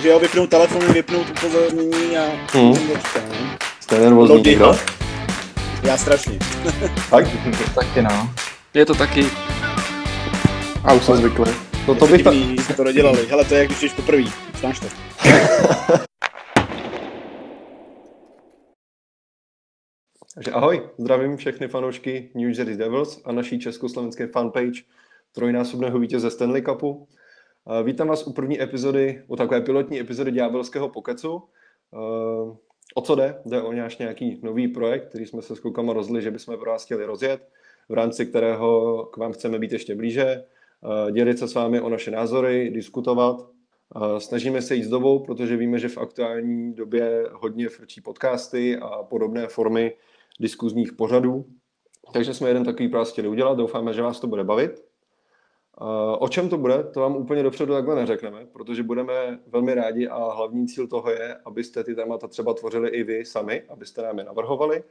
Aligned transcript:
Takže 0.00 0.08
já 0.08 0.18
vypnout 0.18 0.50
telefon, 0.50 0.92
vypnout 0.92 1.30
upozornění 1.30 2.16
a 2.18 2.24
Hmm. 2.52 2.72
no. 2.72 2.94
Jste 3.80 3.98
nervózní, 3.98 4.34
Loading. 4.36 4.56
kdo? 4.56 4.78
Já 5.82 5.96
strašně. 5.98 6.38
Tak? 7.10 7.24
Taky 7.74 8.02
no. 8.02 8.30
Je 8.74 8.86
to 8.86 8.94
taky. 8.94 9.26
A 10.84 10.92
už 10.92 11.04
jsem 11.04 11.16
zvyklý. 11.16 11.44
No 11.88 11.94
to 11.94 12.06
Je 12.06 12.12
bych 12.12 12.22
ta... 12.22 12.32
divný, 12.32 12.58
jsme 12.58 12.74
to 12.74 12.84
dodělali. 12.84 13.26
Hele, 13.26 13.44
to 13.44 13.54
je 13.54 13.58
jak 13.60 13.68
když 13.68 13.80
jdeš 13.80 13.92
poprvé. 13.92 14.22
Znáš 14.60 14.80
to. 14.80 14.86
Takže 20.34 20.50
ahoj, 20.52 20.82
zdravím 20.98 21.36
všechny 21.36 21.68
fanoušky 21.68 22.30
New 22.34 22.58
Jersey 22.58 22.76
Devils 22.76 23.22
a 23.24 23.32
naší 23.32 23.58
československé 23.60 24.26
fanpage 24.26 24.82
trojnásobného 25.32 25.98
vítěze 25.98 26.30
Stanley 26.30 26.62
Cupu. 26.62 27.08
Eh, 27.68 27.82
Vítám 27.82 28.08
vás 28.08 28.26
u 28.26 28.32
první 28.32 28.62
epizody, 28.62 29.22
u 29.26 29.36
takové 29.36 29.60
pilotní 29.60 30.00
epizody 30.00 30.32
Ďábelského 30.32 30.88
pokecu. 30.88 31.42
Eh, 31.94 32.56
O 32.94 33.02
co 33.02 33.14
jde? 33.14 33.42
Jde 33.46 33.62
o 33.62 33.72
náš 33.72 33.98
nějaký 33.98 34.40
nový 34.42 34.68
projekt, 34.68 35.08
který 35.08 35.26
jsme 35.26 35.42
se 35.42 35.56
s 35.56 35.60
klukama 35.60 35.92
rozli, 35.92 36.22
že 36.22 36.30
bychom 36.30 36.58
pro 36.58 36.70
vás 36.70 36.84
chtěli 36.84 37.04
rozjet, 37.04 37.48
v 37.88 37.92
rámci 37.92 38.26
kterého 38.26 39.04
k 39.12 39.16
vám 39.16 39.32
chceme 39.32 39.58
být 39.58 39.72
ještě 39.72 39.94
blíže, 39.94 40.24
eh, 40.24 41.12
dělit 41.12 41.38
se 41.38 41.48
s 41.48 41.54
vámi 41.54 41.80
o 41.80 41.88
naše 41.88 42.10
názory, 42.10 42.70
diskutovat. 42.70 43.36
Snažíme 44.18 44.62
se 44.62 44.74
jít 44.74 44.84
s 44.84 44.88
dobou, 44.88 45.18
protože 45.18 45.56
víme, 45.56 45.78
že 45.78 45.88
v 45.88 45.98
aktuální 45.98 46.74
době 46.74 47.26
hodně 47.32 47.68
frčí 47.68 48.00
podcasty 48.00 48.76
a 48.76 49.02
podobné 49.02 49.48
formy 49.48 49.96
diskuzních 50.40 50.92
pořadů. 50.92 51.44
Takže 52.12 52.34
jsme 52.34 52.48
jeden 52.48 52.64
takový 52.64 52.88
práce 52.88 53.12
chtěli 53.12 53.28
udělat, 53.28 53.58
doufáme, 53.58 53.94
že 53.94 54.02
vás 54.02 54.20
to 54.20 54.26
bude 54.26 54.44
bavit. 54.44 54.89
Eh, 55.80 56.16
O 56.18 56.28
čem 56.28 56.48
to 56.48 56.58
bude, 56.58 56.84
to 56.84 57.00
vám 57.00 57.16
úplně 57.16 57.42
dopředu 57.42 57.72
takhle 57.72 57.94
neřekneme, 57.94 58.46
protože 58.52 58.82
budeme 58.82 59.40
velmi 59.46 59.74
rádi 59.74 60.08
a 60.08 60.32
hlavní 60.32 60.68
cíl 60.68 60.86
toho 60.86 61.10
je, 61.10 61.36
abyste 61.44 61.84
ty 61.84 61.94
témata 61.94 62.28
třeba 62.28 62.54
tvořili 62.54 62.88
i 62.90 63.02
vy 63.02 63.24
sami, 63.24 63.62
abyste 63.68 64.02
nám 64.02 64.18
je 64.18 64.24
navrhovali, 64.24 64.82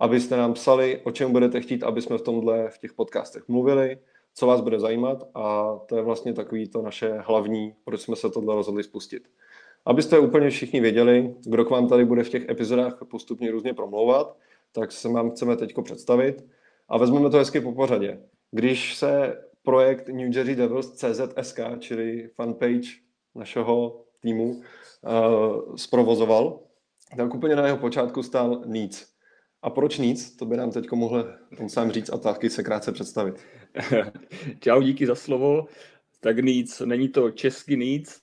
abyste 0.00 0.36
nám 0.36 0.54
psali, 0.54 1.00
o 1.04 1.10
čem 1.10 1.32
budete 1.32 1.60
chtít, 1.60 1.82
aby 1.82 2.02
jsme 2.02 2.18
v 2.18 2.22
tomhle 2.22 2.68
v 2.70 2.78
těch 2.78 2.92
podcastech 2.92 3.48
mluvili, 3.48 3.98
co 4.34 4.46
vás 4.46 4.60
bude 4.60 4.80
zajímat 4.80 5.28
a 5.34 5.76
to 5.86 5.96
je 5.96 6.02
vlastně 6.02 6.32
takový 6.32 6.68
to 6.68 6.82
naše 6.82 7.18
hlavní, 7.18 7.74
proč 7.84 8.00
jsme 8.00 8.16
se 8.16 8.30
tohle 8.30 8.54
rozhodli 8.54 8.82
spustit. 8.82 9.28
Abyste 9.84 10.18
úplně 10.18 10.50
všichni 10.50 10.80
věděli, 10.80 11.34
kdo 11.44 11.64
k 11.64 11.70
vám 11.70 11.88
tady 11.88 12.04
bude 12.04 12.22
v 12.22 12.28
těch 12.28 12.48
epizodách 12.48 12.98
postupně 13.10 13.50
různě 13.50 13.74
promlouvat, 13.74 14.36
tak 14.72 14.92
se 14.92 15.08
vám 15.08 15.30
chceme 15.30 15.56
teď 15.56 15.74
představit 15.82 16.44
a 16.88 16.98
vezmeme 16.98 17.30
to 17.30 17.36
hezky 17.36 17.60
po 17.60 17.72
pořadě. 17.72 18.20
Když 18.50 18.96
se 18.96 19.36
projekt 19.62 20.08
New 20.08 20.36
Jersey 20.36 20.54
Devils 20.54 20.92
CZSK, 20.92 21.60
čili 21.78 22.28
fanpage 22.34 22.88
našeho 23.34 24.04
týmu, 24.20 24.50
uh, 24.50 25.76
zprovozoval, 25.76 26.60
tak 27.16 27.34
úplně 27.34 27.56
na 27.56 27.66
jeho 27.66 27.78
počátku 27.78 28.22
stál 28.22 28.62
Needs. 28.66 29.12
A 29.62 29.70
proč 29.70 29.98
Needs? 29.98 30.36
To 30.36 30.46
by 30.46 30.56
nám 30.56 30.70
teď 30.70 30.92
mohl 30.92 31.34
on 31.58 31.68
sám 31.68 31.90
říct 31.90 32.10
a 32.12 32.18
taky 32.18 32.50
se 32.50 32.62
krátce 32.62 32.92
představit. 32.92 33.34
Čau, 34.60 34.82
díky 34.82 35.06
za 35.06 35.14
slovo. 35.14 35.66
Tak 36.20 36.38
nic, 36.38 36.80
není 36.80 37.08
to 37.08 37.30
český 37.30 37.76
nic, 37.76 38.22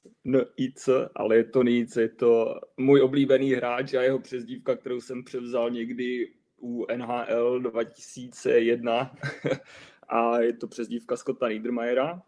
nic, 0.57 0.89
ale 1.15 1.35
je 1.35 1.43
to 1.43 1.63
nic, 1.63 1.95
je 1.95 2.09
to 2.09 2.55
můj 2.77 3.01
oblíbený 3.01 3.51
hráč 3.51 3.93
a 3.93 4.01
jeho 4.01 4.19
přezdívka, 4.19 4.75
kterou 4.75 5.01
jsem 5.01 5.23
převzal 5.23 5.69
někdy 5.69 6.31
u 6.61 6.85
NHL 6.95 7.59
2001 7.59 9.15
a 10.09 10.39
je 10.39 10.53
to 10.53 10.67
přezdívka 10.67 11.17
Scotta 11.17 11.49
Niedermayera. 11.49 12.21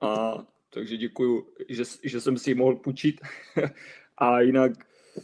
A 0.00 0.38
takže 0.70 0.96
děkuju, 0.96 1.46
že, 1.68 1.84
že 2.02 2.20
jsem 2.20 2.38
si 2.38 2.50
ji 2.50 2.54
mohl 2.54 2.76
půjčit. 2.76 3.20
a 4.18 4.40
jinak, 4.40 4.72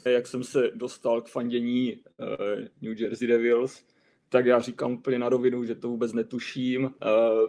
jak 0.04 0.26
jsem 0.26 0.44
se 0.44 0.70
dostal 0.74 1.22
k 1.22 1.28
fandění 1.28 1.96
uh, 1.96 2.64
New 2.82 3.00
Jersey 3.00 3.28
Devils, 3.28 3.84
tak 4.28 4.46
já 4.46 4.60
říkám 4.60 4.92
úplně 4.92 5.18
na 5.18 5.28
rovinu, 5.28 5.64
že 5.64 5.74
to 5.74 5.88
vůbec 5.88 6.12
netuším. 6.12 6.84
Uh, 6.84 6.90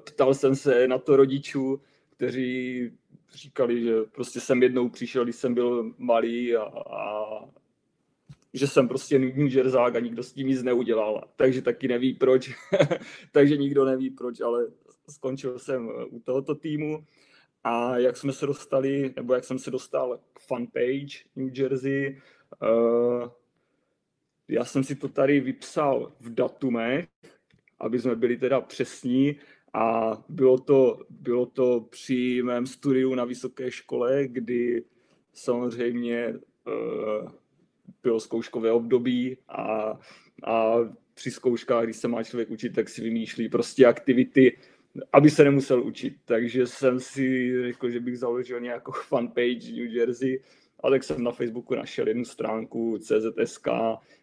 ptal 0.06 0.34
jsem 0.34 0.56
se 0.56 0.88
na 0.88 0.98
to 0.98 1.16
rodičů, 1.16 1.82
kteří 2.10 2.92
říkali, 3.34 3.84
že 3.84 3.94
prostě 4.12 4.40
jsem 4.40 4.64
jednou 4.64 4.90
přišel, 4.90 5.24
když 5.24 5.36
jsem 5.36 5.54
byl 5.54 5.94
malý 5.98 6.56
a, 6.56 6.64
a 6.64 7.40
že 8.58 8.68
jsem 8.68 8.88
prostě 8.88 9.20
New 9.20 9.56
Jersák 9.56 9.96
a 9.96 10.00
nikdo 10.00 10.24
s 10.24 10.34
tím 10.34 10.48
nic 10.48 10.64
neudělal. 10.64 11.24
Takže 11.36 11.62
taky 11.62 11.88
neví 11.88 12.14
proč. 12.14 12.52
Takže 13.32 13.58
nikdo 13.58 13.86
neví 13.86 14.10
proč, 14.10 14.42
ale 14.42 14.68
skončil 15.10 15.60
jsem 15.60 15.90
u 16.10 16.20
tohoto 16.20 16.56
týmu. 16.56 17.06
A 17.64 17.98
jak 17.98 18.18
jsme 18.18 18.34
se 18.34 18.46
dostali, 18.46 19.14
nebo 19.16 19.34
jak 19.34 19.44
jsem 19.44 19.60
se 19.60 19.72
dostal 19.72 20.20
k 20.34 20.40
fanpage 20.40 21.24
New 21.36 21.60
Jersey, 21.60 22.22
uh, 22.62 23.30
já 24.48 24.66
jsem 24.66 24.84
si 24.84 24.96
to 24.96 25.08
tady 25.08 25.40
vypsal 25.40 26.12
v 26.20 26.34
datumech, 26.34 27.08
aby 27.80 28.00
jsme 28.00 28.16
byli 28.16 28.38
teda 28.38 28.62
přesní 28.62 29.36
a 29.74 30.18
bylo 30.30 30.58
to, 30.58 31.00
bylo 31.10 31.46
to 31.46 31.82
při 31.90 32.42
mém 32.44 32.68
studiu 32.68 33.16
na 33.16 33.26
vysoké 33.26 33.72
škole, 33.72 34.28
kdy 34.28 34.84
samozřejmě 35.34 36.34
uh, 36.68 37.32
bylo 38.04 38.20
zkouškové 38.20 38.72
období 38.72 39.38
a, 39.48 40.00
a 40.44 40.76
při 41.14 41.32
zkouškách, 41.32 41.84
když 41.84 41.98
se 41.98 42.08
má 42.08 42.24
člověk 42.24 42.52
učit, 42.52 42.70
tak 42.70 42.90
si 42.90 43.02
vymýšlí 43.02 43.50
prostě 43.50 43.86
aktivity, 43.86 44.58
aby 45.14 45.30
se 45.30 45.44
nemusel 45.44 45.84
učit. 45.84 46.16
Takže 46.26 46.68
jsem 46.68 47.00
si 47.00 47.54
řekl, 47.64 47.90
že 47.90 48.00
bych 48.00 48.20
založil 48.20 48.60
nějakou 48.60 48.92
fanpage 49.08 49.72
New 49.72 49.94
Jersey 49.94 50.42
a 50.84 50.90
tak 50.90 51.04
jsem 51.04 51.24
na 51.24 51.32
Facebooku 51.32 51.76
našel 51.76 52.08
jednu 52.08 52.26
stránku 52.26 52.98
CZSK, 52.98 53.68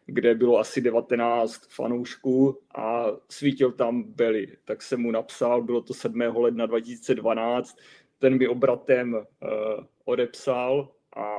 kde 0.07 0.35
bylo 0.35 0.59
asi 0.59 0.81
19 0.81 1.67
fanoušků 1.69 2.59
a 2.75 3.07
svítil 3.29 3.73
tam 3.73 4.03
Belly. 4.03 4.49
Tak 4.65 4.83
jsem 4.83 5.01
mu 5.01 5.11
napsal, 5.11 5.63
bylo 5.63 5.81
to 5.81 5.95
7. 5.95 6.21
ledna 6.21 6.67
2012, 6.67 7.77
ten 8.19 8.39
mi 8.39 8.49
obratem 8.49 9.15
uh, 9.15 9.21
odepsal 10.05 10.93
a 11.17 11.37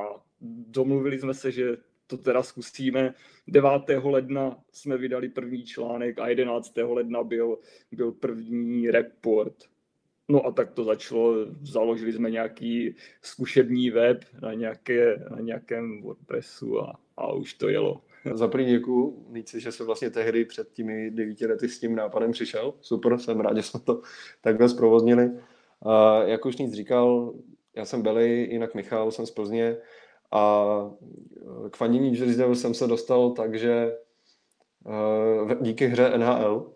domluvili 0.66 1.18
jsme 1.18 1.34
se, 1.34 1.50
že 1.52 1.76
to 2.06 2.18
teda 2.18 2.42
zkusíme. 2.42 3.14
9. 3.46 3.70
ledna 4.04 4.56
jsme 4.72 4.96
vydali 4.96 5.28
první 5.28 5.64
článek 5.64 6.18
a 6.18 6.28
11. 6.28 6.72
ledna 6.76 7.22
byl, 7.22 7.58
byl 7.92 8.12
první 8.12 8.90
report. 8.90 9.54
No 10.28 10.46
a 10.46 10.52
tak 10.52 10.72
to 10.72 10.84
začalo, 10.84 11.34
založili 11.62 12.12
jsme 12.12 12.30
nějaký 12.30 12.94
zkušební 13.22 13.90
web 13.90 14.24
na, 14.42 14.54
nějaké, 14.54 15.26
na 15.30 15.40
nějakém 15.40 16.02
WordPressu 16.02 16.80
a, 16.80 17.00
a 17.16 17.32
už 17.32 17.54
to 17.54 17.68
jelo. 17.68 18.02
Za 18.34 18.48
první 18.48 18.66
děkuju, 18.66 19.26
Níci, 19.30 19.60
že 19.60 19.72
se 19.72 19.84
vlastně 19.84 20.10
tehdy 20.10 20.44
před 20.44 20.72
těmi 20.72 21.10
devíti 21.10 21.46
lety 21.46 21.68
s 21.68 21.80
tím 21.80 21.96
nápadem 21.96 22.32
přišel. 22.32 22.74
Super, 22.80 23.18
jsem 23.18 23.40
rád, 23.40 23.56
že 23.56 23.62
jsme 23.62 23.80
to 23.80 24.02
takhle 24.40 24.68
zprovoznili. 24.68 25.30
A 25.82 26.22
jak 26.22 26.46
už 26.46 26.56
nic 26.56 26.72
říkal, 26.72 27.34
já 27.76 27.84
jsem 27.84 28.02
Beli, 28.02 28.48
jinak 28.50 28.74
Michal, 28.74 29.10
jsem 29.10 29.26
z 29.26 29.30
Plzně 29.30 29.76
a 30.32 30.64
k 31.70 31.76
fanění 31.76 32.18
Jersey 32.18 32.54
jsem 32.54 32.74
se 32.74 32.86
dostal 32.86 33.30
tak, 33.30 33.58
že 33.58 33.96
díky 35.60 35.86
hře 35.86 36.18
NHL, 36.18 36.72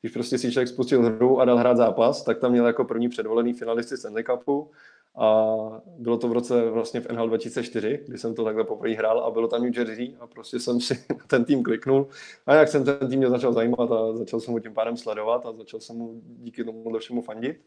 když 0.00 0.12
prostě 0.12 0.38
si 0.38 0.52
člověk 0.52 0.68
spustil 0.68 1.02
hru 1.02 1.40
a 1.40 1.44
dal 1.44 1.56
hrát 1.56 1.76
zápas, 1.76 2.24
tak 2.24 2.38
tam 2.38 2.50
měl 2.50 2.66
jako 2.66 2.84
první 2.84 3.08
předvolený 3.08 3.52
finalisty 3.52 3.96
Stanley 3.96 4.24
Cupu 4.24 4.70
a 5.16 5.56
bylo 5.98 6.18
to 6.18 6.28
v 6.28 6.32
roce 6.32 6.70
vlastně 6.70 7.00
v 7.00 7.08
NHL 7.12 7.28
2004, 7.28 8.00
kdy 8.06 8.18
jsem 8.18 8.34
to 8.34 8.44
takhle 8.44 8.64
poprvé 8.64 8.94
hrál 8.94 9.20
a 9.20 9.30
bylo 9.30 9.48
tam 9.48 9.62
New 9.62 9.78
Jersey 9.78 10.16
a 10.20 10.26
prostě 10.26 10.60
jsem 10.60 10.80
si 10.80 11.04
ten 11.26 11.44
tým 11.44 11.62
kliknul 11.62 12.08
a 12.46 12.54
jak 12.54 12.68
jsem 12.68 12.84
ten 12.84 13.08
tým 13.08 13.18
mě 13.18 13.30
začal 13.30 13.52
zajímat 13.52 13.92
a 13.92 14.16
začal 14.16 14.40
jsem 14.40 14.54
ho 14.54 14.60
tím 14.60 14.74
pádem 14.74 14.96
sledovat 14.96 15.46
a 15.46 15.52
začal 15.52 15.80
jsem 15.80 15.96
mu 15.96 16.20
díky 16.24 16.64
tomu 16.64 16.98
všemu 16.98 17.22
fandit. 17.22 17.60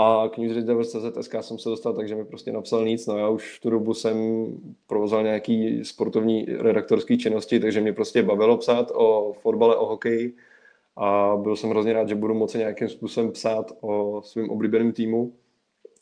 A 0.00 0.28
k 0.28 0.38
New 0.38 0.46
Jersey 0.46 0.62
Devils 0.62 0.92
CZSK 0.92 1.34
jsem 1.40 1.58
se 1.58 1.68
dostal, 1.68 1.92
takže 1.92 2.14
mi 2.14 2.24
prostě 2.24 2.52
napsal 2.52 2.84
nic. 2.84 3.06
No 3.06 3.18
já 3.18 3.28
už 3.28 3.58
v 3.58 3.60
tu 3.60 3.70
dobu 3.70 3.94
jsem 3.94 4.46
provozoval 4.86 5.24
nějaký 5.24 5.84
sportovní 5.84 6.44
redaktorský 6.44 7.18
činnosti, 7.18 7.60
takže 7.60 7.80
mě 7.80 7.92
prostě 7.92 8.22
bavilo 8.22 8.56
psát 8.56 8.90
o 8.94 9.32
fotbale, 9.32 9.76
o 9.76 9.86
hokeji 9.86 10.36
a 10.96 11.36
byl 11.36 11.56
jsem 11.56 11.70
hrozně 11.70 11.92
rád, 11.92 12.08
že 12.08 12.14
budu 12.14 12.34
moci 12.34 12.58
nějakým 12.58 12.88
způsobem 12.88 13.32
psát 13.32 13.72
o 13.80 14.22
svém 14.24 14.50
oblíbeném 14.50 14.92
týmu. 14.92 15.32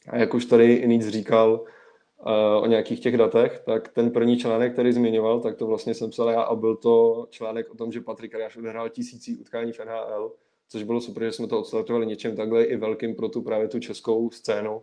A 0.09 0.17
jak 0.17 0.35
už 0.35 0.47
tady 0.47 0.89
Nic 0.89 1.09
říkal 1.09 1.61
uh, 1.61 2.63
o 2.63 2.67
nějakých 2.67 3.01
těch 3.01 3.17
datech, 3.17 3.63
tak 3.65 3.89
ten 3.89 4.11
první 4.11 4.39
článek, 4.39 4.73
který 4.73 4.93
zmiňoval, 4.93 5.41
tak 5.41 5.57
to 5.57 5.67
vlastně 5.67 5.95
jsem 5.95 6.11
psal 6.11 6.29
já 6.29 6.43
a 6.43 6.55
byl 6.55 6.77
to 6.77 7.27
článek 7.31 7.71
o 7.71 7.77
tom, 7.77 7.93
že 7.93 8.01
Patrik 8.01 8.35
Ariáš 8.35 8.57
odehrál 8.57 8.89
tisící 8.89 9.37
utkání 9.37 9.73
v 9.73 9.79
NHL, 9.79 10.33
což 10.69 10.83
bylo 10.83 11.01
super, 11.01 11.25
že 11.25 11.33
jsme 11.33 11.47
to 11.47 11.61
odstartovali 11.61 12.07
něčem 12.07 12.37
takhle 12.37 12.65
i 12.65 12.77
velkým 12.77 13.15
pro 13.15 13.29
tu 13.29 13.43
právě 13.43 13.69
tu 13.69 13.79
českou 13.79 14.31
scénu. 14.31 14.83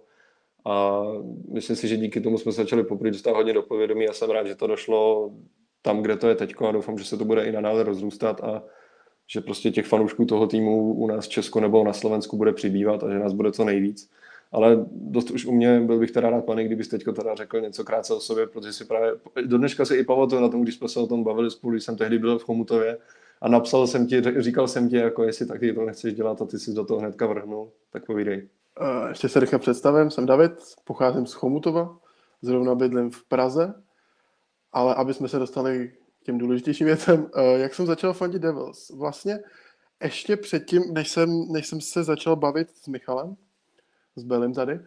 A 0.66 1.04
myslím 1.54 1.76
si, 1.76 1.88
že 1.88 1.98
díky 1.98 2.22
tomu 2.22 2.38
jsme 2.38 2.52
se 2.52 2.62
začali 2.62 2.84
poprvé 2.84 3.12
dostat 3.12 3.36
hodně 3.36 3.54
do 3.54 3.62
povědomí 3.62 4.08
a 4.08 4.14
jsem 4.14 4.30
rád, 4.30 4.48
že 4.48 4.56
to 4.56 4.68
došlo 4.68 5.32
tam, 5.82 6.02
kde 6.02 6.18
to 6.18 6.28
je 6.28 6.36
teď 6.36 6.54
a 6.68 6.72
doufám, 6.72 6.98
že 6.98 7.06
se 7.06 7.18
to 7.18 7.26
bude 7.26 7.46
i 7.46 7.52
nadále 7.52 7.84
rozrůstat 7.84 8.44
a 8.44 8.64
že 9.28 9.42
prostě 9.42 9.72
těch 9.72 9.86
fanoušků 9.86 10.26
toho 10.26 10.48
týmu 10.48 10.94
u 10.94 11.08
nás 11.08 11.26
v 11.26 11.30
Česku 11.30 11.60
nebo 11.60 11.84
na 11.84 11.94
Slovensku 11.94 12.38
bude 12.38 12.54
přibývat 12.54 13.04
a 13.04 13.12
že 13.12 13.20
nás 13.20 13.34
bude 13.34 13.52
co 13.52 13.64
nejvíc. 13.64 14.10
ale 14.52 14.86
dost 14.92 15.32
už 15.32 15.46
u 15.46 15.52
mě, 15.52 15.80
byl 15.80 16.00
bych 16.00 16.12
teda 16.12 16.30
rád, 16.30 16.46
pane, 16.46 16.64
kdybys 16.64 16.88
teďko 16.88 17.12
teda 17.12 17.36
řekl 17.36 17.62
něco 17.62 17.84
krátce 17.84 18.14
o 18.14 18.20
sobě, 18.20 18.48
protože 18.48 18.74
si 18.74 18.86
právě, 18.86 19.12
do 19.46 19.58
dneška 19.58 19.86
si 19.86 19.96
i 19.96 20.04
pamatuju 20.04 20.42
na 20.42 20.50
tom, 20.50 20.62
když 20.62 20.76
jsme 20.76 20.90
se 20.90 21.00
o 21.00 21.08
tom 21.08 21.24
bavili 21.24 21.52
spolu, 21.52 21.72
když 21.72 21.84
jsem 21.84 21.98
tehdy 21.98 22.20
byl 22.20 22.40
v 22.40 22.44
Chomutově 22.44 22.98
a 23.42 23.50
napsal 23.50 23.88
jsem 23.88 24.08
ti, 24.08 24.22
říkal 24.38 24.68
jsem 24.68 24.90
ti, 24.90 24.96
jako 24.98 25.24
jestli 25.24 25.46
taky 25.46 25.74
to 25.74 25.86
nechceš 25.86 26.14
dělat 26.14 26.42
a 26.42 26.46
ty 26.46 26.60
jsi 26.60 26.74
do 26.74 26.86
toho 26.86 27.00
hnedka 27.00 27.28
vrhnul, 27.28 27.72
tak 27.90 28.06
povídej. 28.06 28.50
Ještě 29.10 29.30
se 29.30 29.40
rychle 29.40 29.60
představím, 29.60 30.12
jsem 30.12 30.26
David, 30.26 30.52
pocházím 30.84 31.26
z 31.26 31.34
Chomutova, 31.34 31.98
zrovna 32.42 32.76
bydlím 32.76 33.12
v 33.12 33.24
Praze, 33.24 33.74
ale 34.74 34.96
aby 34.96 35.14
jsme 35.14 35.28
se 35.28 35.40
dostali 35.40 35.92
k 36.22 36.26
těm 36.26 36.38
důležitějším 36.38 36.88
věcem, 36.88 37.20
uh, 37.20 37.42
jak 37.56 37.74
jsem 37.74 37.86
začal 37.86 38.14
fandit 38.14 38.42
Devils? 38.42 38.90
Vlastně 38.90 39.40
ještě 40.04 40.38
předtím, 40.38 40.84
než 40.94 41.10
jsem, 41.10 41.30
než 41.52 41.68
jsem 41.68 41.82
se 41.82 42.04
začal 42.04 42.36
bavit 42.36 42.70
s 42.70 42.88
Michalem, 42.88 43.36
s 44.16 44.24
Belim 44.24 44.54
tady, 44.54 44.80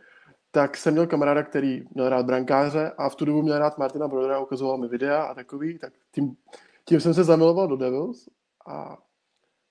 tak 0.50 0.76
jsem 0.76 0.92
měl 0.92 1.06
kamaráda, 1.06 1.42
který 1.42 1.84
měl 1.94 2.08
rád 2.08 2.26
brankáře 2.26 2.92
a 2.98 3.08
v 3.08 3.14
tu 3.14 3.24
dobu 3.24 3.42
měl 3.42 3.58
rád 3.58 3.78
Martina 3.78 4.08
Brodera, 4.08 4.40
ukazoval 4.40 4.78
mi 4.78 4.88
videa 4.88 5.22
a 5.22 5.34
takový, 5.34 5.78
tak 5.78 5.92
tím, 6.12 6.36
tím 6.84 7.00
jsem 7.00 7.14
se 7.14 7.24
zamiloval 7.24 7.68
do 7.68 7.76
Devils 7.76 8.28
a 8.68 8.98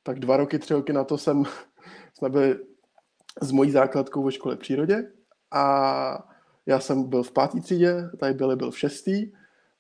tak 0.04 0.20
dva 0.20 0.38
roky, 0.38 0.60
tři 0.60 0.74
roky 0.74 0.94
na 0.94 1.04
to 1.04 1.18
jsem, 1.18 1.44
jsme 2.14 2.30
byli 2.30 2.60
s 3.42 3.52
mojí 3.52 3.72
základkou 3.72 4.24
ve 4.24 4.32
škole 4.32 4.56
přírodě 4.56 5.12
a 5.52 6.30
já 6.66 6.80
jsem 6.80 7.04
byl 7.04 7.24
v 7.24 7.32
pátý 7.32 7.62
třídě, 7.62 8.10
tady 8.20 8.34
byli 8.34 8.56
byl 8.56 8.72
v 8.72 8.80
šestý, 8.80 9.32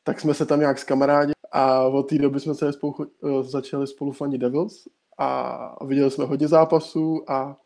tak 0.04 0.20
jsme 0.20 0.34
se 0.34 0.46
tam 0.46 0.60
nějak 0.60 0.80
s 0.80 0.84
kamarádi 0.84 1.32
a 1.52 1.84
od 1.84 2.04
té 2.04 2.18
doby 2.18 2.40
jsme 2.40 2.56
se 2.56 2.74
spolu, 2.74 2.96
eh, 3.02 3.44
začali 3.44 3.88
spolu 3.88 4.12
fandit 4.12 4.42
Devils 4.42 4.88
a 5.18 5.86
viděli 5.86 6.12
jsme 6.12 6.26
hodně 6.26 6.48
zápasů 6.48 7.32
a 7.32 7.58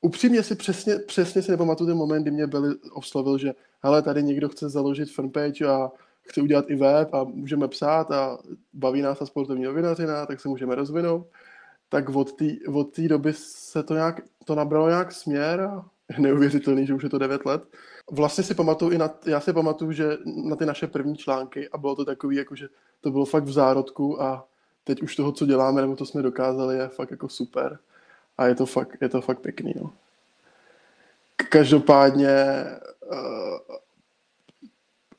upřímně 0.00 0.42
si 0.42 0.54
přesně, 0.54 0.98
přesně 0.98 1.42
si 1.42 1.50
nepamatuju 1.50 1.90
ten 1.90 1.96
moment, 1.96 2.22
kdy 2.22 2.30
mě 2.30 2.46
byli 2.46 2.74
oslovil, 2.92 3.38
že 3.38 3.54
hele, 3.82 4.02
tady 4.02 4.22
někdo 4.22 4.48
chce 4.48 4.68
založit 4.68 5.12
fanpage 5.12 5.66
a 5.66 5.90
chce 6.26 6.42
udělat 6.42 6.64
i 6.68 6.76
web 6.76 7.14
a 7.14 7.24
můžeme 7.24 7.68
psát 7.68 8.10
a 8.10 8.38
baví 8.72 9.02
nás 9.02 9.18
ta 9.18 9.26
sportovní 9.26 9.64
novinařina, 9.64 10.26
tak 10.26 10.40
se 10.40 10.48
můžeme 10.48 10.74
rozvinout. 10.74 11.26
Tak 11.88 12.08
od 12.08 12.32
té 12.32 12.44
od 12.74 12.98
doby 12.98 13.32
se 13.36 13.82
to 13.82 13.94
nějak, 13.94 14.20
to 14.44 14.54
nabralo 14.54 14.88
nějak 14.88 15.12
směr 15.12 15.60
a 15.60 15.84
je 16.08 16.18
neuvěřitelný, 16.18 16.86
že 16.86 16.94
už 16.94 17.02
je 17.02 17.08
to 17.08 17.18
9 17.18 17.46
let. 17.46 17.62
Vlastně 18.10 18.44
si 18.44 18.54
pamatuju 18.54 18.90
i 18.90 18.98
na, 18.98 19.10
já 19.26 19.40
si 19.40 19.52
pamatuju, 19.52 19.92
že 19.92 20.16
na 20.24 20.56
ty 20.56 20.66
naše 20.66 20.86
první 20.86 21.16
články 21.16 21.68
a 21.68 21.78
bylo 21.78 21.96
to 21.96 22.04
takový, 22.04 22.36
jako 22.36 22.54
že 22.54 22.68
to 23.00 23.10
bylo 23.10 23.24
fakt 23.24 23.44
v 23.44 23.52
zárodku 23.52 24.22
a 24.22 24.44
teď 24.84 25.02
už 25.02 25.16
toho, 25.16 25.32
co 25.32 25.46
děláme, 25.46 25.80
nebo 25.80 25.96
to 25.96 26.06
jsme 26.06 26.22
dokázali, 26.22 26.76
je 26.76 26.88
fakt 26.88 27.10
jako 27.10 27.28
super. 27.28 27.78
A 28.38 28.46
je 28.46 28.54
to 28.54 28.66
fakt, 28.66 28.96
je 29.00 29.08
to 29.08 29.20
fakt 29.20 29.40
pěkný, 29.40 29.74
no. 29.76 29.92
Každopádně, 31.36 32.64
uh, 33.12 33.76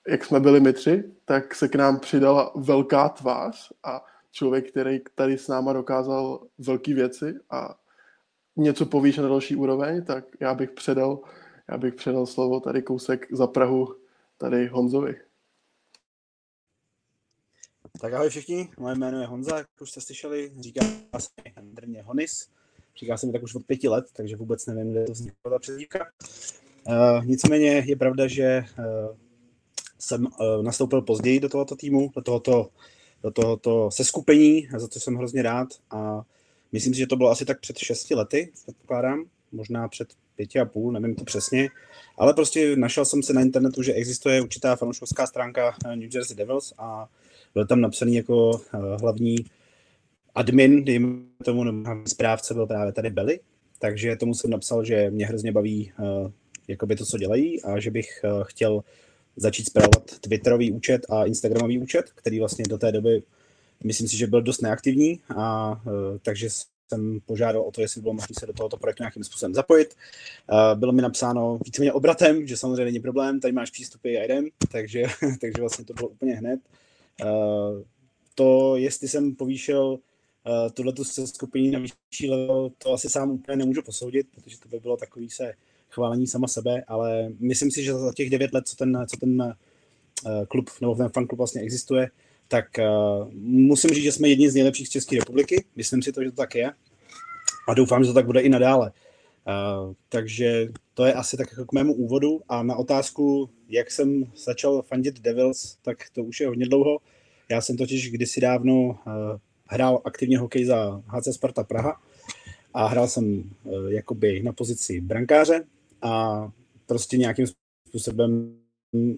jak 0.07 0.25
jsme 0.25 0.39
byli 0.39 0.59
my 0.59 0.73
tři, 0.73 1.03
tak 1.25 1.55
se 1.55 1.67
k 1.67 1.75
nám 1.75 1.99
přidala 1.99 2.51
velká 2.55 3.09
tvář 3.09 3.71
a 3.83 4.05
člověk, 4.31 4.71
který 4.71 4.99
tady 5.15 5.37
s 5.37 5.47
náma 5.47 5.73
dokázal 5.73 6.47
velké 6.57 6.93
věci 6.93 7.35
a 7.49 7.79
něco 8.55 8.85
povýš 8.85 9.17
na 9.17 9.27
další 9.27 9.55
úroveň, 9.55 10.05
tak 10.05 10.25
já 10.39 10.53
bych 10.53 10.71
předal, 10.71 11.19
já 11.71 11.77
bych 11.77 11.93
předal 11.93 12.25
slovo 12.25 12.59
tady 12.59 12.81
kousek 12.81 13.27
za 13.31 13.47
Prahu 13.47 13.95
tady 14.37 14.67
Honzovi. 14.67 15.15
Tak 18.01 18.13
ahoj 18.13 18.29
všichni, 18.29 18.69
moje 18.79 18.95
jméno 18.95 19.21
je 19.21 19.27
Honza, 19.27 19.57
jak 19.57 19.67
už 19.81 19.91
jste 19.91 20.01
slyšeli, 20.01 20.51
říká 20.59 20.85
se 21.19 21.29
mi 21.85 22.01
Honis. 22.01 22.49
Říká 22.99 23.17
se 23.17 23.27
mi 23.27 23.33
tak 23.33 23.43
už 23.43 23.55
od 23.55 23.65
pěti 23.65 23.87
let, 23.87 24.05
takže 24.13 24.35
vůbec 24.35 24.65
nevím, 24.65 24.91
kde 24.91 25.05
to 25.05 25.11
vznikla 25.11 25.51
ta 25.51 25.59
přezdívka. 25.59 26.07
Uh, 26.87 27.25
nicméně 27.25 27.83
je 27.85 27.95
pravda, 27.95 28.27
že 28.27 28.63
uh, 28.79 29.17
jsem 29.99 30.25
uh, 30.25 30.63
nastoupil 30.63 31.01
později 31.01 31.39
do 31.39 31.49
tohoto 31.49 31.75
týmu, 31.75 32.11
do 32.15 32.21
tohoto, 32.21 32.69
do 33.23 33.31
tohoto 33.31 33.91
seskupení, 33.91 34.67
za 34.77 34.87
to 34.87 34.99
jsem 34.99 35.15
hrozně 35.15 35.41
rád. 35.41 35.67
A 35.91 36.21
myslím 36.71 36.93
si, 36.93 36.99
že 36.99 37.07
to 37.07 37.15
bylo 37.15 37.29
asi 37.29 37.45
tak 37.45 37.59
před 37.59 37.77
šesti 37.77 38.15
lety, 38.15 38.51
předpokládám, 38.63 39.25
možná 39.51 39.87
před 39.87 40.07
pěti 40.35 40.59
a 40.59 40.65
půl, 40.65 40.91
nevím 40.91 41.15
to 41.15 41.23
přesně, 41.23 41.69
ale 42.17 42.33
prostě 42.33 42.75
našel 42.75 43.05
jsem 43.05 43.23
se 43.23 43.33
na 43.33 43.41
internetu, 43.41 43.83
že 43.83 43.93
existuje 43.93 44.41
určitá 44.41 44.75
fanouškovská 44.75 45.27
stránka 45.27 45.75
New 45.95 46.15
Jersey 46.15 46.35
Devils 46.35 46.73
a 46.77 47.07
byl 47.53 47.67
tam 47.67 47.81
napsaný 47.81 48.15
jako 48.15 48.49
uh, 48.49 48.59
hlavní 49.01 49.35
admin, 50.35 50.85
dejme 50.85 51.09
tomu, 51.45 51.63
nebo 51.63 52.03
správce 52.07 52.53
byl 52.53 52.67
právě 52.67 52.93
tady 52.93 53.09
Belly, 53.09 53.39
takže 53.79 54.15
tomu 54.15 54.33
jsem 54.33 54.49
napsal, 54.49 54.85
že 54.85 55.09
mě 55.09 55.27
hrozně 55.27 55.51
baví 55.51 55.91
jakoby 56.67 56.95
to, 56.95 57.05
co 57.05 57.17
dělají 57.17 57.63
a 57.63 57.79
že 57.79 57.91
bych 57.91 58.25
chtěl 58.43 58.83
začít 59.37 59.67
zpravovat 59.67 60.19
Twitterový 60.19 60.71
účet 60.71 61.05
a 61.09 61.25
Instagramový 61.25 61.79
účet, 61.79 62.11
který 62.15 62.39
vlastně 62.39 62.65
do 62.69 62.77
té 62.77 62.91
doby 62.91 63.23
myslím 63.83 64.07
si, 64.07 64.17
že 64.17 64.27
byl 64.27 64.41
dost 64.41 64.61
neaktivní 64.61 65.19
a 65.35 65.71
uh, 65.71 66.17
takže 66.21 66.49
jsem 66.89 67.19
požádal 67.25 67.61
o 67.61 67.71
to, 67.71 67.81
jestli 67.81 68.01
bylo 68.01 68.13
možné 68.13 68.35
se 68.39 68.45
do 68.45 68.53
tohoto 68.53 68.77
projektu 68.77 69.03
nějakým 69.03 69.23
způsobem 69.23 69.53
zapojit. 69.53 69.95
Uh, 70.51 70.79
bylo 70.79 70.91
mi 70.91 71.01
napsáno 71.01 71.59
víceméně 71.65 71.93
obratem, 71.93 72.47
že 72.47 72.57
samozřejmě 72.57 72.85
není 72.85 72.99
problém, 72.99 73.39
tady 73.39 73.51
máš 73.51 73.71
přístupy 73.71 74.17
a 74.17 74.23
jdem, 74.23 74.47
takže, 74.71 75.03
takže 75.41 75.59
vlastně 75.59 75.85
to 75.85 75.93
bylo 75.93 76.07
úplně 76.07 76.35
hned. 76.35 76.59
Uh, 77.23 77.81
to, 78.35 78.75
jestli 78.75 79.07
jsem 79.07 79.35
povýšil 79.35 79.83
uh, 79.89 80.71
tuhletu 80.73 81.03
se 81.03 81.27
skupiní 81.27 81.71
na 81.71 81.79
vyšší 81.79 82.29
level, 82.29 82.71
to 82.77 82.93
asi 82.93 83.09
sám 83.09 83.31
úplně 83.31 83.57
nemůžu 83.57 83.81
posoudit, 83.81 84.27
protože 84.35 84.59
to 84.59 84.69
by 84.69 84.79
bylo 84.79 84.97
takový 84.97 85.29
se 85.29 85.53
chválení 85.89 86.27
sama 86.27 86.47
sebe, 86.47 86.83
ale 86.87 87.29
myslím 87.39 87.71
si, 87.71 87.83
že 87.83 87.93
za 87.93 88.13
těch 88.13 88.29
devět 88.29 88.53
let, 88.53 88.67
co 88.67 88.75
ten, 88.75 89.05
co 89.07 89.17
ten 89.17 89.41
uh, 89.41 90.45
klub 90.47 90.69
nebo 90.81 90.95
ten 90.95 91.09
fanklub 91.09 91.37
vlastně 91.37 91.61
existuje, 91.61 92.09
tak 92.47 92.65
uh, 92.79 93.31
musím 93.41 93.89
říct, 93.89 94.03
že 94.03 94.11
jsme 94.11 94.27
jedni 94.27 94.49
z 94.49 94.53
nejlepších 94.53 94.87
z 94.87 94.91
České 94.91 95.15
republiky. 95.15 95.65
Myslím 95.75 96.03
si 96.03 96.11
to, 96.11 96.23
že 96.23 96.31
to 96.31 96.35
tak 96.35 96.55
je. 96.55 96.71
A 97.69 97.73
doufám, 97.73 98.03
že 98.03 98.07
to 98.07 98.13
tak 98.13 98.25
bude 98.25 98.41
i 98.41 98.49
nadále. 98.49 98.91
Uh, 98.91 99.93
takže 100.09 100.67
to 100.93 101.05
je 101.05 101.13
asi 101.13 101.37
tak 101.37 101.47
jako 101.51 101.65
k 101.65 101.73
mému 101.73 101.93
úvodu. 101.93 102.41
A 102.49 102.63
na 102.63 102.75
otázku, 102.75 103.49
jak 103.69 103.91
jsem 103.91 104.25
začal 104.45 104.81
fandit 104.81 105.19
Devils, 105.19 105.77
tak 105.81 105.97
to 106.13 106.23
už 106.23 106.39
je 106.39 106.47
hodně 106.47 106.65
dlouho. 106.65 106.99
Já 107.49 107.61
jsem 107.61 107.77
totiž 107.77 108.11
kdysi 108.11 108.41
dávno 108.41 108.73
uh, 108.73 108.95
hrál 109.67 110.01
aktivně 110.05 110.37
hokej 110.37 110.65
za 110.65 111.01
HC 111.07 111.35
Sparta 111.35 111.63
Praha 111.63 112.01
a 112.73 112.87
hrál 112.87 113.07
jsem 113.07 113.43
uh, 113.63 113.91
jakoby 113.91 114.43
na 114.43 114.53
pozici 114.53 115.01
brankáře 115.01 115.63
a 116.01 116.43
prostě 116.85 117.17
nějakým 117.17 117.45
způsobem 117.87 118.59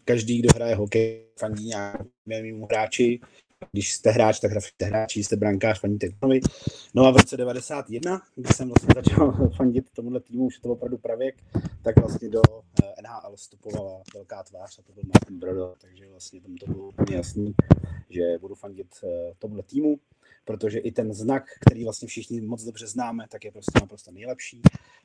každý, 0.06 0.40
kdo 0.40 0.50
hraje 0.56 0.76
hokej, 0.76 1.26
fandí 1.40 1.72
nějakému 2.28 2.66
hráči. 2.66 3.20
Když 3.72 3.94
jste 3.94 4.12
hráč, 4.12 4.40
tak 4.40 4.52
jste 4.62 4.86
hráči, 4.86 5.24
jste 5.24 5.36
brankář, 5.36 5.80
fandíte 5.80 6.10
Knovi. 6.10 6.40
No 6.94 7.06
a 7.06 7.12
v 7.12 7.18
roce 7.18 7.38
91, 7.38 8.22
kdy 8.36 8.54
jsem 8.54 8.68
vlastně 8.68 8.90
začal 8.96 9.32
fandit 9.58 9.90
tomuhle 9.94 10.20
týmu, 10.20 10.46
už 10.46 10.60
to 10.60 10.70
opravdu 10.70 10.98
pravěk, 10.98 11.36
tak 11.82 12.00
vlastně 12.00 12.30
do 12.30 12.42
eh, 12.84 13.02
NHL 13.02 13.36
vstupovala 13.36 14.04
velká 14.14 14.44
tvář 14.44 14.80
a 14.80 14.82
to 14.82 14.94
byl 14.94 15.04
Martin 15.14 15.40
Brodo, 15.40 15.74
takže 15.82 16.10
vlastně 16.10 16.42
tam 16.42 16.56
to 16.56 16.72
bylo 16.72 16.88
úplně 16.88 17.18
jasný, 17.18 17.56
že 18.10 18.38
budu 18.42 18.56
fandit 18.56 18.88
eh, 19.04 19.34
tomuhle 19.40 19.64
týmu 19.64 20.00
protože 20.46 20.80
i 20.80 20.92
ten 20.92 21.14
znak, 21.14 21.44
který 21.62 21.84
vlastně 21.84 22.08
všichni 22.08 22.42
moc 22.42 22.64
dobře 22.64 22.88
známe, 22.88 23.26
tak 23.30 23.46
je 23.46 23.52
prostě 23.52 23.80
naprosto 23.82 24.12
nejlepší. 24.12 24.62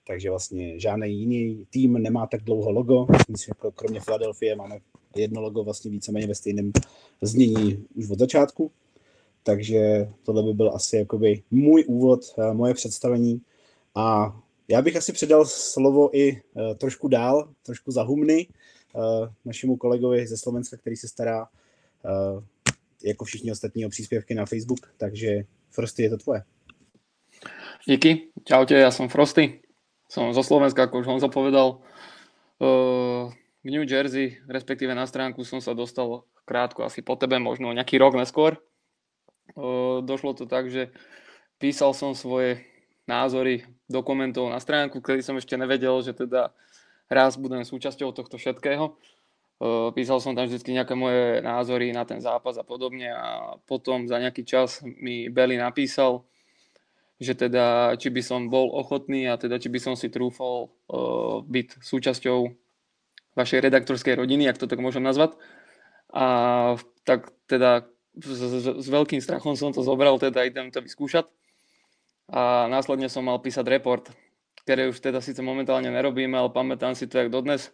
Takže 0.06 0.30
vlastně 0.30 0.80
žádný 0.80 1.20
jiný 1.20 1.66
tým 1.70 1.92
nemá 1.92 2.26
tak 2.26 2.42
dlouho 2.42 2.70
logo. 2.70 3.06
Myslím, 3.30 3.36
že 3.36 3.70
kromě 3.74 4.00
Philadelphia 4.00 4.56
máme 4.56 4.78
jedno 5.16 5.40
logo 5.40 5.64
vlastně 5.64 5.90
víceméně 5.90 6.26
ve 6.26 6.34
stejném 6.34 6.72
znění 7.22 7.86
už 7.94 8.10
od 8.10 8.18
začátku. 8.18 8.70
Takže 9.42 10.08
tohle 10.22 10.42
by 10.42 10.52
byl 10.52 10.70
asi 10.74 10.96
jakoby 10.96 11.42
můj 11.50 11.84
úvod, 11.88 12.20
eh, 12.38 12.54
moje 12.54 12.74
představení. 12.74 13.40
A 13.94 14.36
já 14.68 14.82
bych 14.82 14.96
asi 14.96 15.12
předal 15.12 15.44
slovo 15.44 16.16
i 16.16 16.32
uh, 16.32 16.74
trošku 16.74 17.08
dál, 17.08 17.48
trošku 17.62 17.90
za 17.90 18.02
humny 18.02 18.46
uh, 18.92 19.02
našemu 19.44 19.76
kolegovi 19.76 20.26
ze 20.26 20.36
Slovenska, 20.36 20.76
který 20.76 20.96
se 20.96 21.08
stará 21.08 21.48
jako 23.04 23.24
všichni 23.24 23.52
ostatní 23.52 23.86
o 23.86 23.88
příspěvky 23.88 24.34
na 24.34 24.46
Facebook, 24.46 24.94
takže 24.96 25.44
Frosty, 25.70 26.02
je 26.02 26.10
to 26.10 26.18
tvoje. 26.18 26.42
Díky, 27.84 28.32
čaute, 28.48 28.80
ja 28.80 28.88
som 28.88 29.12
Frosty, 29.12 29.60
som 30.08 30.32
zo 30.32 30.40
Slovenska, 30.40 30.88
ako 30.88 31.04
už 31.04 31.06
Honzo 31.06 31.28
povedal. 31.28 31.84
K 33.60 33.66
New 33.68 33.84
Jersey, 33.84 34.40
respektíve 34.48 34.96
na 34.96 35.04
stránku 35.04 35.44
som 35.44 35.60
sa 35.60 35.76
dostal 35.76 36.24
krátko, 36.48 36.88
asi 36.88 37.04
po 37.04 37.20
tebe, 37.20 37.36
možno 37.36 37.76
nejaký 37.76 38.00
rok 38.00 38.16
neskôr. 38.16 38.56
Došlo 40.00 40.32
to 40.32 40.48
tak, 40.48 40.72
že 40.72 40.96
písal 41.60 41.92
som 41.92 42.16
svoje 42.16 42.64
názory 43.04 43.68
dokumentov 43.84 44.48
na 44.48 44.56
stránku, 44.56 45.04
kedy 45.04 45.20
som 45.20 45.36
ešte 45.36 45.60
nevedel, 45.60 46.00
že 46.00 46.16
teda 46.16 46.56
raz 47.12 47.36
budem 47.36 47.68
súčasťou 47.68 48.16
tohto 48.16 48.40
všetkého. 48.40 48.96
Písal 49.94 50.18
som 50.18 50.34
tam 50.34 50.50
vždy 50.50 50.66
nejaké 50.66 50.98
moje 50.98 51.38
názory 51.40 51.94
na 51.94 52.02
ten 52.02 52.18
zápas 52.18 52.58
a 52.58 52.66
podobne 52.66 53.06
a 53.14 53.54
potom 53.64 54.10
za 54.10 54.18
nejaký 54.18 54.42
čas 54.42 54.82
mi 54.82 55.30
Belly 55.30 55.54
napísal, 55.54 56.26
že 57.22 57.38
teda 57.38 57.94
či 57.94 58.10
by 58.10 58.20
som 58.20 58.40
bol 58.50 58.74
ochotný 58.74 59.30
a 59.30 59.38
teda 59.38 59.62
či 59.62 59.70
by 59.70 59.78
som 59.78 59.94
si 59.94 60.10
trúfol 60.10 60.74
uh, 60.90 61.38
byť 61.46 61.80
súčasťou 61.80 62.38
vašej 63.38 63.62
redaktorskej 63.62 64.18
rodiny, 64.18 64.50
ak 64.50 64.58
to 64.58 64.66
tak 64.66 64.82
môžem 64.82 65.06
nazvať. 65.06 65.38
A 66.10 66.26
tak 67.06 67.30
teda 67.46 67.86
s, 68.18 68.38
s, 68.42 68.66
s 68.66 68.88
veľkým 68.90 69.22
strachom 69.22 69.54
som 69.54 69.70
to 69.70 69.86
zobral, 69.86 70.18
teda 70.18 70.46
idem 70.46 70.70
to 70.74 70.82
vyskúšať. 70.82 71.26
A 72.30 72.66
následne 72.66 73.06
som 73.06 73.26
mal 73.26 73.38
písať 73.38 73.66
report, 73.70 74.10
ktoré 74.66 74.90
už 74.90 74.98
teda 74.98 75.22
síce 75.22 75.42
momentálne 75.42 75.90
nerobíme, 75.90 76.34
ale 76.34 76.50
pamätám 76.50 76.98
si 76.98 77.06
to 77.06 77.22
jak 77.22 77.30
dodnes. 77.30 77.70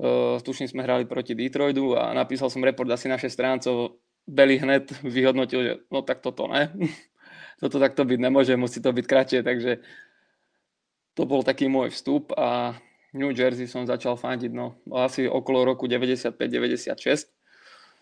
Uh, 0.00 0.40
tuším, 0.40 0.64
sme 0.64 0.80
hrali 0.80 1.04
proti 1.04 1.36
Detroitu 1.36 1.92
a 1.92 2.16
napísal 2.16 2.48
som 2.48 2.64
report 2.64 2.88
asi 2.88 3.04
na 3.04 3.20
6 3.20 3.28
strán, 3.28 3.60
co 3.60 4.00
Beli 4.24 4.56
hned 4.56 4.88
vyhodnotil, 5.04 5.60
že 5.60 5.72
no 5.92 6.00
tak 6.00 6.24
toto 6.24 6.48
ne. 6.48 6.72
toto 7.60 7.76
takto 7.76 8.08
byť 8.08 8.18
nemôže, 8.18 8.56
musí 8.56 8.80
to 8.80 8.96
byť 8.96 9.04
kratšie, 9.04 9.40
takže 9.44 9.84
to 11.12 11.22
bol 11.28 11.44
taký 11.44 11.68
môj 11.68 11.92
vstup 11.92 12.32
a 12.32 12.80
New 13.12 13.34
Jersey 13.34 13.66
som 13.66 13.84
začal 13.84 14.14
fandiť 14.14 14.52
no, 14.54 14.78
asi 14.94 15.26
okolo 15.26 15.66
roku 15.66 15.90
95-96 15.90 17.28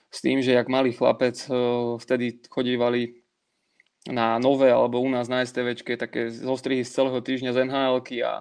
s 0.09 0.19
tým, 0.21 0.39
že 0.45 0.53
jak 0.53 0.69
malý 0.69 0.93
chlapec 0.93 1.35
eh, 1.49 1.53
vtedy 1.99 2.39
chodívali 2.49 3.19
na 4.09 4.39
nové 4.39 4.73
alebo 4.73 5.01
u 5.01 5.09
nás 5.09 5.29
na 5.29 5.45
STVčke 5.45 5.97
také 5.99 6.31
zostrihy 6.31 6.85
z 6.85 6.93
celého 6.93 7.21
týždňa 7.21 7.51
z 7.53 7.59
nhl 7.67 8.01
a 8.25 8.33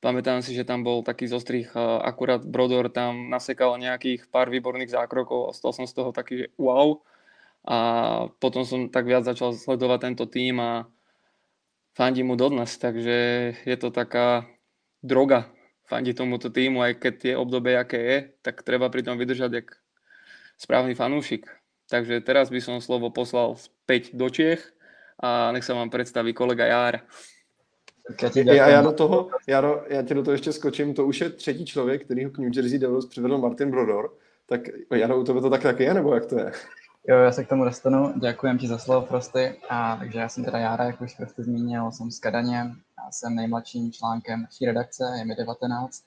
pamätám 0.00 0.40
si, 0.40 0.56
že 0.56 0.64
tam 0.64 0.82
bol 0.82 1.04
taký 1.04 1.28
zostrih, 1.28 1.68
eh, 1.70 1.80
akurát 2.02 2.42
Brodor 2.44 2.88
tam 2.88 3.28
nasekal 3.28 3.76
nejakých 3.76 4.26
pár 4.32 4.48
výborných 4.48 4.92
zákrokov 4.92 5.52
a 5.52 5.56
stal 5.56 5.72
som 5.76 5.84
z 5.84 5.94
toho 5.94 6.10
taký, 6.10 6.44
že 6.44 6.46
wow. 6.56 7.00
A 7.68 7.76
potom 8.40 8.64
som 8.64 8.88
tak 8.88 9.04
viac 9.04 9.28
začal 9.28 9.52
sledovať 9.52 9.98
tento 10.00 10.24
tým 10.24 10.56
a 10.64 10.88
fandím 11.92 12.32
mu 12.32 12.36
dodnes, 12.40 12.72
takže 12.80 13.16
je 13.68 13.76
to 13.76 13.92
taká 13.92 14.48
droga 15.04 15.52
fandiť 15.90 16.14
tomuto 16.16 16.48
týmu, 16.48 16.80
aj 16.80 17.02
keď 17.02 17.14
je 17.20 17.34
obdobie, 17.34 17.74
aké 17.74 17.98
je, 18.00 18.18
tak 18.46 18.62
treba 18.62 18.88
pri 18.88 19.02
tom 19.02 19.18
vydržať 19.18 19.50
jak 19.52 19.68
správny 20.54 20.94
fanúšik. 20.94 21.50
Takže 21.90 22.22
teraz 22.22 22.48
by 22.54 22.62
som 22.62 22.78
slovo 22.78 23.10
poslal 23.10 23.58
späť 23.58 24.14
do 24.14 24.30
Čiech 24.30 24.62
a 25.18 25.50
nech 25.50 25.66
sa 25.66 25.74
vám 25.74 25.90
predstaví 25.90 26.30
kolega 26.30 26.70
Jár. 26.70 27.02
Já, 28.44 28.68
já, 28.68 28.82
do 28.82 28.92
toho, 28.92 29.28
já, 29.46 29.60
do, 29.60 29.82
já 29.88 30.02
tě 30.02 30.14
do 30.14 30.22
toho 30.22 30.32
ještě 30.32 30.52
skočím, 30.52 30.94
to 30.94 31.06
už 31.06 31.20
je 31.20 31.30
třetí 31.30 31.64
člověk, 31.66 32.04
který 32.04 32.24
ho 32.24 32.30
k 32.30 32.38
New 32.38 32.56
Jersey 32.56 32.78
Devils 32.78 33.06
přivedl 33.06 33.38
Martin 33.38 33.70
Brodor, 33.70 34.14
tak 34.46 34.60
já 34.94 35.14
u 35.14 35.24
tebe 35.24 35.40
to 35.40 35.50
tak 35.50 35.62
taky 35.62 35.84
je, 35.84 35.94
nebo 35.94 36.14
jak 36.14 36.26
to 36.26 36.38
je? 36.38 36.52
Jo, 37.08 37.16
já 37.16 37.32
se 37.32 37.44
k 37.44 37.48
tomu 37.48 37.64
dostanu. 37.64 38.12
Děkujem 38.20 38.58
ti 38.58 38.68
za 38.68 38.78
slovo, 38.78 39.06
Frosty. 39.06 39.56
A, 39.68 39.96
takže 39.96 40.18
já 40.18 40.28
jsem 40.28 40.44
teda 40.44 40.58
Jára, 40.58 40.84
jak 40.84 41.00
už 41.00 41.16
Frosty 41.16 41.42
zmínil, 41.42 41.90
jsem 41.90 42.10
z 42.10 42.18
Kadaně. 42.18 42.56
Já 42.98 43.10
jsem 43.10 43.34
nejmladším 43.34 43.92
článkem 43.92 44.42
naší 44.42 44.66
redakce, 44.66 45.04
je 45.18 45.24
mi 45.24 45.34
19. 45.34 46.04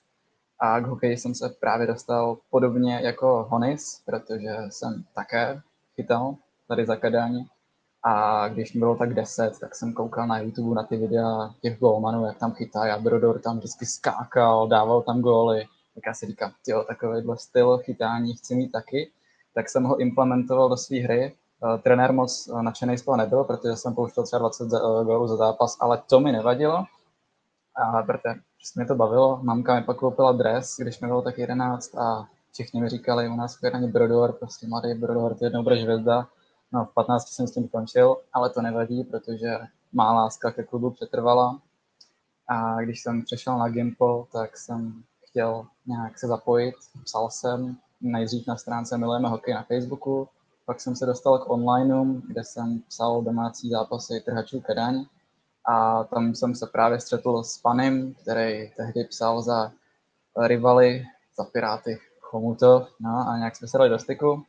A 0.58 0.80
k 0.80 0.86
hokeji 0.86 1.16
jsem 1.16 1.34
se 1.34 1.48
právě 1.60 1.86
dostal 1.86 2.38
podobně 2.50 3.00
jako 3.02 3.46
Honis, 3.50 4.02
protože 4.06 4.56
jsem 4.68 5.04
také 5.14 5.60
chytal 5.96 6.36
tady 6.68 6.86
za 6.86 6.96
Kadaň. 6.96 7.44
A 8.04 8.48
když 8.48 8.72
mi 8.72 8.78
bylo 8.78 8.96
tak 8.96 9.14
10, 9.14 9.58
tak 9.60 9.74
jsem 9.74 9.92
koukal 9.92 10.26
na 10.26 10.38
YouTube 10.38 10.74
na 10.74 10.82
ty 10.82 10.96
videa 10.96 11.54
těch 11.62 11.78
golmanů, 11.78 12.26
jak 12.26 12.38
tam 12.38 12.52
chytají 12.52 12.92
a 12.92 12.98
Brodor 12.98 13.38
tam 13.38 13.58
vždycky 13.58 13.86
skákal, 13.86 14.68
dával 14.68 15.02
tam 15.02 15.20
góly. 15.20 15.64
Tak 15.94 16.04
já 16.06 16.14
si 16.14 16.26
říkám, 16.26 16.52
jo, 16.66 16.84
takovýhle 16.88 17.38
styl 17.38 17.78
chytání 17.78 18.34
chci 18.34 18.54
mít 18.54 18.72
taky 18.72 19.10
tak 19.54 19.68
jsem 19.68 19.84
ho 19.84 19.96
implementoval 19.96 20.68
do 20.68 20.76
své 20.76 20.98
hry. 20.98 21.34
Uh, 21.62 21.80
trenér 21.80 22.12
moc 22.12 22.48
uh, 22.48 22.62
nadšený 22.62 22.98
z 22.98 23.02
toho 23.02 23.16
nebyl, 23.16 23.44
protože 23.44 23.76
jsem 23.76 23.94
pouštěl 23.94 24.24
třeba 24.24 24.38
20 24.38 24.64
uh, 24.64 25.04
gólů 25.04 25.28
za 25.28 25.36
zápas, 25.36 25.76
ale 25.80 26.02
to 26.06 26.20
mi 26.20 26.32
nevadilo, 26.32 26.84
a 27.76 28.02
protože 28.02 28.34
mě 28.76 28.86
to 28.86 28.94
bavilo. 28.94 29.40
Mamka 29.42 29.74
mi 29.74 29.82
pak 29.82 29.96
koupila 29.96 30.32
dres, 30.32 30.76
když 30.78 31.00
mi 31.00 31.08
bylo 31.08 31.22
tak 31.22 31.38
11 31.38 31.98
a 31.98 32.28
všichni 32.52 32.80
mi 32.80 32.88
říkali, 32.88 33.28
u 33.28 33.36
nás 33.36 33.56
Kvěraně 33.56 33.86
Brodor, 33.86 34.32
prostě 34.32 34.66
mladý 34.66 34.94
Brodor, 34.94 35.34
ty 35.34 35.44
jednou 35.44 35.62
budeš 35.62 35.82
hvězda. 35.82 36.26
No, 36.74 36.84
v 36.84 36.94
15 36.94 37.28
jsem 37.28 37.46
s 37.46 37.52
tím 37.52 37.68
končil, 37.68 38.16
ale 38.32 38.50
to 38.50 38.62
nevadí, 38.62 39.04
protože 39.04 39.58
má 39.92 40.12
láska 40.12 40.52
ke 40.52 40.62
klubu 40.62 40.90
přetrvala. 40.90 41.60
A 42.48 42.80
když 42.80 43.02
jsem 43.02 43.22
přešel 43.22 43.58
na 43.58 43.68
Gimple, 43.68 44.24
tak 44.32 44.56
jsem 44.56 45.02
chtěl 45.24 45.66
nějak 45.86 46.18
se 46.18 46.26
zapojit, 46.26 46.74
psal 47.04 47.30
jsem, 47.30 47.76
nejdřív 48.00 48.46
na 48.46 48.56
stránce 48.56 48.98
Milujeme 48.98 49.28
hokej 49.28 49.54
na 49.54 49.62
Facebooku, 49.62 50.28
pak 50.66 50.80
jsem 50.80 50.96
se 50.96 51.06
dostal 51.06 51.38
k 51.38 51.50
onlineu, 51.50 52.20
kde 52.28 52.44
jsem 52.44 52.80
psal 52.88 53.22
domácí 53.22 53.70
zápasy 53.70 54.20
trhačů 54.20 54.60
Kadaň 54.60 55.04
a 55.64 56.04
tam 56.04 56.34
jsem 56.34 56.54
se 56.54 56.66
právě 56.66 57.00
střetl 57.00 57.42
s 57.42 57.58
panem, 57.58 58.14
který 58.14 58.70
tehdy 58.76 59.04
psal 59.04 59.42
za 59.42 59.72
rivaly, 60.46 61.06
za 61.36 61.44
Piráty 61.44 61.98
Chomutov, 62.20 62.88
no 63.00 63.28
a 63.28 63.38
nějak 63.38 63.56
jsme 63.56 63.68
se 63.68 63.78
dali 63.78 63.90
do 63.90 63.98
styku. 63.98 64.44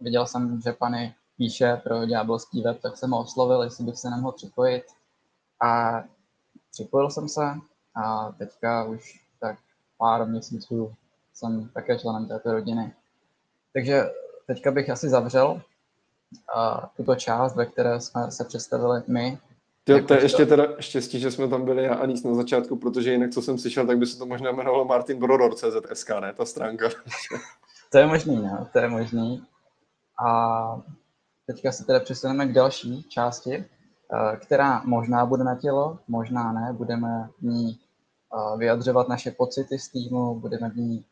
Viděl 0.00 0.26
jsem, 0.26 0.60
že 0.60 0.72
pany 0.72 1.14
píše 1.36 1.80
pro 1.84 2.06
ďábelský 2.06 2.62
web, 2.62 2.80
tak 2.80 2.96
jsem 2.96 3.10
ho 3.10 3.20
oslovil, 3.20 3.62
jestli 3.62 3.84
bych 3.84 3.96
se 3.96 4.10
nemohl 4.10 4.32
připojit. 4.32 4.84
A 5.62 6.02
připojil 6.72 7.10
jsem 7.10 7.28
se 7.28 7.54
a 7.94 8.32
teďka 8.38 8.84
už 8.84 9.20
tak 9.40 9.58
pár 9.98 10.28
měsíců 10.28 10.94
jsem 11.34 11.68
také 11.74 11.98
členem 11.98 12.28
této 12.28 12.52
rodiny. 12.52 12.92
Takže 13.72 14.10
teďka 14.46 14.70
bych 14.70 14.90
asi 14.90 15.08
zavřel 15.08 15.48
uh, 15.50 16.84
tuto 16.96 17.14
část, 17.14 17.56
ve 17.56 17.66
které 17.66 18.00
jsme 18.00 18.30
se 18.30 18.44
představili 18.44 19.02
my. 19.06 19.38
Jo, 19.88 20.04
to 20.06 20.14
je 20.14 20.22
ještě 20.22 20.46
teda 20.46 20.80
štěstí, 20.80 21.20
že 21.20 21.30
jsme 21.30 21.48
tam 21.48 21.64
byli 21.64 21.88
a 21.88 21.94
Anis 21.94 22.22
na 22.22 22.34
začátku, 22.34 22.76
protože 22.76 23.12
jinak, 23.12 23.30
co 23.30 23.42
jsem 23.42 23.58
slyšel, 23.58 23.86
tak 23.86 23.98
by 23.98 24.06
se 24.06 24.18
to 24.18 24.26
možná 24.26 24.50
jmenovalo 24.50 24.84
Martin 24.84 25.18
Brodor 25.18 25.54
CZSK, 25.54 26.10
ne? 26.20 26.32
Ta 26.32 26.44
stránka. 26.44 26.88
to 27.92 27.98
je 27.98 28.06
možný, 28.06 28.36
no, 28.36 28.68
to 28.72 28.78
je 28.78 28.88
možný. 28.88 29.46
A 30.26 30.82
teďka 31.46 31.72
se 31.72 31.84
teda 31.84 32.00
přesuneme 32.00 32.46
k 32.46 32.52
další 32.52 33.02
části, 33.02 33.64
která 34.36 34.82
možná 34.84 35.26
bude 35.26 35.44
na 35.44 35.54
tělo, 35.54 35.98
možná 36.08 36.52
ne. 36.52 36.72
Budeme 36.72 37.28
v 37.38 37.42
ní 37.42 37.78
vyjadřovat 38.56 39.08
naše 39.08 39.30
pocity 39.30 39.78
z 39.78 39.88
týmu, 39.88 40.40
budeme 40.40 40.70
v 40.70 40.76
ní 40.76 41.04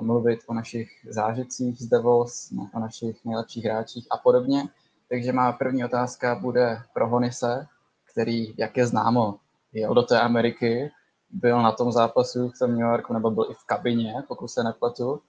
mluvit 0.00 0.40
o 0.46 0.54
našich 0.54 0.90
zážitcích 1.10 1.82
z 1.82 1.86
Devils, 1.86 2.52
o 2.74 2.78
našich 2.78 3.24
nejlepších 3.24 3.64
hráčích 3.64 4.06
a 4.10 4.16
podobně. 4.16 4.68
Takže 5.08 5.32
má 5.32 5.52
první 5.52 5.84
otázka 5.84 6.34
bude 6.34 6.82
pro 6.94 7.08
Honise, 7.08 7.66
který, 8.12 8.54
jak 8.56 8.76
je 8.76 8.86
známo, 8.86 9.38
jel 9.72 9.94
do 9.94 10.02
té 10.02 10.20
Ameriky, 10.20 10.90
byl 11.30 11.62
na 11.62 11.72
tom 11.72 11.92
zápasu 11.92 12.48
v 12.48 12.58
tom 12.58 12.70
New 12.70 12.80
Yorku, 12.80 13.12
nebo 13.12 13.30
byl 13.30 13.46
i 13.50 13.54
v 13.54 13.64
kabině, 13.66 14.14
pokud 14.28 14.48
se 14.48 14.62
nepletu. 14.62 15.20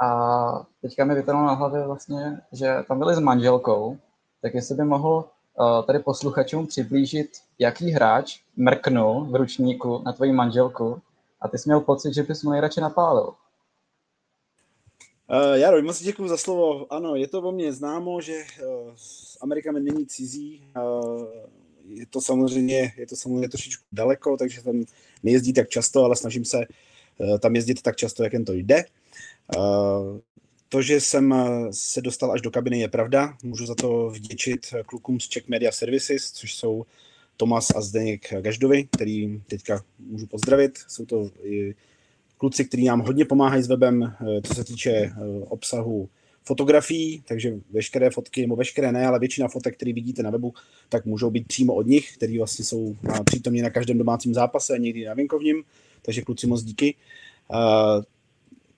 A 0.00 0.66
teďka 0.82 1.04
mi 1.04 1.14
vytrhlo 1.14 1.46
na 1.46 1.52
hlavě 1.52 1.86
vlastně, 1.86 2.40
že 2.52 2.76
tam 2.88 2.98
byli 2.98 3.14
s 3.14 3.18
manželkou, 3.18 3.98
tak 4.42 4.54
jestli 4.54 4.74
by 4.74 4.84
mohl 4.84 5.24
tady 5.86 5.98
posluchačům 5.98 6.66
přiblížit, 6.66 7.30
jaký 7.58 7.90
hráč 7.90 8.40
mrknul 8.56 9.24
v 9.24 9.34
ručníku 9.34 10.02
na 10.04 10.12
tvoji 10.12 10.32
manželku 10.32 11.00
a 11.40 11.48
ty 11.48 11.58
jsi 11.58 11.68
měl 11.68 11.80
pocit, 11.80 12.14
že 12.14 12.22
bys 12.22 12.42
mu 12.42 12.50
nejradši 12.50 12.80
napálil. 12.80 13.34
Uh, 15.30 15.54
Jaro, 15.54 15.82
moc 15.82 16.02
děkuji 16.02 16.28
za 16.28 16.36
slovo. 16.36 16.92
Ano, 16.92 17.14
je 17.14 17.28
to 17.28 17.42
o 17.42 17.52
mě 17.52 17.72
známo, 17.72 18.20
že 18.20 18.32
uh, 18.32 18.94
Amerika 19.40 19.72
mi 19.72 19.80
není 19.80 20.06
cizí. 20.06 20.62
Uh, 20.76 21.24
je 21.88 22.06
to 22.06 22.20
samozřejmě, 22.20 22.92
je 22.96 23.06
to 23.06 23.16
samozřejmě 23.16 23.48
trošičku 23.48 23.84
daleko, 23.92 24.36
takže 24.36 24.62
tam 24.62 24.84
nejezdí 25.22 25.52
tak 25.52 25.68
často, 25.68 26.04
ale 26.04 26.16
snažím 26.16 26.44
se 26.44 26.66
uh, 27.18 27.38
tam 27.38 27.54
jezdit 27.56 27.82
tak 27.82 27.96
často, 27.96 28.24
jak 28.24 28.32
jen 28.32 28.44
to 28.44 28.52
jde. 28.52 28.84
Uh, 29.56 30.18
to, 30.68 30.82
že 30.82 31.00
jsem 31.00 31.34
se 31.70 32.00
dostal 32.00 32.32
až 32.32 32.40
do 32.40 32.50
kabiny, 32.50 32.80
je 32.80 32.88
pravda. 32.88 33.36
Můžu 33.42 33.66
za 33.66 33.74
to 33.74 34.10
vděčit 34.10 34.74
klukům 34.86 35.20
z 35.20 35.28
Czech 35.28 35.48
Media 35.48 35.72
Services, 35.72 36.32
což 36.32 36.54
jsou 36.54 36.84
Tomas 37.36 37.70
a 37.76 37.80
Zdeněk 37.80 38.34
Gaždovi, 38.40 38.88
který 38.90 39.42
teďka 39.46 39.84
můžu 39.98 40.26
pozdravit. 40.26 40.78
Jsou 40.88 41.06
to 41.06 41.30
kluci, 42.38 42.64
kteří 42.64 42.84
nám 42.84 43.00
hodně 43.00 43.24
pomáhají 43.24 43.62
s 43.62 43.68
webem, 43.68 44.02
eh, 44.02 44.42
co 44.42 44.54
se 44.54 44.64
týče 44.64 44.90
eh, 44.90 45.12
obsahu 45.48 46.08
fotografií, 46.42 47.22
takže 47.28 47.54
veškeré 47.70 48.10
fotky, 48.10 48.40
nebo 48.40 48.56
veškeré 48.56 48.92
ne, 48.92 49.06
ale 49.06 49.18
většina 49.18 49.48
fotek, 49.48 49.76
které 49.76 49.92
vidíte 49.92 50.22
na 50.22 50.30
webu, 50.30 50.54
tak 50.88 51.04
můžou 51.06 51.30
být 51.30 51.46
přímo 51.46 51.74
od 51.74 51.86
nich, 51.86 52.16
který 52.16 52.38
vlastně 52.38 52.64
jsou 52.64 52.96
přítomně 53.24 53.62
na 53.62 53.70
každém 53.70 53.98
domácím 53.98 54.34
zápase, 54.34 54.78
někdy 54.78 55.04
na 55.04 55.14
venkovním, 55.14 55.64
takže 56.02 56.22
kluci 56.22 56.46
moc 56.46 56.62
díky. 56.62 56.94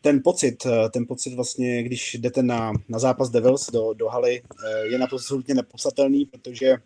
Eh, 0.06 0.12
ten 0.12 0.22
pocit, 0.22 0.66
ten 0.90 1.06
pocit 1.06 1.34
vlastně, 1.34 1.82
když 1.82 2.14
jdete 2.14 2.42
na, 2.42 2.72
na 2.88 2.98
zápas 2.98 3.30
Devils 3.30 3.70
do, 3.70 3.92
do 3.92 4.08
haly, 4.08 4.42
je 4.82 4.98
na 4.98 5.06
to 5.06 5.16
absolutně 5.16 5.54
nepopsatelný, 5.54 6.24
protože 6.24 6.76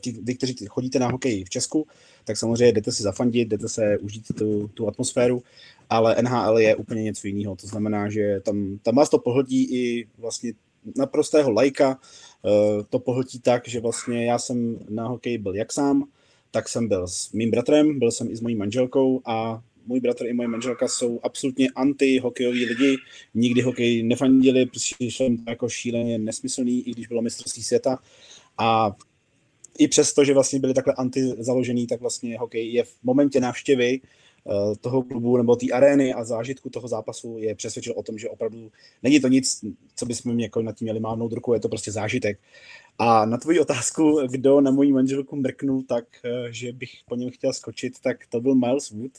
ti, 0.00 0.12
vy, 0.22 0.34
kteří 0.34 0.56
chodíte 0.68 0.98
na 0.98 1.08
hokej 1.08 1.44
v 1.44 1.50
Česku, 1.50 1.86
tak 2.24 2.36
samozřejmě 2.36 2.72
jdete 2.72 2.92
si 2.92 3.02
zafandit, 3.02 3.48
jdete 3.48 3.68
se 3.68 3.98
užít 3.98 4.26
tu, 4.38 4.68
tu 4.68 4.88
atmosféru, 4.88 5.42
ale 5.90 6.16
NHL 6.22 6.58
je 6.58 6.76
úplně 6.76 7.02
něco 7.02 7.26
jiného. 7.26 7.56
To 7.56 7.66
znamená, 7.66 8.10
že 8.10 8.40
tam, 8.40 8.78
tam 8.82 8.94
vás 8.94 9.10
to 9.10 9.18
pohltí 9.18 9.64
i 9.64 10.08
vlastně 10.18 10.52
naprostého 10.96 11.50
lajka 11.50 11.98
to 12.88 12.98
pohltí 12.98 13.40
tak, 13.40 13.68
že 13.68 13.80
vlastně 13.80 14.26
já 14.26 14.38
jsem 14.38 14.78
na 14.88 15.08
hokej 15.08 15.38
byl 15.38 15.54
jak 15.54 15.72
sám, 15.72 16.04
tak 16.50 16.68
jsem 16.68 16.88
byl 16.88 17.08
s 17.08 17.32
mým 17.32 17.50
bratrem, 17.50 17.98
byl 17.98 18.10
jsem 18.10 18.30
i 18.30 18.36
s 18.36 18.40
mojí 18.40 18.54
manželkou 18.54 19.20
a 19.24 19.62
můj 19.86 20.00
bratr 20.00 20.26
i 20.26 20.32
moje 20.32 20.48
manželka 20.48 20.88
jsou 20.88 21.20
absolutně 21.22 21.68
anti-hokejoví 21.68 22.66
lidi, 22.66 22.96
nikdy 23.34 23.60
hokej 23.60 24.02
nefandili, 24.02 24.66
přišlo 24.66 25.24
jim 25.24 25.44
to 25.44 25.50
jako 25.50 25.68
šíleně 25.68 26.18
nesmyslný, 26.18 26.88
i 26.88 26.90
když 26.90 27.06
bylo 27.06 27.22
mistrovství 27.22 27.62
světa. 27.62 27.98
A 28.58 28.96
i 29.78 29.88
přesto, 29.88 30.24
že 30.24 30.34
vlastně 30.34 30.58
byli 30.58 30.74
takhle 30.74 30.94
anti-založený, 30.94 31.86
tak 31.86 32.00
vlastně 32.00 32.38
hokej 32.38 32.72
je 32.72 32.84
v 32.84 32.94
momentě 33.02 33.40
návštěvy 33.40 34.00
eh, 34.00 34.76
toho 34.80 35.02
klubu 35.02 35.36
nebo 35.36 35.56
té 35.56 35.70
arény 35.70 36.14
a 36.14 36.24
zážitku 36.24 36.70
toho 36.70 36.88
zápasu 36.88 37.38
je 37.38 37.54
přesvědčil 37.54 37.94
o 37.96 38.02
tom, 38.02 38.18
že 38.18 38.28
opravdu 38.28 38.70
není 39.02 39.20
to 39.20 39.28
nic, 39.28 39.64
co 39.96 40.06
bychom 40.06 40.40
jako 40.40 40.62
nad 40.62 40.76
tím 40.76 40.86
měli 40.86 41.00
mávnout 41.00 41.32
ruku, 41.32 41.54
je 41.54 41.60
to 41.60 41.68
prostě 41.68 41.92
zážitek. 41.92 42.38
A 42.98 43.26
na 43.26 43.36
tvoji 43.36 43.60
otázku, 43.60 44.20
kdo 44.30 44.60
na 44.60 44.70
mojí 44.70 44.92
manželku 44.92 45.36
mrknul 45.36 45.82
tak, 45.82 46.04
eh, 46.24 46.52
že 46.52 46.72
bych 46.72 46.90
po 47.08 47.16
něm 47.16 47.30
chtěl 47.30 47.52
skočit, 47.52 48.00
tak 48.00 48.26
to 48.26 48.40
byl 48.40 48.54
Miles 48.54 48.90
Wood. 48.90 49.12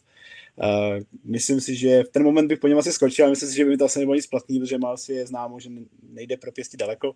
Uh, 0.57 1.03
myslím 1.23 1.61
si, 1.61 1.75
že 1.75 2.03
v 2.03 2.09
ten 2.09 2.23
moment 2.23 2.47
bych 2.47 2.59
po 2.59 2.67
něm 2.67 2.77
asi 2.77 2.91
skočil, 2.91 3.25
ale 3.25 3.31
myslím 3.31 3.49
si, 3.49 3.55
že 3.55 3.63
by 3.65 3.69
mi 3.69 3.77
to 3.77 3.85
asi 3.85 3.99
nebylo 3.99 4.15
nic 4.15 4.27
platný, 4.27 4.59
protože 4.59 4.77
Miles 4.77 5.09
je 5.09 5.27
známo, 5.27 5.59
že 5.59 5.69
nejde 6.09 6.37
pro 6.37 6.51
pěsti 6.51 6.77
daleko, 6.77 7.15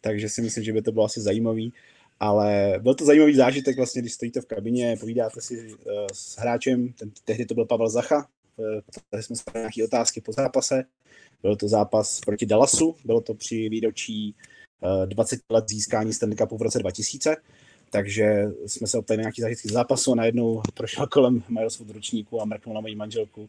takže 0.00 0.28
si 0.28 0.42
myslím, 0.42 0.64
že 0.64 0.72
by 0.72 0.82
to 0.82 0.92
bylo 0.92 1.04
asi 1.04 1.20
zajímavý. 1.20 1.72
Ale 2.20 2.78
byl 2.82 2.94
to 2.94 3.04
zajímavý 3.04 3.34
zážitek, 3.34 3.76
vlastně, 3.76 4.02
když 4.02 4.12
stojíte 4.12 4.40
v 4.40 4.46
kabině, 4.46 4.96
povídáte 5.00 5.40
si 5.40 5.74
uh, 5.74 6.06
s 6.12 6.38
hráčem, 6.38 6.92
ten, 6.92 7.10
tehdy 7.24 7.46
to 7.46 7.54
byl 7.54 7.64
Pavel 7.64 7.88
Zacha, 7.88 8.28
uh, 8.56 9.20
jsme 9.20 9.36
se 9.36 9.42
nějaké 9.54 9.84
otázky 9.84 10.20
po 10.20 10.32
zápase. 10.32 10.84
Byl 11.42 11.56
to 11.56 11.68
zápas 11.68 12.20
proti 12.20 12.46
Dallasu, 12.46 12.96
bylo 13.04 13.20
to 13.20 13.34
při 13.34 13.68
výročí 13.68 14.34
20 15.06 15.40
let 15.50 15.68
získání 15.68 16.12
Stanley 16.12 16.36
Cupu 16.36 16.56
v 16.56 16.62
roce 16.62 16.78
2000, 16.78 17.36
takže 17.90 18.44
jsme 18.66 18.86
se 18.86 18.98
optali 18.98 19.18
nějaký 19.20 19.42
zážitky 19.42 19.68
z 19.68 19.72
zápasu 19.72 20.12
a 20.12 20.14
najednou 20.14 20.62
prošel 20.74 21.06
kolem 21.06 21.42
Mileswood 21.48 21.90
ročníku 21.90 22.42
a 22.42 22.44
mrknul 22.44 22.74
na 22.74 22.80
moji 22.80 22.94
manželku. 22.94 23.48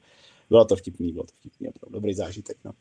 Bylo 0.49 0.65
to 0.65 0.75
vtipný, 0.75 1.11
bylo 1.11 1.23
to 1.23 1.31
vtipný, 1.39 1.67
opravdu 1.67 1.93
dobrý 1.93 2.13
zážitek. 2.13 2.57
No. 2.65 2.71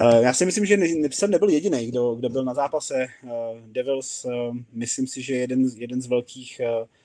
Uh, 0.00 0.22
já 0.22 0.32
si 0.32 0.46
myslím, 0.46 0.66
že 0.66 0.76
jsem 1.10 1.30
nebyl 1.30 1.48
jediný, 1.48 1.86
kdo, 1.86 2.14
kdo 2.14 2.28
byl 2.28 2.44
na 2.44 2.54
zápase 2.54 3.06
uh, 3.22 3.30
Devils. 3.66 4.24
Uh, 4.24 4.56
myslím 4.72 5.06
si, 5.06 5.22
že 5.22 5.34
jeden, 5.34 5.68
jeden 5.76 6.02
z 6.02 6.06
velkých 6.06 6.60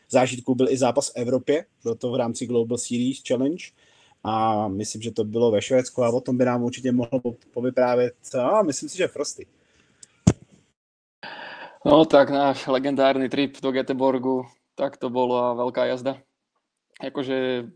zážitků 0.10 0.55
byl 0.55 0.70
i 0.70 0.77
zápas 0.77 1.10
v 1.10 1.15
Evropě. 1.15 1.65
Byl 1.84 1.96
to 1.96 2.12
v 2.12 2.15
rámci 2.15 2.46
Global 2.46 2.77
Series 2.77 3.22
Challenge. 3.27 3.65
A 4.24 4.67
myslím, 4.67 5.01
že 5.01 5.12
to 5.12 5.24
bylo 5.24 5.51
ve 5.51 5.62
Švédsku 5.62 6.03
a 6.03 6.10
o 6.10 6.22
tom 6.22 6.38
by 6.38 6.46
nám 6.46 6.63
určitě 6.63 6.91
mohl 6.91 7.22
povyprávět. 7.53 8.15
A 8.39 8.63
myslím 8.63 8.89
si, 8.89 8.98
že 8.98 9.08
Frosty. 9.08 9.46
No 11.86 12.01
tak 12.01 12.34
náš 12.34 12.65
legendárny 12.65 13.30
trip 13.30 13.62
do 13.62 13.70
Göteborgu, 13.70 14.50
tak 14.74 14.98
to 14.98 15.13
bola 15.13 15.54
veľká 15.54 15.86
jazda. 15.94 16.18
Akože 16.98 17.70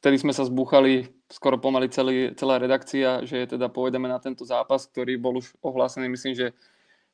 vtedy 0.00 0.16
sme 0.16 0.32
sa 0.32 0.48
zbúchali 0.48 1.12
skoro 1.28 1.60
pomaly 1.60 1.92
celý, 1.92 2.32
celá 2.40 2.56
redakcia, 2.56 3.20
že 3.28 3.44
teda 3.44 3.68
povedeme 3.68 4.08
na 4.08 4.16
tento 4.16 4.48
zápas, 4.48 4.88
ktorý 4.88 5.20
bol 5.20 5.44
už 5.44 5.60
ohlásený, 5.60 6.08
myslím, 6.08 6.32
že 6.32 6.46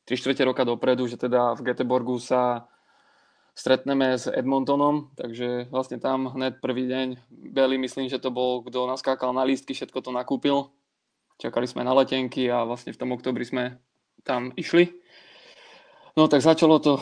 3 0.06 0.22
čtvrte 0.22 0.46
roka 0.46 0.62
dopredu, 0.62 1.10
že 1.10 1.18
teda 1.18 1.58
v 1.58 1.66
Göteborgu 1.66 2.22
sa 2.22 2.70
stretneme 3.58 4.14
s 4.14 4.30
Edmontonom, 4.30 5.10
takže 5.18 5.66
vlastne 5.74 5.98
tam 5.98 6.30
hned 6.30 6.62
prvý 6.62 6.86
deň 6.86 7.26
Beli, 7.50 7.74
myslím, 7.74 8.06
že 8.06 8.22
to 8.22 8.30
bol, 8.30 8.62
kto 8.62 8.86
naskákal 8.86 9.34
na 9.34 9.42
lístky, 9.42 9.74
všetko 9.74 9.98
to 9.98 10.14
nakúpil. 10.14 10.70
Čakali 11.42 11.66
sme 11.66 11.82
na 11.82 11.90
letenky 11.90 12.46
a 12.46 12.62
vlastne 12.62 12.94
v 12.94 13.00
tom 13.02 13.10
oktobri 13.18 13.42
sme 13.42 13.82
tam 14.22 14.54
išli. 14.54 14.94
No 16.20 16.28
tak 16.28 16.44
začalo 16.44 16.76
to 16.84 17.00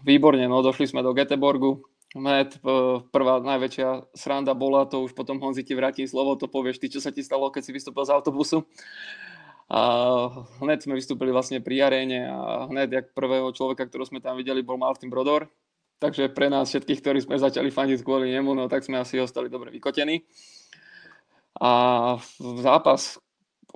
výborne, 0.00 0.48
no 0.48 0.64
došli 0.64 0.88
sme 0.88 1.04
do 1.04 1.12
Göteborgu, 1.12 1.84
Hned 2.16 2.64
prvá 3.12 3.44
najväčšia 3.44 4.16
sranda 4.16 4.56
bola, 4.56 4.88
to 4.88 5.04
už 5.04 5.12
potom 5.12 5.36
Honzi 5.36 5.60
ti 5.60 5.76
vrátim 5.76 6.08
slovo, 6.08 6.32
to 6.40 6.48
povieš 6.48 6.80
ty, 6.80 6.88
čo 6.88 7.04
sa 7.04 7.12
ti 7.12 7.20
stalo, 7.20 7.52
keď 7.52 7.62
si 7.68 7.76
vystúpil 7.76 8.08
z 8.08 8.16
autobusu. 8.16 8.64
A 9.68 9.80
hned 10.64 10.80
sme 10.80 10.96
vystúpili 10.96 11.28
vlastne 11.28 11.60
pri 11.60 11.84
aréne 11.84 12.24
a 12.24 12.70
hned 12.72 12.88
jak 12.88 13.12
prvého 13.12 13.52
človeka, 13.52 13.84
ktorého 13.84 14.08
sme 14.08 14.24
tam 14.24 14.40
videli, 14.40 14.64
bol 14.64 14.80
Martin 14.80 15.12
Brodor. 15.12 15.52
Takže 16.00 16.32
pre 16.32 16.48
nás 16.48 16.72
všetkých, 16.72 17.04
ktorí 17.04 17.18
sme 17.20 17.36
začali 17.36 17.68
fandiť 17.68 18.00
kvôli 18.00 18.32
nemu, 18.32 18.56
no 18.56 18.64
tak 18.72 18.80
sme 18.80 18.96
asi 18.96 19.20
ostali 19.20 19.52
dobre 19.52 19.68
vykotení. 19.68 20.24
A 21.60 22.16
zápas, 22.64 23.20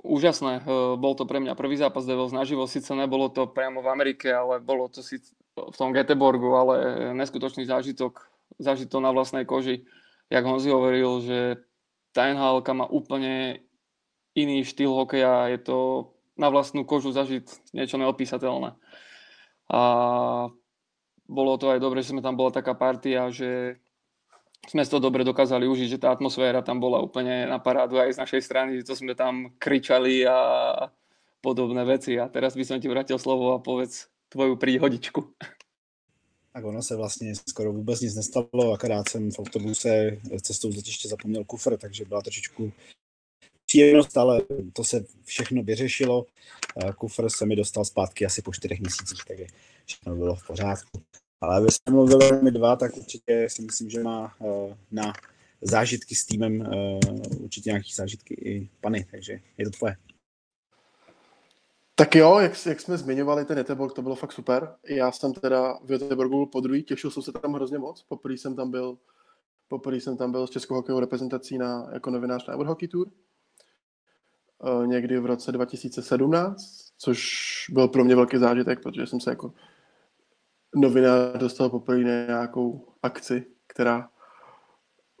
úžasné. 0.01 0.61
Eh, 0.61 0.95
bol 0.97 1.13
to 1.13 1.29
pre 1.29 1.39
mňa 1.39 1.53
prvý 1.53 1.77
zápas 1.77 2.03
Devils 2.03 2.33
naživo, 2.33 2.65
síce 2.65 2.91
nebolo 2.93 3.29
to 3.29 3.47
priamo 3.47 3.85
v 3.85 3.91
Amerike, 3.93 4.27
ale 4.33 4.59
bolo 4.59 4.89
to 4.89 5.05
si 5.05 5.21
v 5.55 5.75
tom 5.77 5.93
Göteborgu, 5.93 6.49
ale 6.57 6.75
neskutočný 7.13 7.67
zážitok, 7.67 8.23
zažiť 8.57 8.87
to 8.89 8.99
na 9.03 9.13
vlastnej 9.13 9.45
koži. 9.45 9.85
Jak 10.31 10.47
Honzi 10.47 10.71
hovoril, 10.71 11.21
že 11.21 11.39
nhl 12.15 12.63
má 12.71 12.85
úplne 12.87 13.63
iný 14.31 14.63
štýl 14.63 14.95
hokeja, 14.95 15.51
je 15.51 15.59
to 15.59 15.77
na 16.39 16.47
vlastnú 16.47 16.87
kožu 16.87 17.11
zažiť 17.11 17.75
niečo 17.75 17.99
neopísateľné. 17.99 18.79
A 19.71 19.81
bolo 21.27 21.53
to 21.59 21.71
aj 21.71 21.79
dobre, 21.83 21.99
že 22.03 22.15
sme 22.15 22.23
tam 22.23 22.39
bola 22.39 22.51
taká 22.51 22.75
partia, 22.75 23.27
že 23.31 23.79
sme 24.69 24.85
to 24.85 24.99
dobre 25.01 25.25
dokázali 25.25 25.65
užiť, 25.65 25.87
že 25.97 26.01
tá 26.01 26.13
atmosféra 26.13 26.61
tam 26.61 26.79
bola 26.79 27.01
úplne 27.01 27.49
na 27.49 27.57
parádu 27.57 27.97
aj 27.97 28.13
z 28.13 28.21
našej 28.21 28.41
strany, 28.41 28.77
že 28.77 28.87
to 28.87 28.95
sme 28.95 29.15
tam 29.17 29.49
kričali 29.57 30.21
a 30.27 30.37
podobné 31.41 31.81
veci. 31.85 32.19
A 32.21 32.29
teraz 32.29 32.53
by 32.53 32.63
som 32.65 32.77
ti 32.77 32.85
vrátil 32.85 33.17
slovo 33.17 33.57
a 33.57 33.59
povedz 33.59 34.07
tvoju 34.29 34.55
príhodičku. 34.55 35.33
Tak 36.53 36.65
ono 36.65 36.81
se 36.81 36.95
vlastně 36.95 37.35
skoro 37.49 37.73
vůbec 37.73 38.01
nic 38.01 38.15
nestalo, 38.15 38.73
akorát 38.73 39.09
jsem 39.09 39.31
v 39.31 39.39
autobuse 39.39 40.17
cestou 40.41 40.71
z 40.71 40.75
letiště 40.75 41.07
zapomněl 41.07 41.43
kufr, 41.43 41.77
takže 41.77 42.05
byla 42.05 42.21
trošičku 42.21 42.71
příjemnost, 43.65 44.17
ale 44.17 44.41
to 44.73 44.83
se 44.83 45.05
všechno 45.23 45.63
vyřešilo. 45.63 46.25
Kufr 46.97 47.29
se 47.29 47.45
mi 47.45 47.55
dostal 47.55 47.85
zpátky 47.85 48.25
asi 48.25 48.41
po 48.41 48.53
čtyřech 48.53 48.79
měsících, 48.79 49.25
takže 49.27 49.45
všechno 49.85 50.15
bylo 50.15 50.35
v 50.35 50.47
pořádku. 50.47 51.01
Ale 51.41 51.57
aby 51.57 51.67
jsme 51.71 51.93
mluvili 51.93 52.41
mi 52.41 52.51
dva, 52.51 52.75
tak 52.75 52.97
určitě 52.97 53.47
si 53.49 53.61
myslím, 53.61 53.89
že 53.89 54.03
má 54.03 54.33
uh, 54.39 54.73
na 54.91 55.13
zážitky 55.61 56.15
s 56.15 56.25
týmem 56.25 56.59
uh, 56.59 57.43
určitě 57.43 57.69
nějaký 57.69 57.93
zážitky 57.93 58.33
i 58.33 58.69
Pany, 58.81 59.07
takže 59.11 59.39
je 59.57 59.65
to 59.65 59.71
tvoje. 59.71 59.95
Tak 61.95 62.15
jo, 62.15 62.39
jak, 62.39 62.65
jak 62.65 62.81
jsme 62.81 62.97
zmiňovali 62.97 63.45
ten 63.45 63.57
Göteborg, 63.57 63.93
to 63.93 64.01
bylo 64.01 64.15
fakt 64.15 64.31
super. 64.31 64.75
Já 64.89 65.11
jsem 65.11 65.33
teda 65.33 65.73
v 65.83 65.89
Göteborgu 65.89 66.45
po 66.45 66.59
druhý, 66.59 66.83
těšil 66.83 67.11
jsem 67.11 67.23
se 67.23 67.31
tam 67.31 67.53
hrozně 67.53 67.77
moc. 67.77 68.03
Poprvé 68.03 68.37
jsem 68.37 68.55
tam 68.55 68.71
byl, 68.71 68.97
poprvé 69.67 69.97
jsem 69.97 70.17
tam 70.17 70.31
byl 70.31 70.47
s 70.47 70.49
českou 70.49 70.75
hokejovou 70.75 70.99
reprezentací 70.99 71.57
na, 71.57 71.89
jako 71.93 72.11
novinář 72.11 72.47
na 72.47 72.53
Ever 72.53 72.67
Hockey 72.67 72.87
Tour. 72.87 73.07
Uh, 73.07 74.87
někdy 74.87 75.19
v 75.19 75.25
roce 75.25 75.51
2017, 75.51 76.63
což 76.97 77.25
byl 77.69 77.87
pro 77.87 78.03
mě 78.03 78.15
velký 78.15 78.37
zážitek, 78.37 78.79
protože 78.83 79.07
jsem 79.07 79.19
se 79.19 79.29
jako 79.29 79.53
novinář 80.75 81.37
dostal 81.37 81.69
poprvé 81.69 81.99
nějakou 81.99 82.87
akci, 83.03 83.45
která 83.67 84.09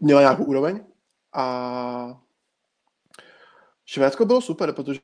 měla 0.01 0.21
nějakou 0.21 0.43
úroveň. 0.43 0.85
A 1.33 2.21
Švédsko 3.85 4.25
bylo 4.25 4.41
super, 4.41 4.73
protože 4.73 4.99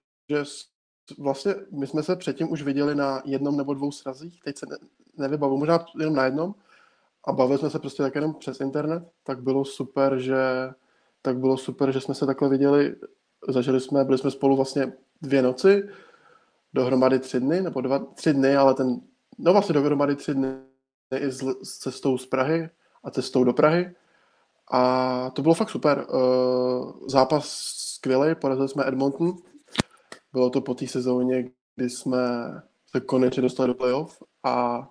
vlastně 1.20 1.56
my 1.72 1.88
jsme 1.88 2.04
se 2.04 2.16
předtím 2.16 2.52
už 2.52 2.62
viděli 2.62 2.96
na 2.96 3.22
jednom 3.26 3.58
nebo 3.58 3.74
dvou 3.74 3.92
srazích, 3.92 4.40
teď 4.44 4.58
se 4.58 4.66
ne, 4.66 4.78
nevybavu, 5.18 5.58
možná 5.58 5.86
jenom 6.00 6.16
na 6.16 6.26
jednom, 6.26 6.56
a 7.26 7.32
bavili 7.32 7.60
jsme 7.60 7.70
se 7.70 7.80
prostě 7.80 8.04
tak 8.04 8.16
jenom 8.16 8.34
přes 8.34 8.60
internet, 8.60 9.04
tak 9.24 9.42
bylo 9.42 9.66
super, 9.66 10.20
že 10.20 10.38
tak 11.22 11.38
bylo 11.38 11.58
super, 11.58 11.92
že 11.92 12.02
jsme 12.02 12.16
se 12.16 12.26
takhle 12.26 12.50
viděli, 12.50 12.96
zažili 13.50 13.80
jsme, 13.80 14.04
byli 14.06 14.18
jsme 14.18 14.32
spolu 14.32 14.56
vlastně 14.56 14.94
dvě 15.22 15.42
noci, 15.42 15.90
dohromady 16.74 17.20
tři 17.20 17.40
dny, 17.40 17.62
nebo 17.62 17.82
dva, 17.82 18.00
tři 18.00 18.34
dny, 18.34 18.56
ale 18.56 18.74
ten 18.74 19.02
no 19.38 19.52
vlastně 19.52 19.74
dohromady 19.74 20.16
tři 20.16 20.34
dny 20.34 20.50
i 21.16 21.32
s, 21.32 21.44
s 21.64 21.78
cestou 21.78 22.18
z 22.18 22.26
Prahy 22.26 22.70
a 23.04 23.12
cestou 23.12 23.44
do 23.44 23.54
Prahy. 23.54 23.96
A 24.72 25.30
to 25.30 25.42
bylo 25.42 25.54
fakt 25.54 25.70
super. 25.70 26.06
Uh, 26.10 27.08
zápas 27.08 27.48
skvělý, 27.96 28.36
porazili 28.36 28.70
jsme 28.70 28.88
Edmonton. 28.88 29.36
Bylo 30.34 30.50
to 30.50 30.62
po 30.62 30.74
té 30.74 30.88
sezóně, 30.88 31.50
kdy 31.76 31.90
jsme 31.90 32.18
se 32.92 33.00
konečně 33.00 33.42
dostali 33.42 33.68
do 33.68 33.74
playoff 33.74 34.24
a 34.44 34.88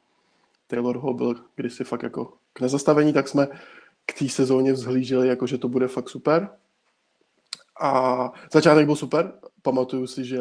Taylor 0.67 0.99
Hall 0.99 1.15
byl 1.15 1.35
kdysi 1.57 1.85
fakt 1.85 2.03
jako 2.03 2.33
k 2.53 2.61
nezastavení, 2.61 3.13
tak 3.13 3.29
jsme 3.29 3.47
k 4.07 4.19
té 4.19 4.29
sezóně 4.29 4.73
vzhlíželi, 4.73 5.29
jako 5.29 5.47
že 5.47 5.59
to 5.59 5.69
bude 5.69 5.89
fakt 5.89 6.09
super. 6.09 6.49
A 7.81 8.33
začátek 8.53 8.87
byl 8.87 8.97
super. 8.97 9.33
Pamatuju 9.63 10.07
si, 10.07 10.25
že 10.25 10.41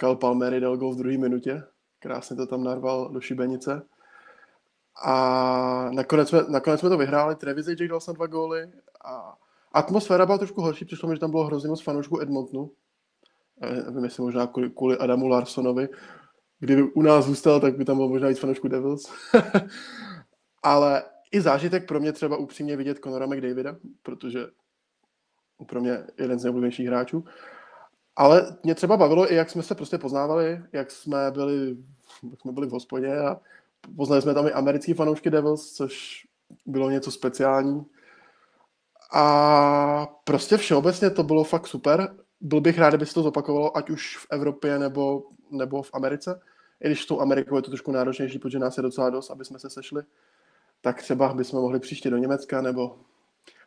Cal 0.00 0.16
Palmery 0.16 0.60
dal 0.60 0.76
gol 0.76 0.94
v 0.94 0.96
druhé 0.96 1.18
minutě, 1.18 1.62
krásně 1.98 2.36
to 2.36 2.46
tam 2.46 2.64
narval 2.64 3.08
do 3.12 3.20
šibenice. 3.20 3.82
A 5.04 5.90
nakonec 5.92 6.28
jsme, 6.28 6.42
nakonec 6.48 6.80
jsme 6.80 6.88
to 6.88 6.98
vyhráli, 6.98 7.36
Travis 7.36 7.66
Jack 7.66 7.90
dal 7.90 8.00
snad 8.00 8.16
dva 8.16 8.26
góly 8.26 8.72
a 9.04 9.34
atmosféra 9.72 10.26
byla 10.26 10.38
trošku 10.38 10.60
horší, 10.60 10.84
přišlo 10.84 11.08
mi, 11.08 11.16
že 11.16 11.20
tam 11.20 11.30
bylo 11.30 11.44
hrozně 11.44 11.68
moc 11.68 11.82
fanoušků 11.82 12.20
Edmontonu. 12.20 12.70
Nevím, 13.60 14.04
jestli 14.04 14.22
možná 14.22 14.46
kvůli, 14.46 14.70
kvůli 14.70 14.98
Adamu 14.98 15.28
Larsonovi. 15.28 15.88
kdyby 16.58 16.82
u 16.82 17.02
nás 17.02 17.24
zůstal, 17.24 17.60
tak 17.60 17.76
by 17.76 17.84
tam 17.84 17.96
bylo 17.96 18.08
možná 18.08 18.28
víc 18.28 18.38
fanoušků 18.38 18.68
Devils. 18.68 19.12
Ale 20.62 21.02
i 21.32 21.40
zážitek 21.40 21.88
pro 21.88 22.00
mě 22.00 22.12
třeba 22.12 22.36
upřímně 22.36 22.76
vidět 22.76 22.98
Conora 23.04 23.26
McDavida, 23.26 23.76
protože 24.02 24.46
pro 25.66 25.80
mě 25.80 26.04
jeden 26.18 26.38
z 26.38 26.44
nejoblíbenějších 26.44 26.86
hráčů. 26.86 27.24
Ale 28.18 28.56
mě 28.62 28.74
třeba 28.74 28.96
bavilo 28.96 29.32
i, 29.32 29.34
jak 29.34 29.50
jsme 29.50 29.62
se 29.62 29.74
prostě 29.74 29.98
poznávali, 29.98 30.60
jak 30.72 30.90
jsme 30.90 31.30
byli, 31.30 31.76
jak 32.30 32.40
jsme 32.40 32.52
byli 32.52 32.66
v 32.66 32.70
hospodě 32.70 33.18
a 33.18 33.40
poznali 33.96 34.22
jsme 34.22 34.34
tam 34.34 34.46
i 34.46 34.52
americký 34.52 34.94
fanoušky 34.94 35.30
Devils, 35.30 35.72
což 35.72 36.26
bylo 36.66 36.90
něco 36.90 37.10
speciální. 37.10 37.86
A 39.12 40.06
prostě 40.24 40.56
všeobecně 40.56 41.10
to 41.10 41.22
bylo 41.22 41.44
fakt 41.44 41.66
super. 41.66 42.14
Byl 42.40 42.60
bych 42.60 42.78
rád, 42.78 42.88
kdyby 42.90 43.06
se 43.06 43.14
to 43.14 43.22
zopakovalo, 43.22 43.76
ať 43.76 43.90
už 43.90 44.16
v 44.16 44.26
Evropě 44.30 44.78
nebo, 44.78 45.22
nebo 45.50 45.82
v 45.82 45.90
Americe. 45.92 46.40
I 46.80 46.86
když 46.86 47.06
tou 47.06 47.20
Amerikou 47.20 47.56
je 47.56 47.62
to 47.62 47.70
trošku 47.70 47.92
náročnější, 47.92 48.38
protože 48.38 48.58
nás 48.58 48.76
je 48.76 48.82
docela 48.82 49.10
dost, 49.10 49.30
aby 49.30 49.44
jsme 49.44 49.58
se 49.58 49.70
sešli. 49.70 50.02
Tak 50.80 51.02
třeba 51.02 51.34
bychom 51.34 51.60
mohli 51.60 51.80
příště 51.80 52.10
do 52.10 52.16
Německa, 52.16 52.62
nebo 52.62 52.98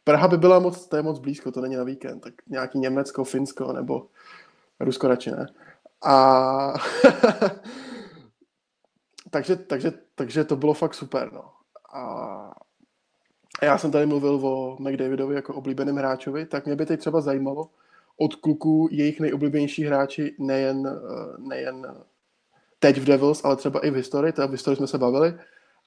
Praha 0.03 0.27
by 0.27 0.37
byla 0.37 0.59
moc, 0.59 0.87
to 0.87 0.95
je 0.95 1.01
moc 1.01 1.19
blízko, 1.19 1.51
to 1.51 1.61
není 1.61 1.75
na 1.75 1.83
víkend, 1.83 2.19
tak 2.19 2.33
nějaký 2.47 2.79
Německo, 2.79 3.23
Finsko, 3.23 3.73
nebo 3.73 4.07
Rusko 4.79 5.07
radši 5.07 5.31
ne. 5.31 5.47
A 6.03 6.69
takže, 9.29 9.55
takže, 9.55 9.91
takže 10.15 10.43
to 10.43 10.55
bylo 10.55 10.73
fakt 10.73 10.93
super, 10.93 11.33
no. 11.33 11.43
A 11.93 12.53
já 13.61 13.77
jsem 13.77 13.91
tady 13.91 14.05
mluvil 14.05 14.47
o 14.47 14.77
McDavidovi 14.79 15.35
jako 15.35 15.55
oblíbeném 15.55 15.95
hráčovi, 15.95 16.45
tak 16.45 16.65
mě 16.65 16.75
by 16.75 16.85
teď 16.85 16.99
třeba 16.99 17.21
zajímalo 17.21 17.69
od 18.17 18.35
kluků 18.35 18.87
jejich 18.91 19.19
nejoblíbenější 19.19 19.83
hráči 19.83 20.35
nejen, 20.39 20.87
eh, 20.87 21.37
nejen 21.37 21.95
teď 22.79 22.97
v 22.97 23.05
Devils, 23.05 23.45
ale 23.45 23.55
třeba 23.55 23.79
i 23.79 23.91
v 23.91 23.95
historii, 23.95 24.33
teda 24.33 24.47
v 24.47 24.51
historii 24.51 24.77
jsme 24.77 24.87
se 24.87 24.97
bavili, 24.97 25.33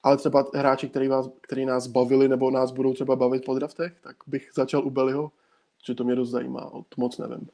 ale 0.05 0.17
třeba 0.17 0.45
hráči, 0.53 0.89
který, 0.89 1.07
vás, 1.07 1.29
který 1.41 1.65
nás 1.65 1.87
bavili 1.87 2.27
nebo 2.27 2.51
nás 2.51 2.71
budou 2.71 2.93
třeba 2.93 3.15
bavit 3.15 3.45
po 3.45 3.55
draftech, 3.55 3.93
tak 4.01 4.15
bych 4.27 4.49
začal 4.55 4.85
u 4.85 4.89
Bellyho, 4.89 5.31
že 5.85 5.95
to 5.95 6.03
mě 6.03 6.15
dost 6.15 6.29
zajímá, 6.29 6.71
moc 6.97 7.17
nevím. 7.17 7.47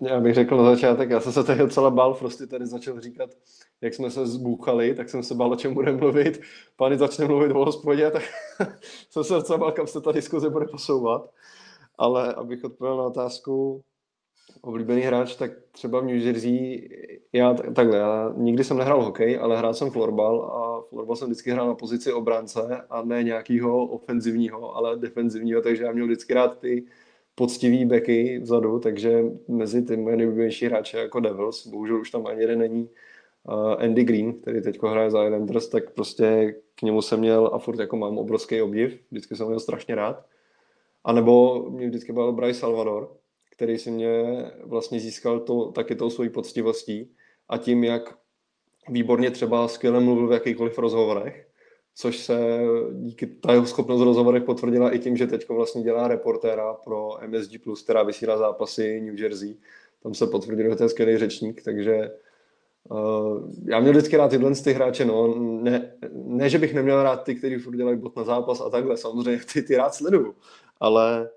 Já 0.00 0.20
bych 0.20 0.34
řekl 0.34 0.56
na 0.56 0.64
začátek, 0.64 1.10
já 1.10 1.20
jsem 1.20 1.32
se 1.32 1.44
tady 1.44 1.58
docela 1.58 1.90
bál, 1.90 2.14
prostě 2.14 2.46
tady 2.46 2.66
začal 2.66 3.00
říkat, 3.00 3.30
jak 3.80 3.94
jsme 3.94 4.10
se 4.10 4.26
zbůchali, 4.26 4.94
tak 4.94 5.08
jsem 5.08 5.22
se 5.22 5.34
bál, 5.34 5.52
o 5.52 5.56
čem 5.56 5.74
budeme 5.74 5.98
mluvit. 5.98 6.40
Pány 6.76 6.98
začne 6.98 7.24
mluvit 7.24 7.52
o 7.52 7.64
hospodě, 7.64 8.10
tak 8.10 8.22
jsem 9.10 9.24
se 9.24 9.34
docela 9.34 9.58
bál, 9.58 9.72
kam 9.72 9.86
se 9.86 10.00
ta 10.00 10.12
diskuze 10.12 10.50
bude 10.50 10.66
posouvat. 10.66 11.30
Ale 11.98 12.34
abych 12.34 12.64
odpověděl 12.64 12.96
na 12.96 13.04
otázku, 13.04 13.82
oblíbený 14.60 15.00
hráč, 15.00 15.36
tak 15.36 15.50
třeba 15.72 16.00
v 16.00 16.04
New 16.04 16.16
Jersey, 16.16 16.88
já 17.32 17.54
takhle, 17.54 17.98
já 17.98 18.32
nikdy 18.36 18.64
jsem 18.64 18.78
nehrál 18.78 19.04
hokej, 19.04 19.38
ale 19.40 19.58
hrál 19.58 19.74
jsem 19.74 19.90
florbal 19.90 20.42
a 20.42 20.82
florbal 20.88 21.16
jsem 21.16 21.28
vždycky 21.28 21.50
hrál 21.50 21.68
na 21.68 21.74
pozici 21.74 22.12
obránce 22.12 22.84
a 22.90 23.02
ne 23.02 23.22
nějakého 23.22 23.86
ofenzivního, 23.86 24.76
ale 24.76 24.96
defenzivního, 24.96 25.62
takže 25.62 25.84
já 25.84 25.92
měl 25.92 26.06
vždycky 26.06 26.34
rád 26.34 26.58
ty 26.58 26.84
poctivý 27.34 27.84
beky 27.84 28.38
vzadu, 28.38 28.78
takže 28.78 29.24
mezi 29.48 29.82
ty 29.82 29.96
moje 29.96 30.16
nejoblíbenější 30.16 30.66
hráče 30.66 30.98
jako 30.98 31.20
Devils, 31.20 31.66
bohužel 31.66 32.00
už 32.00 32.10
tam 32.10 32.26
ani 32.26 32.40
jeden 32.40 32.58
není, 32.58 32.88
uh, 33.48 33.74
Andy 33.78 34.04
Green, 34.04 34.32
který 34.32 34.62
teď 34.62 34.82
hraje 34.82 35.10
za 35.10 35.24
Islanders, 35.24 35.68
tak 35.68 35.90
prostě 35.90 36.54
k 36.74 36.82
němu 36.82 37.02
jsem 37.02 37.20
měl 37.20 37.50
a 37.52 37.58
furt 37.58 37.78
jako 37.78 37.96
mám 37.96 38.18
obrovský 38.18 38.62
obdiv, 38.62 39.00
vždycky 39.10 39.36
jsem 39.36 39.46
měl 39.46 39.60
strašně 39.60 39.94
rád. 39.94 40.24
A 41.04 41.12
nebo 41.12 41.66
mě 41.70 41.88
vždycky 41.88 42.12
byl 42.12 42.32
Bryce 42.32 42.60
Salvador, 42.60 43.17
který 43.58 43.78
si 43.78 43.90
mě 43.90 44.10
vlastně 44.64 45.00
získal 45.00 45.40
to, 45.40 45.72
taky 45.72 45.94
tou 45.94 46.10
svojí 46.10 46.30
poctivostí 46.30 47.10
a 47.48 47.58
tím, 47.58 47.84
jak 47.84 48.14
výborně 48.88 49.30
třeba 49.30 49.68
skvěle 49.68 50.00
mluvil 50.00 50.28
v 50.28 50.32
jakýchkoliv 50.32 50.78
rozhovorech, 50.78 51.48
což 51.94 52.18
se 52.18 52.60
díky 52.92 53.26
ta 53.26 53.52
jeho 53.52 53.66
schopnost 53.66 54.00
rozhovorech 54.00 54.42
potvrdila 54.42 54.94
i 54.94 54.98
tím, 54.98 55.16
že 55.16 55.26
teď 55.26 55.48
vlastně 55.48 55.82
dělá 55.82 56.08
reportéra 56.08 56.74
pro 56.74 57.10
MSG+, 57.26 57.58
která 57.84 58.02
vysílá 58.02 58.38
zápasy 58.38 59.00
New 59.00 59.20
Jersey. 59.20 59.56
Tam 60.02 60.14
se 60.14 60.26
potvrdilo, 60.26 60.70
že 60.70 60.76
to 60.76 60.82
je 60.82 60.88
skvělý 60.88 61.18
řečník, 61.18 61.62
takže 61.62 62.10
uh, 62.90 63.50
já 63.64 63.80
měl 63.80 63.92
vždycky 63.92 64.16
rád 64.16 64.28
tyhle 64.28 64.54
ty 64.54 64.72
hráče, 64.72 65.04
no, 65.04 65.34
ne, 65.38 65.92
ne, 66.12 66.48
že 66.48 66.58
bych 66.58 66.74
neměl 66.74 67.02
rád 67.02 67.16
ty, 67.16 67.34
kteří 67.34 67.56
furt 67.56 67.76
dělají 67.76 67.98
bot 67.98 68.16
na 68.16 68.24
zápas 68.24 68.60
a 68.60 68.70
takhle, 68.70 68.96
samozřejmě 68.96 69.40
ty, 69.52 69.62
ty 69.62 69.76
rád 69.76 69.94
sleduju, 69.94 70.34
ale 70.80 71.30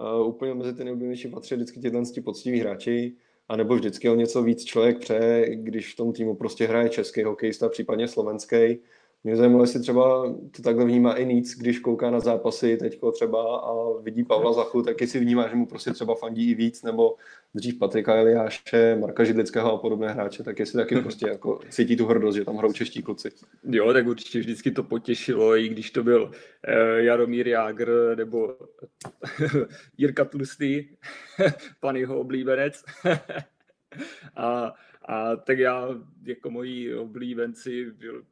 uh, 0.00 0.28
úplně 0.28 0.54
mezi 0.54 0.74
ty 0.74 0.84
nejoblíbenější 0.84 1.28
patří 1.28 1.54
vždycky 1.54 1.80
tyhle 1.80 2.02
poctiví 2.24 2.60
hráči, 2.60 3.16
a 3.48 3.56
nebo 3.56 3.74
vždycky 3.74 4.08
o 4.08 4.14
něco 4.14 4.42
víc 4.42 4.64
člověk 4.64 4.98
přeje, 4.98 5.56
když 5.56 5.92
v 5.92 5.96
tom 5.96 6.12
týmu 6.12 6.34
prostě 6.34 6.66
hraje 6.66 6.88
český 6.88 7.22
hokejista, 7.22 7.68
případně 7.68 8.08
slovenský, 8.08 8.78
mě 9.24 9.36
zajímalo, 9.36 9.62
jestli 9.62 9.80
třeba 9.80 10.34
to 10.56 10.62
takhle 10.62 10.84
vnímá 10.84 11.14
i 11.14 11.26
nic, 11.26 11.58
když 11.58 11.78
kouká 11.78 12.10
na 12.10 12.20
zápasy 12.20 12.76
teďko 12.76 13.12
třeba 13.12 13.58
a 13.58 14.00
vidí 14.02 14.24
Pavla 14.24 14.52
Zachu, 14.52 14.82
tak 14.82 15.00
jestli 15.00 15.20
vnímá, 15.20 15.48
že 15.48 15.56
mu 15.56 15.66
prostě 15.66 15.92
třeba 15.92 16.14
fandí 16.14 16.50
i 16.50 16.54
víc, 16.54 16.82
nebo 16.82 17.16
dřív 17.54 17.78
Patrika 17.78 18.14
Eliáše, 18.14 18.96
Marka 19.00 19.24
Židlického 19.24 19.72
a 19.72 19.78
podobné 19.78 20.12
hráče, 20.12 20.42
tak 20.42 20.58
jestli 20.58 20.76
taky 20.76 21.00
prostě 21.00 21.28
jako 21.28 21.60
cítí 21.68 21.96
tu 21.96 22.06
hrdost, 22.06 22.36
že 22.36 22.44
tam 22.44 22.56
hrajou 22.56 22.72
čeští 22.72 23.02
kluci. 23.02 23.30
Jo, 23.70 23.92
tak 23.92 24.06
určitě 24.06 24.38
vždycky 24.38 24.70
to 24.70 24.82
potěšilo, 24.82 25.56
i 25.56 25.68
když 25.68 25.90
to 25.90 26.02
byl 26.02 26.30
eh, 26.68 27.02
Jaromír 27.02 27.48
Jágr 27.48 28.14
nebo 28.16 28.56
Jirka 29.98 30.24
Tlustý, 30.24 30.88
pan 31.80 31.96
jeho 31.96 32.20
oblíbenec. 32.20 32.84
a, 34.36 34.74
a 35.08 35.36
tak 35.36 35.58
já 35.58 35.88
jako 36.24 36.50
moji 36.50 36.94
oblíbenci 36.94 37.90
byl 37.90 38.22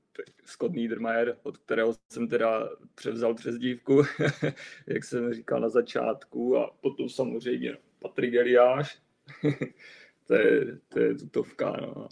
Scott 0.45 0.73
Niedermayer, 0.73 1.37
od 1.43 1.57
kterého 1.57 1.95
jsem 2.09 2.29
teda 2.29 2.69
převzal 2.95 3.35
přezdívku, 3.35 4.03
jak 4.87 5.05
jsem 5.05 5.33
říkal 5.33 5.61
na 5.61 5.69
začátku, 5.69 6.59
a 6.59 6.71
potom 6.81 7.09
samozřejmě 7.09 7.77
Patrik 7.99 8.35
Eliáš, 8.35 8.99
to, 10.27 10.35
je, 10.35 10.79
to 10.89 10.99
je 10.99 11.15
tutovka. 11.15 11.77
No. 11.81 12.09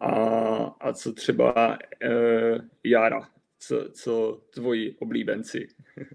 A, 0.00 0.14
a 0.80 0.92
co 0.92 1.12
třeba 1.12 1.78
e, 2.02 2.10
Jara, 2.84 3.28
co, 3.58 3.88
co 3.92 4.40
tvoji 4.50 4.96
oblíbenci? 5.00 5.68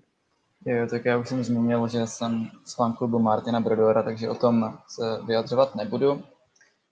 Jo, 0.68 0.88
tak 0.90 1.06
já 1.06 1.18
už 1.18 1.30
jsem 1.30 1.44
zmínil, 1.44 1.88
že 1.88 2.08
jsem 2.08 2.50
z 2.64 2.76
fanklubu 2.76 3.20
Martina 3.20 3.60
Brodora, 3.60 4.04
takže 4.04 4.30
o 4.30 4.36
tom 4.36 4.78
se 4.88 5.04
vyjadřovat 5.26 5.76
nebudu 5.76 6.24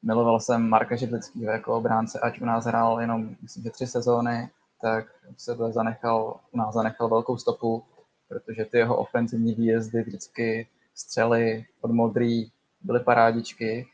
miloval 0.03 0.39
jsem 0.39 0.69
Marka 0.69 0.95
Židlického 0.95 1.51
jako 1.51 1.77
obránce, 1.77 2.19
ať 2.19 2.41
u 2.41 2.45
nás 2.45 2.65
hrál 2.65 3.01
jenom, 3.01 3.35
myslím, 3.41 3.63
že 3.63 3.69
tři 3.69 3.87
sezóny, 3.87 4.49
tak 4.81 5.05
se 5.37 5.55
zanechal, 5.69 6.39
u 6.51 6.57
nás 6.57 6.73
zanechal 6.73 7.09
velkou 7.09 7.37
stopu, 7.37 7.83
protože 8.27 8.65
ty 8.65 8.77
jeho 8.77 8.97
ofenzivní 8.97 9.53
výjezdy 9.53 10.01
vždycky 10.01 10.67
střely 10.95 11.65
od 11.81 11.91
modrý 11.91 12.51
byly 12.81 12.99
parádičky. 12.99 13.87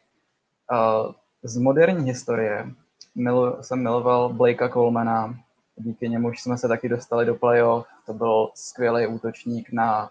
Z 1.43 1.57
moderní 1.57 2.05
historie 2.05 2.71
milu, 3.15 3.57
jsem 3.61 3.83
miloval 3.83 4.33
Blakea 4.33 4.69
Colemana, 4.69 5.39
díky 5.75 6.09
němuž 6.09 6.41
jsme 6.41 6.57
se 6.57 6.67
taky 6.67 6.89
dostali 6.89 7.25
do 7.25 7.35
playoff. 7.35 7.87
To 8.05 8.13
byl 8.13 8.49
skvělý 8.55 9.07
útočník 9.07 9.71
na 9.71 10.09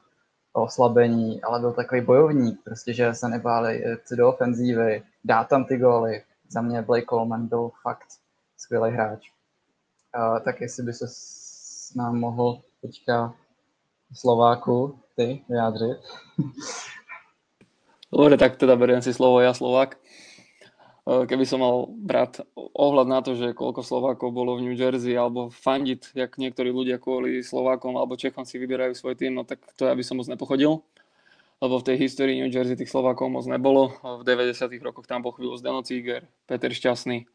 oslabení, 0.62 1.42
ale 1.42 1.60
byl 1.60 1.72
takový 1.72 2.00
bojovník, 2.00 2.60
prostě, 2.64 2.92
že 2.92 3.14
se 3.14 3.28
nebáli 3.28 3.76
jít 3.76 4.16
do 4.16 4.28
ofenzívy, 4.28 5.02
dá 5.24 5.44
tam 5.44 5.64
ty 5.64 5.76
góly. 5.76 6.22
Za 6.48 6.60
mě 6.60 6.82
Blake 6.82 7.06
Coleman 7.06 7.46
byl 7.46 7.70
fakt 7.82 8.08
skvělý 8.56 8.90
hráč. 8.90 9.30
Uh, 10.16 10.38
tak 10.40 10.60
jestli 10.60 10.82
by 10.82 10.92
se 10.92 11.06
nám 11.96 12.18
mohl 12.18 12.60
teďka 12.82 13.34
Slováku 14.14 14.98
ty 15.16 15.44
vyjádřit. 15.48 15.98
Dobre, 18.12 18.40
tak 18.40 18.56
teda 18.56 18.72
beriem 18.72 19.04
si 19.04 19.12
slovo 19.12 19.36
ja 19.44 19.52
Slovák. 19.52 20.00
Keby 21.08 21.44
som 21.48 21.64
mal 21.64 21.88
brať 21.88 22.44
ohľad 22.56 23.08
na 23.08 23.24
to, 23.24 23.32
že 23.32 23.56
koľko 23.56 23.80
Slovákov 23.80 24.28
bolo 24.28 24.60
v 24.60 24.68
New 24.68 24.76
Jersey 24.76 25.16
alebo 25.16 25.48
fandiť, 25.48 26.12
jak 26.12 26.36
niektorí 26.36 26.68
ľudia 26.68 27.00
kvôli 27.00 27.40
Slovákom 27.40 27.96
alebo 27.96 28.20
Čechom 28.20 28.44
si 28.44 28.60
vyberajú 28.60 28.92
svoj 28.92 29.16
tým, 29.16 29.32
no 29.32 29.48
tak 29.48 29.64
to 29.80 29.88
ja 29.88 29.96
by 29.96 30.04
som 30.04 30.20
moc 30.20 30.28
nepochodil 30.28 30.84
lebo 31.58 31.82
v 31.82 31.86
tej 31.90 31.96
histórii 31.98 32.38
New 32.38 32.50
Jersey 32.50 32.78
tých 32.78 32.90
Slovákov 32.90 33.30
moc 33.30 33.44
nebolo. 33.50 33.90
V 34.02 34.22
90. 34.22 34.70
rokoch 34.78 35.10
tam 35.10 35.26
bol 35.26 35.34
Zdeno 35.34 35.82
Ciger, 35.82 36.26
Peter 36.46 36.70
Šťastný. 36.70 37.26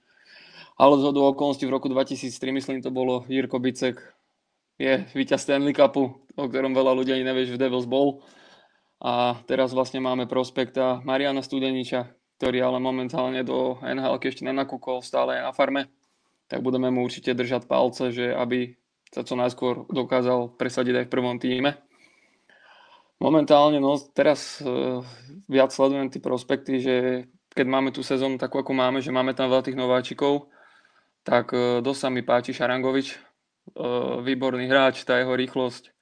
Ale 0.80 0.94
z 0.98 1.04
okolností 1.06 1.68
v 1.70 1.76
roku 1.76 1.92
2003, 1.92 2.32
myslím, 2.56 2.78
to 2.82 2.90
bolo 2.90 3.28
Jirko 3.30 3.62
Bicek, 3.62 4.00
je 4.82 5.06
víťaz 5.14 5.46
Stanley 5.46 5.76
Cupu, 5.76 6.18
o 6.34 6.44
ktorom 6.50 6.74
veľa 6.74 6.98
ľudí 6.98 7.14
ani 7.14 7.22
nevie, 7.22 7.46
že 7.46 7.54
v 7.54 7.62
Devils 7.62 7.86
bol. 7.86 8.26
A 9.04 9.38
teraz 9.46 9.70
vlastne 9.76 10.02
máme 10.02 10.26
prospekta 10.26 11.04
Mariana 11.06 11.46
Studeniča, 11.46 12.10
ktorý 12.38 12.60
ale 12.66 12.80
momentálne 12.82 13.42
do 13.46 13.78
NHL 13.84 14.20
ešte 14.20 14.44
nenakúkol, 14.44 15.06
stále 15.06 15.40
je 15.40 15.46
na 15.46 15.54
farme. 15.54 15.90
Tak 16.50 16.60
budeme 16.60 16.92
mu 16.92 17.06
určite 17.06 17.34
držať 17.34 17.66
palce, 17.66 18.12
že 18.12 18.36
aby 18.36 18.76
sa 19.14 19.22
co 19.22 19.34
najskôr 19.38 19.86
dokázal 19.94 20.58
presadiť 20.58 21.04
aj 21.04 21.06
v 21.06 21.14
prvom 21.14 21.38
týme. 21.38 21.78
Momentálne, 23.22 23.80
no 23.80 23.96
teraz 24.12 24.60
uh, 24.60 25.00
viac 25.48 25.72
sledujem 25.72 26.12
tie 26.12 26.20
prospekty, 26.20 26.82
že 26.82 26.96
keď 27.54 27.66
máme 27.70 27.90
tú 27.94 28.02
sezónu 28.02 28.42
takú, 28.42 28.60
ako 28.60 28.74
máme, 28.74 29.00
že 29.00 29.14
máme 29.14 29.38
tam 29.38 29.48
veľa 29.54 29.64
tých 29.70 29.80
nováčikov, 29.80 30.50
tak 31.24 31.54
uh, 31.54 31.80
dosť 31.80 32.00
sa 32.02 32.10
mi 32.12 32.26
páči 32.26 32.52
Šarangovič. 32.52 33.16
Uh, 33.80 34.20
výborný 34.20 34.68
hráč, 34.68 35.08
tá 35.08 35.16
jeho 35.24 35.40
rýchlosť, 35.40 35.96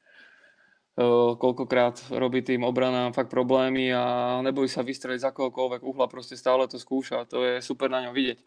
koľkokrát 1.37 2.11
robí 2.11 2.43
tým 2.43 2.67
obranám 2.67 3.15
fakt 3.15 3.31
problémy 3.31 3.95
a 3.95 4.03
nebojí 4.43 4.67
sa 4.67 4.83
vystreliť 4.83 5.23
z 5.23 5.29
akohokoľvek 5.31 5.81
uhla, 5.87 6.11
proste 6.11 6.35
stále 6.35 6.67
to 6.67 6.75
skúša, 6.75 7.23
to 7.25 7.43
je 7.47 7.53
super 7.63 7.87
na 7.87 8.03
ňom 8.03 8.13
vidieť. 8.13 8.39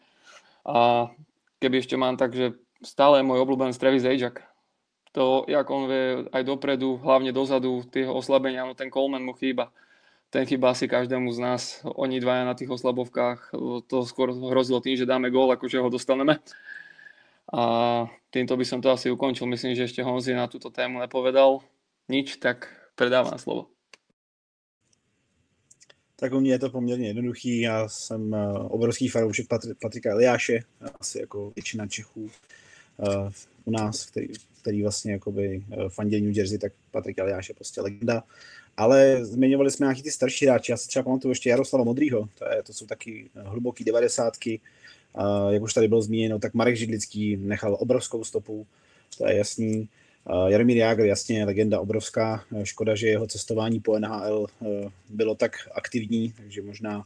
A 0.65 1.09
keby 1.57 1.81
ešte 1.81 1.97
mám 1.97 2.17
tak, 2.17 2.37
že 2.37 2.53
stále 2.85 3.25
môj 3.25 3.41
obľúbený 3.41 3.73
Travis 3.77 4.05
Ajax. 4.05 4.45
To, 5.15 5.47
jak 5.47 5.65
on 5.71 5.87
vie 5.87 6.27
aj 6.29 6.43
dopredu, 6.43 6.99
hlavne 6.99 7.31
dozadu, 7.31 7.87
tie 7.87 8.03
oslabenia, 8.03 8.67
no 8.67 8.75
ten 8.75 8.91
Coleman 8.91 9.23
mu 9.23 9.31
chýba. 9.31 9.71
Ten 10.27 10.43
chýba 10.43 10.75
asi 10.75 10.91
každému 10.91 11.31
z 11.31 11.39
nás. 11.39 11.61
Oni 11.87 12.19
dvaja 12.19 12.43
na 12.43 12.51
tých 12.51 12.67
oslabovkách, 12.67 13.55
to 13.87 14.03
skôr 14.03 14.35
hrozilo 14.35 14.83
tým, 14.83 14.99
že 14.99 15.07
dáme 15.07 15.31
gól, 15.31 15.55
akože 15.55 15.79
ho 15.79 15.87
dostaneme. 15.87 16.43
A 17.47 17.63
týmto 18.27 18.59
by 18.59 18.65
som 18.67 18.83
to 18.83 18.91
asi 18.91 19.07
ukončil. 19.07 19.47
Myslím, 19.47 19.77
že 19.79 19.87
ešte 19.87 20.03
Honzi 20.03 20.35
na 20.35 20.51
túto 20.51 20.67
tému 20.67 20.99
nepovedal 20.99 21.63
nič, 22.09 22.35
tak 22.37 22.89
predávám 22.95 23.39
slovo. 23.39 23.67
Tak 26.15 26.33
u 26.33 26.39
mě 26.39 26.51
je 26.51 26.59
to 26.59 26.69
poměrně 26.69 27.07
jednoduchý. 27.07 27.61
Já 27.61 27.87
jsem 27.87 28.33
eh, 28.33 28.59
obrovský 28.59 29.07
fanoušek 29.07 29.47
Patri- 29.47 29.75
Patrika 29.81 30.11
Eliáše, 30.11 30.59
asi 30.99 31.19
jako 31.19 31.51
většina 31.55 31.87
Čechů 31.87 32.29
uh, 32.97 33.31
u 33.65 33.71
nás, 33.71 34.05
který, 34.05 34.27
který 34.61 34.81
vlastně 34.81 35.11
jakoby 35.11 35.63
uh, 35.67 35.89
fandil 35.89 36.21
New 36.21 36.37
Jersey, 36.37 36.57
tak 36.57 36.73
Patrik 36.91 37.17
Eliáš 37.19 37.49
je 37.49 37.55
prostě 37.55 37.81
legenda. 37.81 38.23
Ale 38.77 39.25
zmiňovali 39.25 39.71
jsme 39.71 39.85
nějaký 39.85 40.03
ty 40.03 40.11
starší 40.11 40.45
hráči. 40.45 40.71
Já 40.71 40.77
si 40.77 40.87
třeba 40.87 41.03
pamatuju 41.03 41.31
ještě 41.31 41.49
Jaroslava 41.49 41.83
Modrýho, 41.83 42.29
to, 42.37 42.45
je, 42.45 42.63
to 42.63 42.73
jsou 42.73 42.85
taky 42.85 43.29
hluboký 43.35 43.83
devadesátky. 43.83 44.59
Jak 45.49 45.63
už 45.63 45.73
tady 45.73 45.87
bylo 45.87 46.01
zmíněno, 46.01 46.39
tak 46.39 46.53
Marek 46.53 46.75
Židlický 46.75 47.37
nechal 47.37 47.77
obrovskou 47.79 48.23
stopu, 48.23 48.67
to 49.17 49.27
je 49.27 49.35
jasný. 49.35 49.89
Uh, 50.29 50.47
Jaromír 50.47 50.77
Jágr, 50.77 51.05
jasně, 51.05 51.45
legenda 51.45 51.79
obrovská. 51.79 52.43
Škoda, 52.63 52.95
že 52.95 53.07
jeho 53.07 53.27
cestování 53.27 53.79
po 53.79 53.99
NHL 53.99 54.47
uh, 54.59 54.67
bylo 55.09 55.35
tak 55.35 55.51
aktivní, 55.75 56.33
takže 56.37 56.61
možná, 56.61 57.05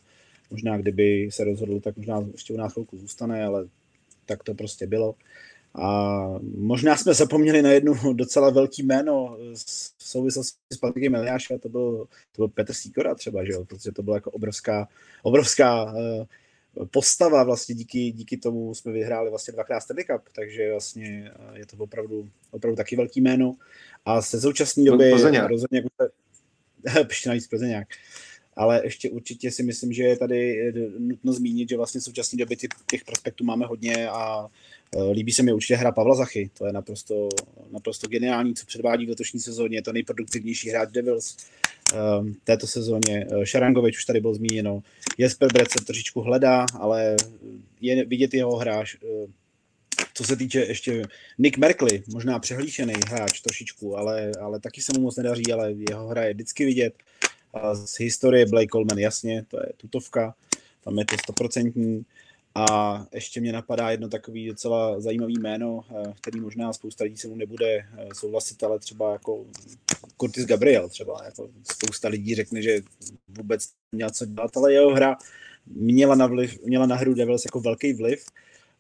možná 0.51 0.77
kdyby 0.77 1.29
se 1.32 1.43
rozhodl, 1.43 1.79
tak 1.79 1.97
možná 1.97 2.25
ještě 2.32 2.53
u 2.53 2.58
nás 2.58 2.73
chvilku 2.73 2.97
zůstane, 2.97 3.45
ale 3.45 3.67
tak 4.25 4.43
to 4.43 4.53
prostě 4.53 4.88
bylo. 4.88 5.15
A 5.75 6.25
možná 6.58 6.97
jsme 6.97 7.13
zapomněli 7.13 7.62
na 7.62 7.69
jednu 7.69 8.13
docela 8.13 8.49
velký 8.49 8.84
jméno 8.84 9.38
v 9.97 10.03
souvislosti 10.03 10.58
s 10.73 10.77
Patrikem 10.77 11.15
Eliášem, 11.15 11.60
to 11.60 11.69
byl, 11.69 12.08
to 12.32 12.41
byl 12.41 12.47
Petr 12.47 12.73
Sýkora 12.73 13.15
třeba, 13.15 13.45
že 13.45 13.51
jo? 13.51 13.65
protože 13.65 13.91
to 13.91 14.03
byla 14.03 14.17
jako 14.17 14.32
obrovská, 14.32 14.88
obrovská 15.23 15.93
postava 16.91 17.43
vlastně 17.43 17.75
díky, 17.75 18.12
díky 18.12 18.38
tomu 18.38 18.75
jsme 18.75 18.91
vyhráli 18.91 19.29
vlastně 19.29 19.51
dvakrát 19.51 19.79
Stanley 19.79 20.05
Cup, 20.05 20.21
takže 20.36 20.71
vlastně 20.71 21.32
je 21.53 21.65
to 21.65 21.77
opravdu, 21.77 22.29
opravdu 22.51 22.75
taky 22.75 22.95
velký 22.95 23.21
jméno. 23.21 23.55
A 24.05 24.21
se 24.21 24.41
současné 24.41 24.84
doby 24.84 25.10
Plzeňák. 25.13 25.49
rozhodně 25.49 25.84
ještě 27.10 27.29
navíc 27.29 27.47
Plzeňák. 27.47 27.88
Ale 28.60 28.82
ještě 28.84 29.10
určitě 29.10 29.52
si 29.52 29.63
myslím, 29.63 29.93
že 29.93 30.04
je 30.04 30.17
tady 30.17 30.72
nutno 31.00 31.34
zmínit, 31.34 31.69
že 31.69 31.78
vlastně 31.78 32.02
v 32.02 32.04
současné 32.04 32.38
době 32.38 32.58
těch 32.91 33.04
prospektů 33.06 33.43
máme 33.43 33.65
hodně 33.65 34.10
a 34.10 34.48
líbí 35.12 35.32
se 35.32 35.43
mi 35.43 35.54
určitě 35.54 35.76
hra 35.76 35.91
Pavla 35.91 36.15
Zachy. 36.15 36.50
To 36.58 36.65
je 36.65 36.74
naprosto, 36.74 37.30
naprosto 37.72 38.08
geniální, 38.08 38.56
co 38.56 38.65
předvádí 38.65 39.06
v 39.06 39.10
letošní 39.10 39.39
sezóně. 39.39 39.78
Je 39.78 39.82
to 39.82 39.93
nejproduktivnější 39.93 40.69
hráč 40.69 40.91
Devils 40.91 41.38
um, 42.19 42.36
této 42.43 42.67
sezóně. 42.67 43.28
Šarangovič 43.43 43.98
už 43.98 44.06
tady 44.06 44.19
byl 44.19 44.34
zmíněno. 44.34 44.84
Jesper 45.17 45.54
Brec 45.54 45.72
se 45.72 45.86
trošičku 45.86 46.22
hledá, 46.22 46.65
ale 46.80 47.15
je 47.82 48.06
vidět 48.06 48.34
jeho 48.34 48.56
hráč. 48.56 48.95
Co 50.13 50.24
se 50.24 50.36
týče 50.36 50.60
ještě 50.60 51.04
Nick 51.38 51.58
Merkley, 51.58 52.04
možná 52.12 52.39
přehlíšený 52.39 52.93
hráč 53.10 53.41
trošičku, 53.41 53.98
ale, 53.98 54.32
ale 54.41 54.60
taky 54.60 54.82
se 54.82 54.91
mu 54.95 55.02
moc 55.02 55.15
nedaří, 55.15 55.52
ale 55.54 55.74
jeho 55.89 56.08
hra 56.08 56.24
je 56.24 56.34
vždycky 56.34 56.65
vidět. 56.65 56.93
Z 57.73 57.99
historie 57.99 58.45
Blake 58.45 58.69
Coleman, 58.71 58.99
jasně, 58.99 59.45
to 59.47 59.57
je 59.57 59.73
tutovka, 59.77 60.35
tam 60.83 60.99
je 60.99 61.05
to 61.05 61.15
stoprocentní. 61.23 62.05
A 62.55 63.05
ještě 63.13 63.41
mě 63.41 63.51
napadá 63.51 63.91
jedno 63.91 64.09
takový 64.09 64.47
docela 64.47 64.99
zajímavý 64.99 65.33
jméno, 65.39 65.81
který 66.21 66.39
možná 66.39 66.73
spousta 66.73 67.03
lidí 67.03 67.17
se 67.17 67.27
mu 67.27 67.35
nebude 67.35 67.85
souhlasit, 68.13 68.63
ale 68.63 68.79
třeba 68.79 69.12
jako 69.12 69.45
Curtis 70.17 70.45
Gabriel 70.45 70.89
třeba, 70.89 71.21
jako 71.25 71.49
spousta 71.71 72.07
lidí 72.07 72.35
řekne, 72.35 72.62
že 72.62 72.81
vůbec 73.27 73.69
měl 73.91 74.09
co 74.09 74.25
dělat, 74.25 74.57
ale 74.57 74.73
jeho 74.73 74.95
hra 74.95 75.17
měla 75.65 76.15
na, 76.15 76.27
vliv, 76.27 76.59
měla 76.65 76.85
na 76.85 76.95
hru 76.95 77.13
Devils 77.13 77.45
jako 77.45 77.59
velký 77.59 77.93
vliv, 77.93 78.25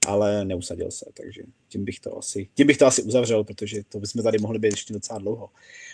ale 0.07 0.45
neusadil 0.45 0.91
se, 0.91 1.05
takže 1.13 1.41
tím 1.67 1.85
bych 1.85 1.99
to 1.99 2.17
asi, 2.17 2.47
tím 2.53 2.67
bych 2.67 2.77
to 2.77 2.85
asi 2.85 3.03
uzavřel, 3.03 3.43
protože 3.43 3.83
to 3.89 3.99
bychom 3.99 4.23
tady 4.23 4.37
mohli 4.37 4.59
být 4.59 4.71
ještě 4.71 4.93
docela 4.93 5.19
dlouho. 5.19 5.49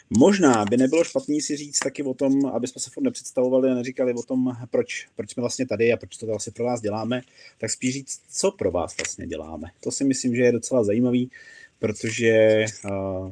Možná 0.10 0.66
by 0.66 0.78
nebylo 0.78 1.04
špatný 1.04 1.42
si 1.42 1.56
říct 1.58 1.80
taky 1.80 2.04
o 2.04 2.14
tom, 2.14 2.46
aby 2.46 2.68
jsme 2.68 2.82
se 2.82 2.90
furt 2.90 3.04
nepředstavovali 3.04 3.70
a 3.70 3.74
neříkali 3.74 4.14
o 4.14 4.24
tom, 4.24 4.58
proč, 4.70 5.08
proč 5.16 5.32
jsme 5.32 5.42
vlastně 5.42 5.68
tady 5.68 5.94
a 5.94 5.98
proč 5.98 6.18
to 6.18 6.26
vlastně 6.26 6.54
pro 6.54 6.66
vás 6.66 6.82
děláme, 6.82 7.22
tak 7.58 7.72
spíš 7.72 7.94
říct, 7.94 8.22
co 8.30 8.52
pro 8.52 8.72
vás 8.72 8.98
vlastně 8.98 9.28
děláme. 9.28 9.68
To 9.84 9.92
si 9.92 10.04
myslím, 10.04 10.36
že 10.36 10.42
je 10.42 10.52
docela 10.52 10.84
zajímavý, 10.84 11.32
protože 11.80 12.66
uh, 12.86 13.32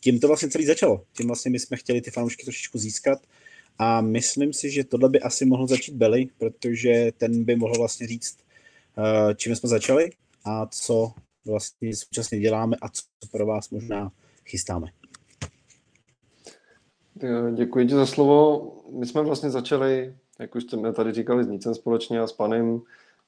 tím 0.00 0.20
to 0.20 0.28
vlastně 0.28 0.48
celý 0.48 0.66
začalo. 0.66 1.04
Tím 1.16 1.26
vlastně 1.26 1.50
my 1.50 1.58
jsme 1.58 1.76
chtěli 1.76 2.00
ty 2.00 2.10
fanoušky 2.10 2.44
trošičku 2.44 2.78
získat 2.78 3.18
a 3.78 4.00
myslím 4.00 4.52
si, 4.52 4.70
že 4.70 4.84
tohle 4.84 5.08
by 5.08 5.20
asi 5.20 5.44
mohl 5.44 5.66
začít 5.66 5.94
Belly, 5.94 6.28
protože 6.38 7.12
ten 7.18 7.44
by 7.44 7.56
mohl 7.56 7.74
vlastně 7.78 8.06
říct, 8.06 8.38
čím 9.36 9.56
jsme 9.56 9.68
začali 9.68 10.10
a 10.44 10.66
co 10.66 11.12
vlastně 11.46 11.96
současně 11.96 12.40
děláme 12.40 12.76
a 12.82 12.88
co 12.88 13.28
pro 13.32 13.46
vás 13.46 13.70
možná 13.70 14.12
chystáme. 14.46 14.86
Děkuji 17.54 17.86
ti 17.86 17.94
za 17.94 18.06
slovo. 18.06 18.72
My 18.92 19.06
jsme 19.06 19.22
vlastně 19.22 19.50
začali, 19.50 20.14
jak 20.38 20.54
už 20.54 20.64
jsme 20.64 20.92
tady 20.92 21.12
říkali, 21.12 21.44
s 21.44 21.48
Nícem 21.48 21.74
společně 21.74 22.20
a 22.20 22.26
s 22.26 22.32
panem 22.32 22.80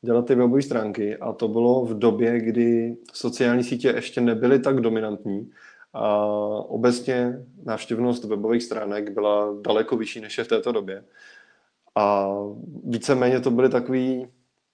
dělat 0.02 0.26
ty 0.26 0.34
webové 0.34 0.62
stránky 0.62 1.16
a 1.16 1.32
to 1.32 1.48
bylo 1.48 1.84
v 1.84 1.98
době, 1.98 2.40
kdy 2.40 2.96
sociální 3.12 3.64
sítě 3.64 3.88
ještě 3.88 4.20
nebyly 4.20 4.58
tak 4.58 4.80
dominantní 4.80 5.50
a 5.92 6.26
obecně 6.68 7.46
návštěvnost 7.64 8.24
webových 8.24 8.62
stránek 8.62 9.10
byla 9.10 9.54
daleko 9.60 9.96
vyšší 9.96 10.20
než 10.20 10.38
je 10.38 10.44
v 10.44 10.48
této 10.48 10.72
době. 10.72 11.04
A 11.94 12.28
víceméně 12.84 13.40
to 13.40 13.50
byly 13.50 13.68
takový 13.68 14.26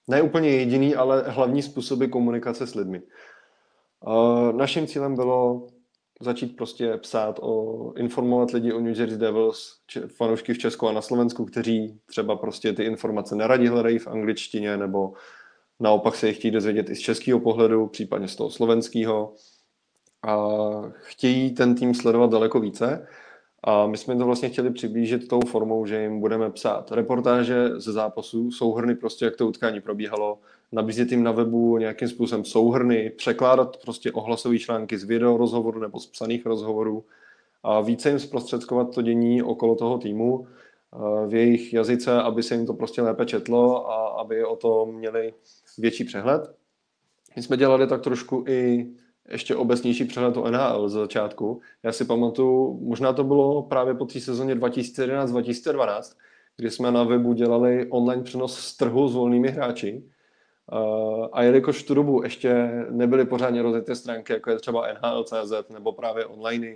ne 0.07 0.21
úplně 0.21 0.49
jediný, 0.49 0.95
ale 0.95 1.23
hlavní 1.27 1.61
způsoby 1.61 2.05
komunikace 2.05 2.67
s 2.67 2.75
lidmi. 2.75 3.01
Naším 4.51 4.87
cílem 4.87 5.15
bylo 5.15 5.67
začít 6.21 6.55
prostě 6.55 6.97
psát 6.97 7.39
o, 7.41 7.93
informovat 7.97 8.51
lidi 8.51 8.73
o 8.73 8.79
New 8.79 8.99
Jersey 8.99 9.17
Devils, 9.17 9.79
či, 9.87 9.99
fanoušky 9.99 10.53
v 10.53 10.57
Česku 10.57 10.87
a 10.87 10.91
na 10.91 11.01
Slovensku, 11.01 11.45
kteří 11.45 11.99
třeba 12.05 12.35
prostě 12.35 12.73
ty 12.73 12.83
informace 12.83 13.35
neradi 13.35 13.67
hledají 13.67 13.99
v 13.99 14.07
angličtině, 14.07 14.77
nebo 14.77 15.13
naopak 15.79 16.15
se 16.15 16.27
jich 16.27 16.37
chtějí 16.37 16.51
dozvědět 16.51 16.89
i 16.89 16.95
z 16.95 16.99
českého 16.99 17.39
pohledu, 17.39 17.87
případně 17.87 18.27
z 18.27 18.35
toho 18.35 18.49
slovenského. 18.49 19.33
A 20.23 20.47
chtějí 20.93 21.51
ten 21.51 21.75
tým 21.75 21.93
sledovat 21.93 22.31
daleko 22.31 22.59
více. 22.59 23.07
A 23.63 23.87
my 23.87 23.97
jsme 23.97 24.15
to 24.15 24.25
vlastně 24.25 24.49
chtěli 24.49 24.71
přiblížit 24.71 25.27
tou 25.27 25.39
formou, 25.41 25.85
že 25.85 26.01
jim 26.01 26.19
budeme 26.19 26.49
psát 26.51 26.91
reportáže 26.91 27.69
ze 27.79 27.91
zápasů, 27.91 28.51
souhrny 28.51 28.95
prostě, 28.95 29.25
jak 29.25 29.35
to 29.35 29.47
utkání 29.47 29.81
probíhalo, 29.81 30.39
nabízet 30.71 31.11
jim 31.11 31.23
na 31.23 31.31
webu 31.31 31.77
nějakým 31.77 32.07
způsobem 32.07 32.45
souhrny, 32.45 33.09
překládat 33.09 33.77
prostě 33.77 34.11
ohlasové 34.11 34.59
články 34.59 34.97
z 34.97 35.03
video 35.03 35.37
rozhovoru 35.37 35.79
nebo 35.79 35.99
z 35.99 36.07
psaných 36.07 36.45
rozhovorů 36.45 37.03
a 37.63 37.81
více 37.81 38.09
jim 38.09 38.19
zprostředkovat 38.19 38.95
to 38.95 39.01
dění 39.01 39.43
okolo 39.43 39.75
toho 39.75 39.97
týmu 39.97 40.47
v 41.27 41.35
jejich 41.35 41.73
jazyce, 41.73 42.21
aby 42.21 42.43
se 42.43 42.55
jim 42.55 42.65
to 42.65 42.73
prostě 42.73 43.01
lépe 43.01 43.25
četlo 43.25 43.89
a 43.91 44.07
aby 44.07 44.45
o 44.45 44.55
tom 44.55 44.95
měli 44.95 45.33
větší 45.77 46.03
přehled. 46.03 46.55
My 47.35 47.41
jsme 47.41 47.57
dělali 47.57 47.87
tak 47.87 48.01
trošku 48.01 48.43
i 48.47 48.87
ještě 49.29 49.55
obecnější 49.55 50.05
přehled 50.05 50.37
o 50.37 50.51
NHL 50.51 50.89
z 50.89 50.93
začátku. 50.93 51.61
Já 51.83 51.91
si 51.91 52.05
pamatuju, 52.05 52.79
možná 52.83 53.13
to 53.13 53.23
bylo 53.23 53.63
právě 53.63 53.93
po 53.93 54.05
té 54.05 54.19
sezóně 54.19 54.55
2011-2012, 54.55 56.15
kdy 56.57 56.71
jsme 56.71 56.91
na 56.91 57.03
webu 57.03 57.33
dělali 57.33 57.87
online 57.89 58.23
přenos 58.23 58.59
z 58.59 58.77
trhu 58.77 59.07
s 59.07 59.15
volnými 59.15 59.47
hráči. 59.47 60.03
A 61.31 61.43
jelikož 61.43 61.83
tu 61.83 61.93
dobu 61.93 62.23
ještě 62.23 62.69
nebyly 62.89 63.25
pořádně 63.25 63.61
rozjeté 63.61 63.95
stránky, 63.95 64.33
jako 64.33 64.49
je 64.49 64.59
třeba 64.59 64.87
NHL.cz 64.93 65.69
nebo 65.69 65.91
právě 65.91 66.25
online, 66.25 66.75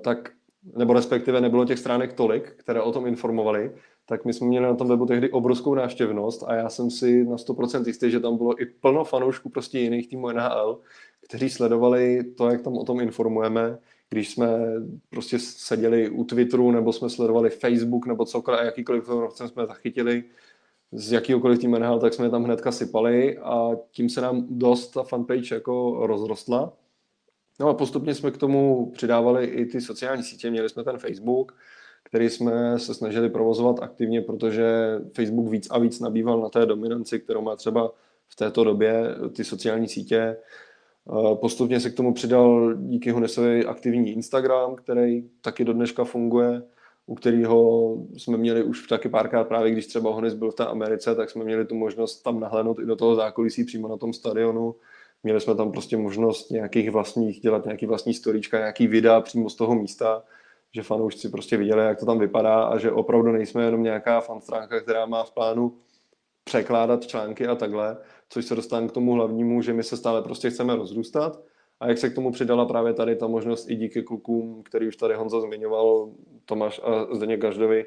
tak 0.00 0.30
nebo 0.76 0.92
respektive 0.92 1.40
nebylo 1.40 1.64
těch 1.64 1.78
stránek 1.78 2.12
tolik, 2.12 2.50
které 2.56 2.82
o 2.82 2.92
tom 2.92 3.06
informovali, 3.06 3.72
tak 4.10 4.24
my 4.24 4.32
jsme 4.32 4.46
měli 4.46 4.66
na 4.66 4.74
tom 4.74 4.88
webu 4.88 5.06
tehdy 5.06 5.30
obrovskou 5.30 5.74
návštěvnost 5.74 6.44
a 6.46 6.54
já 6.54 6.68
jsem 6.68 6.90
si 6.90 7.24
na 7.24 7.36
100% 7.36 7.86
jistý, 7.86 8.10
že 8.10 8.20
tam 8.20 8.36
bylo 8.36 8.62
i 8.62 8.66
plno 8.66 9.04
fanoušků 9.04 9.48
prostě 9.48 9.78
jiných 9.78 10.08
týmů 10.08 10.30
NHL, 10.30 10.78
kteří 11.20 11.50
sledovali 11.50 12.24
to, 12.24 12.50
jak 12.50 12.62
tam 12.62 12.76
o 12.76 12.84
tom 12.84 13.00
informujeme, 13.00 13.78
když 14.08 14.30
jsme 14.30 14.48
prostě 15.10 15.38
seděli 15.38 16.10
u 16.10 16.24
Twitteru 16.24 16.70
nebo 16.70 16.92
jsme 16.92 17.10
sledovali 17.10 17.50
Facebook 17.50 18.06
nebo 18.06 18.24
cokoliv 18.24 18.60
a 18.60 18.64
jakýkoliv 18.64 19.02
informace 19.02 19.48
jsme 19.48 19.66
zachytili, 19.66 20.24
z 20.92 21.12
jakýhokoliv 21.12 21.58
tým 21.58 21.70
NHL, 21.70 21.98
tak 21.98 22.14
jsme 22.14 22.26
je 22.26 22.30
tam 22.30 22.44
hnedka 22.44 22.72
sypali 22.72 23.38
a 23.38 23.70
tím 23.90 24.08
se 24.08 24.20
nám 24.20 24.46
dost 24.50 24.88
ta 24.88 25.02
fanpage 25.02 25.54
jako 25.54 26.06
rozrostla. 26.06 26.72
No 27.60 27.68
a 27.68 27.74
postupně 27.74 28.14
jsme 28.14 28.30
k 28.30 28.38
tomu 28.38 28.90
přidávali 28.90 29.46
i 29.46 29.66
ty 29.66 29.80
sociální 29.80 30.22
sítě, 30.22 30.50
měli 30.50 30.68
jsme 30.68 30.84
ten 30.84 30.98
Facebook, 30.98 31.52
který 32.02 32.30
jsme 32.30 32.78
se 32.78 32.94
snažili 32.94 33.30
provozovat 33.30 33.82
aktivně, 33.82 34.20
protože 34.20 34.98
Facebook 35.12 35.48
víc 35.48 35.68
a 35.70 35.78
víc 35.78 36.00
nabýval 36.00 36.40
na 36.40 36.48
té 36.48 36.66
dominanci, 36.66 37.20
kterou 37.20 37.42
má 37.42 37.56
třeba 37.56 37.92
v 38.28 38.36
této 38.36 38.64
době 38.64 39.04
ty 39.36 39.44
sociální 39.44 39.88
sítě. 39.88 40.36
Postupně 41.34 41.80
se 41.80 41.90
k 41.90 41.96
tomu 41.96 42.14
přidal 42.14 42.74
díky 42.74 43.10
Hunesovi 43.10 43.64
aktivní 43.64 44.12
Instagram, 44.12 44.74
který 44.74 45.24
taky 45.40 45.64
do 45.64 45.72
dneška 45.72 46.04
funguje, 46.04 46.62
u 47.06 47.14
kterého 47.14 47.96
jsme 48.16 48.36
měli 48.36 48.62
už 48.62 48.86
taky 48.86 49.08
párkrát 49.08 49.44
právě, 49.44 49.72
když 49.72 49.86
třeba 49.86 50.14
Honis 50.14 50.34
byl 50.34 50.50
v 50.50 50.54
té 50.54 50.66
Americe, 50.66 51.14
tak 51.14 51.30
jsme 51.30 51.44
měli 51.44 51.64
tu 51.64 51.74
možnost 51.74 52.22
tam 52.22 52.40
nahlédnout 52.40 52.78
i 52.78 52.86
do 52.86 52.96
toho 52.96 53.14
zákulisí 53.14 53.64
přímo 53.64 53.88
na 53.88 53.96
tom 53.96 54.12
stadionu. 54.12 54.74
Měli 55.22 55.40
jsme 55.40 55.54
tam 55.54 55.72
prostě 55.72 55.96
možnost 55.96 56.50
nějakých 56.50 56.90
vlastních, 56.90 57.40
dělat 57.40 57.64
nějaký 57.64 57.86
vlastní 57.86 58.14
storíčka, 58.14 58.58
nějaký 58.58 58.86
videa 58.86 59.20
přímo 59.20 59.50
z 59.50 59.56
toho 59.56 59.74
místa, 59.74 60.22
že 60.74 60.82
fanoušci 60.82 61.28
prostě 61.28 61.56
viděli, 61.56 61.84
jak 61.84 61.98
to 61.98 62.06
tam 62.06 62.18
vypadá 62.18 62.64
a 62.64 62.78
že 62.78 62.92
opravdu 62.92 63.32
nejsme 63.32 63.64
jenom 63.64 63.82
nějaká 63.82 64.20
fanstránka, 64.20 64.80
která 64.80 65.06
má 65.06 65.24
v 65.24 65.32
plánu 65.32 65.78
překládat 66.44 67.06
články 67.06 67.46
a 67.46 67.54
takhle, 67.54 67.96
což 68.28 68.44
se 68.44 68.54
dostane 68.54 68.88
k 68.88 68.92
tomu 68.92 69.12
hlavnímu, 69.12 69.62
že 69.62 69.72
my 69.72 69.82
se 69.82 69.96
stále 69.96 70.22
prostě 70.22 70.50
chceme 70.50 70.76
rozrůstat 70.76 71.40
a 71.80 71.88
jak 71.88 71.98
se 71.98 72.10
k 72.10 72.14
tomu 72.14 72.32
přidala 72.32 72.66
právě 72.66 72.94
tady 72.94 73.16
ta 73.16 73.26
možnost 73.26 73.70
i 73.70 73.76
díky 73.76 74.02
klukům, 74.02 74.62
který 74.62 74.88
už 74.88 74.96
tady 74.96 75.14
Honza 75.14 75.40
zmiňoval, 75.40 76.10
Tomáš 76.44 76.80
a 76.84 77.14
Zdeněk 77.14 77.40
Gaždovi, 77.40 77.84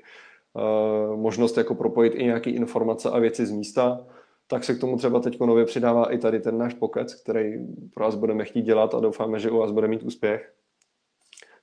uh, 0.54 1.16
možnost 1.16 1.58
jako 1.58 1.76
propojit 1.76 2.16
i 2.16 2.24
nějaké 2.24 2.50
informace 2.50 3.10
a 3.10 3.20
věci 3.20 3.46
z 3.46 3.52
místa, 3.52 4.06
tak 4.48 4.64
se 4.64 4.74
k 4.74 4.80
tomu 4.80 4.98
třeba 4.98 5.20
teď 5.20 5.40
nově 5.40 5.66
přidává 5.66 6.14
i 6.14 6.18
tady 6.18 6.40
ten 6.40 6.58
náš 6.58 6.74
pokec, 6.74 7.16
který 7.16 7.54
pro 7.94 8.04
vás 8.04 8.16
budeme 8.16 8.46
chtít 8.46 8.62
dělat 8.62 8.96
a 8.96 9.00
doufáme, 9.00 9.40
že 9.40 9.52
u 9.52 9.58
vás 9.58 9.72
bude 9.72 9.88
mít 9.88 10.04
úspěch. 10.04 10.54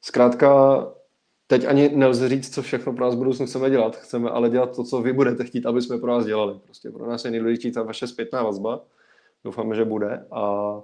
Zkrátka, 0.02 0.80
teď 1.50 1.66
ani 1.68 1.90
nelze 1.94 2.28
říct, 2.28 2.54
co 2.54 2.62
všechno 2.62 2.92
pro 2.92 3.04
nás 3.04 3.14
budoucnu 3.14 3.46
chceme 3.46 3.70
dělat. 3.70 3.96
Chceme 3.96 4.30
ale 4.30 4.50
dělat 4.50 4.76
to, 4.76 4.84
co 4.84 5.02
vy 5.02 5.12
budete 5.12 5.44
chtít, 5.44 5.66
aby 5.66 5.82
jsme 5.82 5.98
pro 5.98 6.12
vás 6.12 6.26
dělali. 6.26 6.58
Prostě 6.64 6.90
pro 6.90 7.10
nás 7.10 7.24
je 7.24 7.30
nejdůležitější 7.30 7.74
ta 7.74 7.82
vaše 7.82 8.06
zpětná 8.06 8.42
vazba. 8.42 8.84
Doufáme, 9.44 9.76
že 9.76 9.84
bude. 9.84 10.26
A 10.30 10.74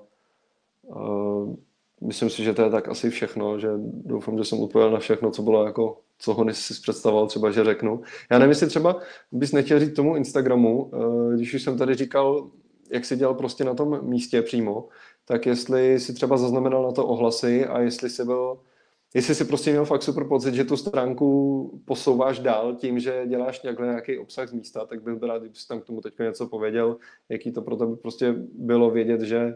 uh, 0.83 1.55
myslím 2.01 2.31
si, 2.31 2.45
že 2.45 2.55
to 2.55 2.63
je 2.63 2.71
tak 2.71 2.89
asi 2.89 3.11
všechno, 3.11 3.59
že 3.59 3.69
doufám, 4.05 4.39
že 4.39 4.45
jsem 4.45 4.61
odpověděl 4.61 4.93
na 4.93 4.99
všechno, 4.99 5.31
co 5.31 5.43
bylo 5.43 5.67
jako, 5.67 5.99
co 6.19 6.35
ho 6.35 6.47
si 6.53 6.75
představoval 6.83 7.27
třeba, 7.27 7.51
že 7.51 7.65
řeknu. 7.65 8.03
Já 8.31 8.39
nevím, 8.39 8.51
jestli 8.51 8.67
třeba 8.67 9.01
bys 9.33 9.53
nechtěl 9.53 9.81
říct 9.81 9.97
tomu 9.97 10.17
Instagramu, 10.17 10.83
uh, 10.83 11.35
když 11.35 11.55
už 11.55 11.63
jsem 11.63 11.79
tady 11.79 11.95
říkal, 11.95 12.51
jak 12.91 13.05
jsi 13.05 13.17
dělal 13.17 13.35
prostě 13.35 13.65
na 13.65 13.75
tom 13.75 13.99
místě 14.03 14.43
přímo, 14.43 14.89
tak 15.25 15.47
jestli 15.47 16.01
si 16.01 16.15
třeba 16.15 16.37
zaznamenal 16.37 16.83
na 16.83 16.93
to 16.93 17.07
ohlasy 17.07 17.67
a 17.67 17.81
jestli 17.81 18.11
jsi 18.11 18.25
byl 18.25 18.59
jestli 19.17 19.35
si 19.35 19.45
prostě 19.45 19.71
měl 19.71 19.85
fakt 19.85 20.03
super 20.03 20.25
pocit, 20.25 20.55
že 20.55 20.65
tu 20.65 20.77
stránku 20.77 21.81
posouváš 21.85 22.39
dál 22.39 22.75
tím, 22.75 22.99
že 22.99 23.25
děláš 23.27 23.63
nějaký, 23.63 23.83
nějaký 23.83 24.19
obsah 24.19 24.49
z 24.49 24.53
místa, 24.53 24.87
tak 24.87 25.03
bych 25.03 25.15
byl 25.15 25.29
rád, 25.29 25.39
kdybys 25.39 25.67
tam 25.67 25.81
k 25.81 25.85
tomu 25.85 26.01
teď 26.01 26.19
něco 26.19 26.47
pověděl, 26.47 26.97
jaký 27.29 27.53
to 27.53 27.63
pro 27.63 27.77
tebe 27.77 27.97
prostě 27.97 28.35
bylo 28.53 28.91
vědět, 28.91 29.21
že 29.21 29.55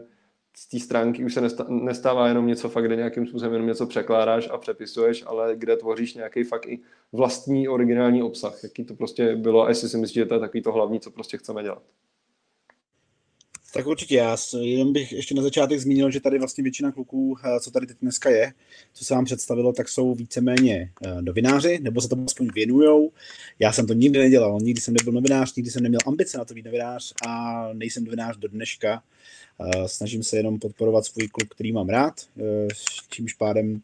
z 0.57 0.69
té 0.69 0.79
stránky 0.79 1.25
už 1.25 1.33
se 1.33 1.41
nestává 1.69 2.27
jenom 2.27 2.47
něco 2.47 2.69
fakt, 2.69 2.85
kde 2.85 2.95
nějakým 2.95 3.27
způsobem 3.27 3.53
jenom 3.53 3.67
něco 3.67 3.87
překládáš 3.87 4.49
a 4.51 4.57
přepisuješ, 4.57 5.23
ale 5.25 5.55
kde 5.55 5.77
tvoříš 5.77 6.13
nějaký 6.13 6.43
fakt 6.43 6.67
i 6.67 6.79
vlastní 7.11 7.67
originální 7.67 8.23
obsah. 8.23 8.63
Jaký 8.63 8.83
to 8.83 8.93
prostě 8.95 9.35
bylo 9.35 9.63
a 9.63 9.69
jestli 9.69 9.89
si 9.89 9.97
myslíš, 9.97 10.15
že 10.15 10.25
to 10.25 10.33
je 10.33 10.39
takový 10.39 10.63
to 10.63 10.71
hlavní, 10.71 10.99
co 10.99 11.11
prostě 11.11 11.37
chceme 11.37 11.63
dělat. 11.63 11.83
Tak 13.73 13.87
určitě, 13.87 14.15
já 14.15 14.37
jenom 14.61 14.93
bych 14.93 15.11
ještě 15.11 15.35
na 15.35 15.41
začátek 15.41 15.79
zmínil, 15.79 16.11
že 16.11 16.19
tady 16.19 16.39
vlastně 16.39 16.63
většina 16.63 16.91
kluků, 16.91 17.35
eh, 17.43 17.59
co 17.59 17.71
tady 17.71 17.87
teď 17.87 17.97
dneska 18.01 18.29
je, 18.29 18.53
co 18.93 19.05
se 19.05 19.13
vám 19.13 19.25
představilo, 19.25 19.73
tak 19.73 19.89
jsou 19.89 20.15
víceméně 20.15 20.91
eh, 21.05 21.21
novináři, 21.21 21.79
nebo 21.81 22.01
se 22.01 22.09
tomu 22.09 22.25
aspoň 22.27 22.47
věnujou. 22.55 23.11
Já 23.59 23.71
jsem 23.71 23.87
to 23.87 23.93
nikdy 23.93 24.19
nedělal, 24.19 24.59
nikdy 24.61 24.81
jsem 24.81 24.93
nebyl 24.93 25.13
novinář, 25.13 25.55
nikdy 25.55 25.71
jsem 25.71 25.83
neměl 25.83 25.99
ambice 26.07 26.37
na 26.37 26.45
to 26.45 26.53
být 26.53 26.65
novinář 26.65 27.13
a 27.27 27.69
nejsem 27.73 28.03
novinář 28.03 28.37
do 28.37 28.47
dneška. 28.47 29.03
Eh, 29.59 29.87
snažím 29.87 30.23
se 30.23 30.37
jenom 30.37 30.59
podporovat 30.59 31.05
svůj 31.05 31.27
klub, 31.27 31.49
který 31.49 31.71
mám 31.71 31.89
rád, 31.89 32.13
čímž 33.09 33.33
pádem 33.33 33.81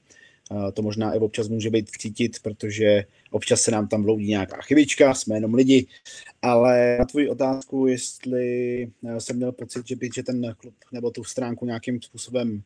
to 0.74 0.82
možná 0.82 1.14
i 1.14 1.20
občas 1.20 1.48
může 1.48 1.70
být 1.70 1.90
cítit, 1.90 2.40
protože 2.42 3.04
občas 3.32 3.62
se 3.62 3.72
nám 3.72 3.88
tam 3.88 4.04
vloudí 4.04 4.28
nějaká 4.28 4.62
chybička, 4.62 5.14
jsme 5.14 5.36
jenom 5.36 5.54
lidi, 5.54 5.88
ale 6.42 6.96
na 7.00 7.06
tvoji 7.06 7.30
otázku, 7.30 7.88
jestli 7.88 8.84
eh, 9.08 9.20
jsem 9.22 9.36
měl 9.36 9.52
pocit, 9.52 9.88
že 9.88 9.96
by 9.96 10.10
že 10.16 10.24
ten 10.24 10.56
klub 10.58 10.76
nebo 10.94 11.12
tu 11.12 11.24
stránku 11.24 11.66
nějakým 11.66 12.02
způsobem 12.02 12.64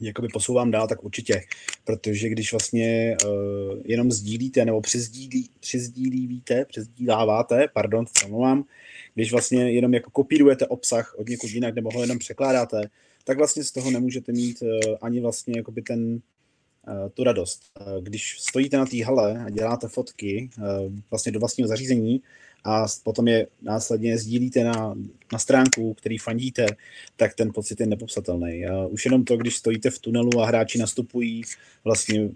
jakoby 0.00 0.28
posouvám 0.28 0.70
dál, 0.70 0.88
tak 0.88 1.04
určitě, 1.04 1.40
protože 1.84 2.28
když 2.28 2.52
vlastně 2.52 3.16
uh, 3.24 3.30
jenom 3.84 4.12
sdílíte 4.12 4.64
nebo 4.64 4.80
přizdílí, 4.80 5.50
přizdílíte, 5.60 6.64
přizdíláváte, 6.64 7.68
pardon, 7.74 8.04
omlouvám, 8.24 8.64
když 9.14 9.32
vlastně 9.32 9.72
jenom 9.72 9.94
jako 9.94 10.10
kopírujete 10.10 10.66
obsah 10.66 11.14
od 11.18 11.28
někud 11.28 11.50
jinak 11.50 11.74
nebo 11.74 11.90
ho 11.94 12.00
jenom 12.00 12.18
překládáte, 12.18 12.90
tak 13.24 13.38
vlastně 13.38 13.64
z 13.64 13.72
toho 13.72 13.90
nemůžete 13.90 14.32
mít 14.32 14.62
uh, 14.62 14.68
ani 15.02 15.20
vlastně 15.20 15.54
jakoby 15.56 15.82
ten 15.82 16.20
tu 17.14 17.24
radost. 17.24 17.62
Eh, 17.80 17.84
když 18.00 18.36
stojíte 18.40 18.76
na 18.76 18.86
té 18.86 19.04
hale 19.04 19.44
a 19.46 19.50
děláte 19.50 19.88
fotky 19.88 20.50
eh, 20.58 20.62
vlastně 21.10 21.32
do 21.32 21.40
vlastního 21.40 21.68
zařízení 21.68 22.22
a 22.64 22.86
potom 23.04 23.28
je 23.28 23.46
následně 23.62 24.18
sdílíte 24.18 24.64
na, 24.64 24.94
na 25.32 25.38
stránku, 25.38 25.94
který 25.94 26.18
fandíte, 26.18 26.66
tak 27.16 27.34
ten 27.34 27.52
pocit 27.52 27.80
je 27.80 27.86
nepopsatelný. 27.86 28.64
Už 28.88 29.04
jenom 29.04 29.24
to, 29.24 29.36
když 29.36 29.56
stojíte 29.56 29.90
v 29.90 29.98
tunelu 29.98 30.40
a 30.40 30.46
hráči 30.46 30.78
nastupují 30.78 31.42
vlastně 31.84 32.28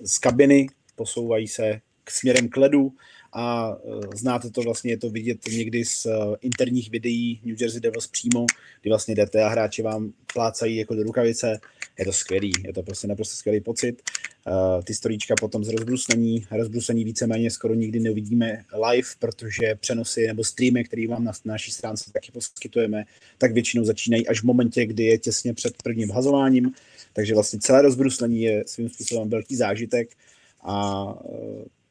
z 0.00 0.18
kabiny, 0.18 0.66
posouvají 0.96 1.48
se 1.48 1.80
k 2.04 2.10
směrem 2.10 2.48
k 2.48 2.56
ledu 2.56 2.92
a 3.32 3.76
znáte 4.14 4.50
to 4.50 4.60
vlastně, 4.60 4.92
je 4.92 4.98
to 4.98 5.10
vidět 5.10 5.38
někdy 5.52 5.84
z 5.84 6.06
interních 6.40 6.90
videí 6.90 7.40
New 7.44 7.56
Jersey 7.60 7.80
Devils 7.80 8.06
přímo, 8.06 8.46
kdy 8.82 8.90
vlastně 8.90 9.14
jdete 9.14 9.42
a 9.42 9.48
hráči 9.48 9.82
vám 9.82 10.12
plácají 10.32 10.76
jako 10.76 10.94
do 10.94 11.02
rukavice 11.02 11.60
je 12.00 12.04
to 12.04 12.12
skvělý, 12.12 12.52
je 12.64 12.72
to 12.72 12.82
prostě 12.82 13.06
naprosto 13.06 13.36
skvělý 13.36 13.60
pocit. 13.60 14.02
Uh, 14.46 14.82
ty 14.82 14.94
storíčka 14.94 15.34
potom 15.40 15.64
z 15.64 15.68
rozbrusení, 15.68 16.46
rozbrusení 16.50 17.04
víceméně 17.04 17.50
skoro 17.50 17.74
nikdy 17.74 18.00
neuvidíme 18.00 18.64
live, 18.90 19.08
protože 19.18 19.74
přenosy 19.74 20.26
nebo 20.26 20.44
streamy, 20.44 20.84
které 20.84 21.08
vám 21.08 21.24
na, 21.24 21.32
na 21.44 21.54
naší 21.54 21.70
stránce 21.70 22.12
taky 22.12 22.32
poskytujeme, 22.32 23.04
tak 23.38 23.52
většinou 23.52 23.84
začínají 23.84 24.28
až 24.28 24.40
v 24.40 24.44
momentě, 24.44 24.86
kdy 24.86 25.04
je 25.04 25.18
těsně 25.18 25.54
před 25.54 25.82
prvním 25.82 26.10
hazováním, 26.10 26.72
takže 27.12 27.34
vlastně 27.34 27.58
celé 27.58 27.82
rozbruslení 27.82 28.42
je 28.42 28.64
svým 28.66 28.88
způsobem 28.88 29.28
velký 29.28 29.56
zážitek 29.56 30.10
a 30.62 31.04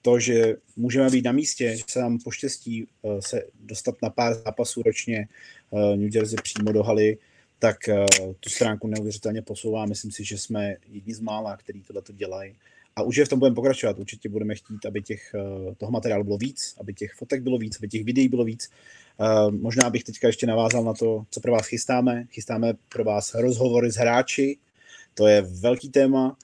to, 0.09 0.19
že 0.19 0.55
můžeme 0.75 1.09
být 1.09 1.25
na 1.25 1.31
místě, 1.31 1.77
že 1.77 1.83
se 1.87 1.99
nám 1.99 2.19
poštěstí 2.19 2.87
uh, 3.01 3.19
se 3.19 3.43
dostat 3.59 3.95
na 4.03 4.09
pár 4.09 4.33
zápasů 4.33 4.81
ročně 4.83 5.27
New 5.95 6.15
Jersey 6.15 6.37
přímo 6.43 6.71
do 6.71 6.83
haly, 6.83 7.17
tak 7.59 7.77
uh, 7.87 8.33
tu 8.39 8.49
stránku 8.49 8.87
neuvěřitelně 8.87 9.41
posouvá. 9.41 9.85
Myslím 9.85 10.11
si, 10.11 10.23
že 10.23 10.37
jsme 10.37 10.75
jedni 10.91 11.13
z 11.13 11.19
mála, 11.19 11.57
který 11.57 11.81
tohle 11.81 12.01
to 12.01 12.13
dělají. 12.13 12.55
A 12.95 13.01
už 13.01 13.15
je 13.15 13.25
v 13.25 13.29
tom 13.29 13.39
budeme 13.39 13.55
pokračovat. 13.55 13.99
Určitě 13.99 14.29
budeme 14.29 14.55
chtít, 14.55 14.85
aby 14.85 15.01
těch, 15.01 15.35
toho 15.77 15.91
materiálu 15.91 16.23
bylo 16.23 16.37
víc, 16.37 16.75
aby 16.79 16.93
těch 16.93 17.13
fotek 17.13 17.41
bylo 17.43 17.57
víc, 17.57 17.77
aby 17.79 17.87
těch 17.87 18.03
videí 18.03 18.27
bylo 18.27 18.43
víc. 18.43 18.69
Možná 19.49 19.89
bych 19.89 20.03
teďka 20.03 20.27
ještě 20.27 20.47
navázal 20.47 20.83
na 20.83 20.93
to, 20.93 21.25
co 21.31 21.39
pro 21.39 21.51
vás 21.51 21.67
chystáme. 21.67 22.25
Chystáme 22.31 22.73
pro 22.89 23.03
vás 23.03 23.33
rozhovory 23.33 23.91
s 23.91 23.95
hráči. 23.95 24.57
To 25.13 25.27
je 25.27 25.41
velký 25.41 25.89
téma. 25.89 26.37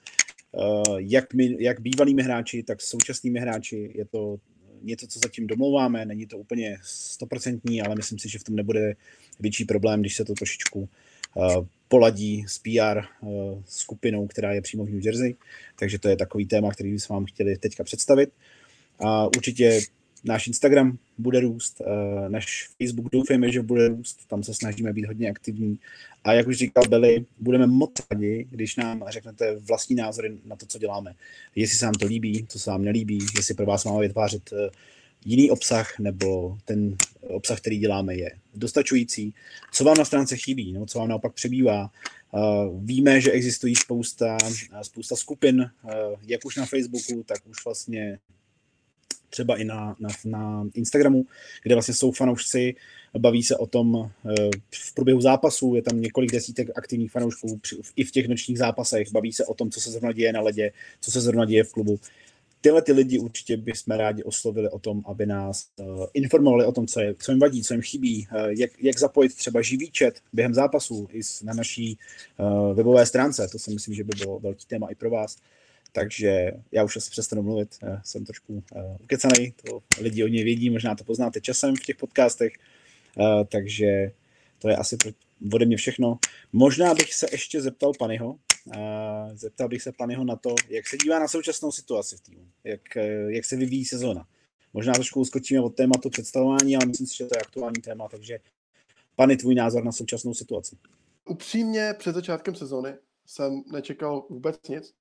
Uh, 0.56 0.96
jak, 0.98 1.34
my, 1.34 1.56
jak 1.58 1.80
bývalými 1.80 2.22
hráči, 2.22 2.62
tak 2.62 2.82
současnými 2.82 3.38
hráči. 3.38 3.92
Je 3.94 4.04
to 4.04 4.36
něco, 4.82 5.06
co 5.06 5.18
zatím 5.18 5.46
domlouváme, 5.46 6.04
není 6.04 6.26
to 6.26 6.38
úplně 6.38 6.78
stoprocentní, 6.82 7.82
ale 7.82 7.94
myslím 7.94 8.18
si, 8.18 8.28
že 8.28 8.38
v 8.38 8.44
tom 8.44 8.56
nebude 8.56 8.96
větší 9.40 9.64
problém, 9.64 10.00
když 10.00 10.16
se 10.16 10.24
to 10.24 10.34
trošičku 10.34 10.88
Eh, 11.36 11.66
poladí 11.88 12.44
s 12.48 12.58
PR 12.58 12.98
eh, 12.98 13.06
skupinou, 13.64 14.26
která 14.26 14.52
je 14.52 14.62
přímo 14.62 14.84
v 14.84 14.90
New 14.90 15.06
Jersey. 15.06 15.36
Takže 15.78 15.98
to 15.98 16.08
je 16.08 16.16
takový 16.16 16.46
téma, 16.46 16.70
který 16.70 16.98
jsme 16.98 17.14
vám 17.14 17.24
chtěli 17.24 17.58
teďka 17.58 17.84
představit. 17.84 18.32
A 18.98 19.26
určitě 19.26 19.80
náš 20.24 20.46
Instagram 20.46 20.98
bude 21.18 21.40
růst, 21.40 21.80
eh, 21.80 22.28
náš 22.28 22.68
Facebook 22.82 23.12
doufejme, 23.12 23.52
že 23.52 23.62
bude 23.62 23.88
růst, 23.88 24.18
tam 24.28 24.42
se 24.42 24.54
snažíme 24.54 24.92
být 24.92 25.06
hodně 25.06 25.30
aktivní. 25.30 25.78
A 26.24 26.32
jak 26.32 26.46
už 26.46 26.56
říkal 26.56 26.84
Billy, 26.88 27.24
budeme 27.38 27.66
moc 27.66 27.90
rádi, 28.10 28.46
když 28.50 28.76
nám 28.76 29.04
řeknete 29.08 29.56
vlastní 29.56 29.96
názory 29.96 30.36
na 30.44 30.56
to, 30.56 30.66
co 30.66 30.78
děláme. 30.78 31.14
Jestli 31.54 31.78
se 31.78 31.84
vám 31.84 31.94
to 31.94 32.06
líbí, 32.06 32.46
co 32.48 32.58
se 32.58 32.70
vám 32.70 32.84
nelíbí, 32.84 33.18
jestli 33.36 33.54
pro 33.54 33.66
vás 33.66 33.84
máme 33.84 34.00
vytvářet 34.00 34.50
jiný 35.24 35.50
obsah, 35.50 35.98
nebo 35.98 36.58
ten 36.64 36.96
obsah, 37.20 37.60
který 37.60 37.78
děláme, 37.78 38.14
je 38.14 38.30
dostačující. 38.54 39.34
Co 39.72 39.84
vám 39.84 39.96
na 39.98 40.04
stránce 40.04 40.36
chybí, 40.36 40.72
nebo 40.72 40.86
co 40.86 40.98
vám 40.98 41.08
naopak 41.08 41.32
přebývá. 41.32 41.90
Víme, 42.78 43.20
že 43.20 43.30
existují 43.30 43.74
spousta, 43.74 44.38
spousta 44.82 45.16
skupin, 45.16 45.70
jak 46.26 46.44
už 46.44 46.56
na 46.56 46.66
Facebooku, 46.66 47.22
tak 47.22 47.46
už 47.46 47.64
vlastně 47.64 48.18
třeba 49.30 49.56
i 49.56 49.64
na, 49.64 49.96
na, 50.00 50.08
na 50.24 50.66
Instagramu, 50.74 51.26
kde 51.62 51.74
vlastně 51.74 51.94
jsou 51.94 52.12
fanoušci, 52.12 52.74
baví 53.18 53.42
se 53.42 53.56
o 53.56 53.66
tom 53.66 54.10
v 54.74 54.94
průběhu 54.94 55.20
zápasu, 55.20 55.74
je 55.74 55.82
tam 55.82 56.00
několik 56.00 56.32
desítek 56.32 56.68
aktivních 56.74 57.10
fanoušků 57.10 57.60
i 57.96 58.04
v 58.04 58.10
těch 58.10 58.28
nočních 58.28 58.58
zápasech, 58.58 59.12
baví 59.12 59.32
se 59.32 59.44
o 59.44 59.54
tom, 59.54 59.70
co 59.70 59.80
se 59.80 59.90
zrovna 59.90 60.12
děje 60.12 60.32
na 60.32 60.40
ledě, 60.40 60.72
co 61.00 61.10
se 61.10 61.20
zrovna 61.20 61.44
děje 61.44 61.64
v 61.64 61.72
klubu 61.72 62.00
tyhle 62.66 62.82
ty 62.82 62.92
lidi 62.92 63.18
určitě 63.18 63.56
bychom 63.56 63.96
rádi 63.96 64.22
oslovili 64.22 64.68
o 64.68 64.78
tom, 64.78 65.02
aby 65.06 65.26
nás 65.26 65.68
uh, 65.76 66.06
informovali 66.14 66.64
o 66.64 66.72
tom, 66.72 66.86
co, 66.86 67.00
je, 67.00 67.14
co 67.18 67.32
jim 67.32 67.40
vadí, 67.40 67.62
co 67.62 67.74
jim 67.74 67.82
chybí, 67.82 68.28
uh, 68.32 68.46
jak, 68.46 68.70
jak 68.82 68.98
zapojit 68.98 69.34
třeba 69.34 69.62
živý 69.62 69.90
chat 69.98 70.14
během 70.32 70.54
zápasů 70.54 71.08
i 71.12 71.20
na 71.44 71.54
naší 71.54 71.98
webové 72.74 73.06
stránce. 73.06 73.48
To 73.52 73.58
si 73.58 73.70
myslím, 73.70 73.94
že 73.94 74.04
by 74.04 74.12
bylo 74.18 74.38
velký 74.38 74.66
téma 74.66 74.88
i 74.90 74.94
pro 74.94 75.10
vás. 75.10 75.36
Takže 75.96 76.52
já 76.72 76.84
už 76.84 76.96
asi 76.96 77.10
přestanu 77.10 77.42
mluvit, 77.42 77.76
uh, 77.82 77.98
jsem 78.04 78.24
trošku 78.24 78.52
uh, 78.52 79.52
to 79.64 79.82
lidi 80.00 80.24
o 80.24 80.28
něj 80.28 80.44
vědí, 80.44 80.70
možná 80.70 80.94
to 80.94 81.04
poznáte 81.04 81.40
časem 81.40 81.76
v 81.76 81.80
těch 81.80 81.96
podcastech, 81.96 82.52
uh, 83.16 83.44
takže 83.44 84.12
to 84.58 84.68
je 84.68 84.76
asi 84.76 84.96
ode 85.52 85.66
mě 85.66 85.76
všechno. 85.76 86.18
Možná 86.52 86.94
bych 86.94 87.14
se 87.14 87.26
ještě 87.32 87.62
zeptal 87.62 87.92
Panyho, 87.98 88.38
Zeptal 89.34 89.68
bych 89.68 89.82
se 89.82 89.92
Panyho 89.92 90.24
na 90.24 90.36
to, 90.36 90.54
jak 90.68 90.88
se 90.88 90.96
dívá 90.96 91.18
na 91.18 91.28
současnou 91.28 91.72
situaci 91.72 92.16
v 92.16 92.20
týmu, 92.20 92.46
jak, 92.64 92.80
jak 93.28 93.44
se 93.44 93.56
vyvíjí 93.56 93.84
sezóna. 93.84 94.26
Možná 94.72 94.92
trošku 94.92 95.20
uskočíme 95.20 95.60
od 95.60 95.74
tématu 95.74 96.10
představování, 96.10 96.76
ale 96.76 96.86
myslím 96.86 97.06
si, 97.06 97.16
že 97.16 97.24
to 97.24 97.34
je 97.36 97.40
aktuální 97.40 97.82
téma, 97.82 98.08
takže 98.08 98.38
Pany, 99.16 99.36
tvůj 99.36 99.54
názor 99.54 99.84
na 99.84 99.92
současnou 99.92 100.34
situaci. 100.34 100.76
Upřímně 101.28 101.94
před 101.98 102.14
začátkem 102.14 102.54
sezóny 102.54 102.94
jsem 103.26 103.62
nečekal 103.72 104.26
vůbec 104.30 104.68
nic, 104.68 104.94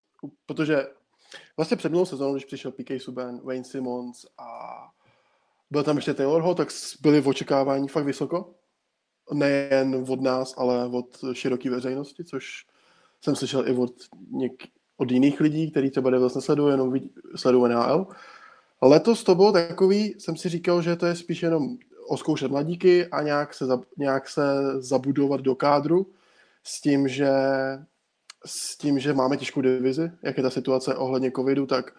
protože 0.45 0.87
vlastně 1.57 1.77
před 1.77 1.89
minulou 1.89 2.05
sezónou, 2.05 2.33
když 2.33 2.45
přišel 2.45 2.71
PK 2.71 2.91
Subban, 2.97 3.39
Wayne 3.43 3.63
Simmons 3.63 4.25
a 4.37 4.47
byl 5.71 5.83
tam 5.83 5.95
ještě 5.95 6.13
Taylor 6.13 6.41
Hall, 6.41 6.55
tak 6.55 6.67
byli 7.01 7.21
v 7.21 7.27
očekávání 7.27 7.87
fakt 7.87 8.05
vysoko. 8.05 8.53
Nejen 9.33 10.05
od 10.09 10.21
nás, 10.21 10.53
ale 10.57 10.87
od 10.87 11.19
široké 11.33 11.69
veřejnosti, 11.69 12.23
což 12.23 12.65
jsem 13.21 13.35
slyšel 13.35 13.67
i 13.67 13.71
od, 13.71 13.93
něk, 14.31 14.63
od 14.97 15.11
jiných 15.11 15.39
lidí, 15.39 15.71
kteří 15.71 15.89
třeba 15.89 16.09
Devils 16.09 16.35
nesledují, 16.35 16.73
jenom 16.73 16.91
vidí, 16.91 17.13
sledují 17.35 17.71
NHL. 17.73 18.07
Letos 18.81 19.23
to 19.23 19.35
bylo 19.35 19.51
takový, 19.51 20.15
jsem 20.19 20.37
si 20.37 20.49
říkal, 20.49 20.81
že 20.81 20.95
to 20.95 21.05
je 21.05 21.15
spíš 21.15 21.43
jenom 21.43 21.77
oskoušet 22.07 22.51
mladíky 22.51 23.07
a 23.07 23.21
nějak 23.21 23.53
se, 23.53 23.65
nějak 23.97 24.29
se 24.29 24.41
zabudovat 24.81 25.41
do 25.41 25.55
kádru 25.55 26.11
s 26.63 26.81
tím, 26.81 27.07
že 27.07 27.29
s 28.45 28.77
tím, 28.77 28.99
že 28.99 29.13
máme 29.13 29.37
těžkou 29.37 29.61
divizi, 29.61 30.11
jak 30.21 30.37
je 30.37 30.43
ta 30.43 30.49
situace 30.49 30.95
ohledně 30.95 31.31
covidu, 31.31 31.65
tak 31.65 31.91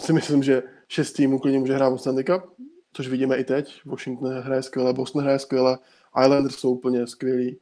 si 0.00 0.12
myslím, 0.12 0.42
že 0.42 0.62
šest 0.88 1.12
týmů 1.12 1.38
klidně 1.38 1.58
může 1.58 1.74
hrát 1.74 1.90
v 1.90 1.98
Stanley 1.98 2.24
Cup, 2.24 2.42
což 2.92 3.08
vidíme 3.08 3.36
i 3.36 3.44
teď. 3.44 3.80
Washington 3.84 4.32
hraje 4.38 4.62
skvěle, 4.62 4.92
Boston 4.92 5.22
hraje 5.22 5.38
skvěle, 5.38 5.78
Islanders 6.24 6.56
jsou 6.56 6.70
úplně 6.70 7.06
skvělí. 7.06 7.60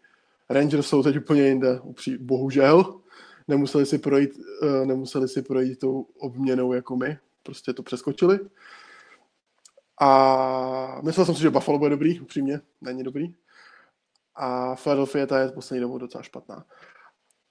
Rangers 0.51 0.87
jsou 0.87 1.03
teď 1.03 1.17
úplně 1.17 1.43
jinde, 1.43 1.81
bohužel. 2.21 3.01
Nemuseli 3.49 3.87
si 3.87 3.99
projít, 3.99 4.31
eh, 4.63 4.87
nemuseli 4.87 5.29
si 5.29 5.43
projít 5.43 5.79
tou 5.79 6.07
obměnou 6.19 6.73
jako 6.73 6.97
my, 6.97 7.19
prostě 7.43 7.73
to 7.73 7.83
přeskočili. 7.83 8.39
A 10.01 11.01
myslel 11.05 11.27
jsem 11.27 11.35
si, 11.35 11.41
že 11.41 11.51
Buffalo 11.51 11.79
bude 11.79 11.91
dobrý, 11.91 12.21
upřímně, 12.21 12.61
není 12.81 13.03
dobrý. 13.03 13.35
A 14.35 14.77
Philadelphia 14.77 15.27
ta 15.27 15.41
je 15.41 15.49
poslední 15.49 15.81
dobou 15.81 15.99
docela 15.99 16.23
špatná. 16.23 16.65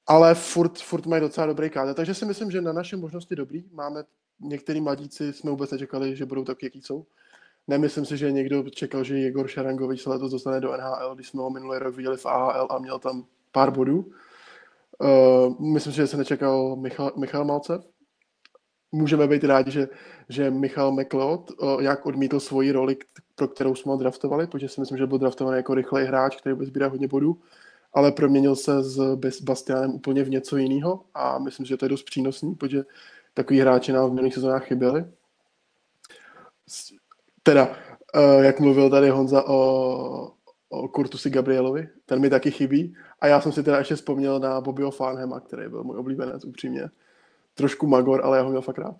Ale 0.10 0.36
furt, 0.36 0.78
furt 0.78 1.06
mají 1.06 1.22
docela 1.22 1.48
dobrý 1.48 1.70
kádr, 1.70 1.94
takže 1.94 2.14
si 2.14 2.26
myslím, 2.26 2.52
že 2.52 2.62
na 2.62 2.74
naše 2.74 2.98
možnosti 2.98 3.36
dobrý. 3.36 3.64
Máme 3.72 4.04
některý 4.40 4.82
mladíci, 4.82 5.34
jsme 5.34 5.52
vůbec 5.52 5.72
nečekali, 5.72 6.16
že 6.16 6.26
budou 6.26 6.44
taky, 6.44 6.66
jaký 6.66 6.82
jsou. 6.82 7.06
Nemyslím 7.68 8.06
si, 8.06 8.18
že 8.18 8.32
někdo 8.32 8.70
čekal, 8.70 9.04
že 9.04 9.20
Jegor 9.20 9.48
Šarangovič 9.48 10.02
se 10.02 10.10
letos 10.10 10.32
dostane 10.32 10.60
do 10.60 10.78
NHL, 10.78 11.16
když 11.16 11.28
jsme 11.28 11.42
ho 11.42 11.50
minulý 11.50 11.80
rok 11.80 11.96
viděli 11.96 12.18
v 12.18 12.26
AHL 12.26 12.68
a 12.70 12.80
měl 12.80 13.00
tam 13.00 13.26
pár 13.52 13.72
bodů. 13.72 14.12
Uh, 15.00 15.66
myslím 15.74 15.94
si, 15.94 15.98
že 15.98 16.08
se 16.08 16.18
nečekal 16.18 16.76
Michal, 16.76 17.12
Michal 17.18 17.46
Malcev. 17.46 17.82
Můžeme 18.92 19.28
být 19.28 19.44
rádi, 19.44 19.72
že, 19.72 19.88
že 20.30 20.52
Michal 20.52 20.92
McLeod 20.92 21.52
uh, 21.52 21.82
nějak 21.82 22.06
odmítl 22.06 22.40
svoji 22.40 22.72
roli, 22.72 22.98
pro 23.36 23.48
kterou 23.48 23.76
jsme 23.76 23.92
ho 23.92 23.98
draftovali, 23.98 24.48
protože 24.48 24.70
si 24.70 24.80
myslím, 24.80 24.98
že 24.98 25.08
byl 25.08 25.18
draftovaný 25.18 25.58
jako 25.58 25.74
rychlej 25.74 26.06
hráč, 26.06 26.36
který 26.36 26.56
bude 26.56 26.68
sbírat 26.68 26.92
hodně 26.92 27.08
bodů, 27.08 27.42
ale 27.94 28.12
proměnil 28.12 28.56
se 28.56 28.84
s 28.84 29.42
Bastianem 29.42 29.94
úplně 29.94 30.24
v 30.24 30.30
něco 30.30 30.58
jiného 30.58 31.04
a 31.14 31.40
myslím, 31.40 31.66
že 31.66 31.78
to 31.78 31.86
je 31.86 31.90
dost 31.90 32.04
přínosný, 32.04 32.56
protože 32.56 32.84
takový 33.34 33.60
hráči 33.60 33.92
nám 33.92 34.10
v 34.10 34.14
minulých 34.14 34.34
sezónách 34.34 34.66
chyběli 34.66 35.06
Teda, 37.44 37.68
uh, 37.68 38.44
jak 38.44 38.60
mluvil 38.60 38.90
tady 38.90 39.10
Honza 39.10 39.48
o, 39.48 40.32
o 40.70 40.88
Kurtusi 40.88 41.30
Gabrielovi, 41.30 41.90
ten 42.06 42.20
mi 42.20 42.30
taky 42.30 42.52
chybí. 42.52 42.96
A 43.22 43.28
já 43.28 43.42
jsem 43.42 43.52
si 43.52 43.64
teda 43.64 43.78
ještě 43.78 43.96
vzpomněl 43.96 44.40
na 44.40 44.62
Bobbyho 44.62 44.92
Farnhema, 44.92 45.40
který 45.40 45.70
byl 45.70 45.84
můj 45.84 45.98
oblíbenec, 45.98 46.46
upřímně. 46.46 46.90
Trošku 47.54 47.88
magor, 47.88 48.22
ale 48.24 48.38
já 48.38 48.44
ho 48.44 48.50
měl 48.50 48.62
fakt 48.62 48.78
rád. 48.78 48.96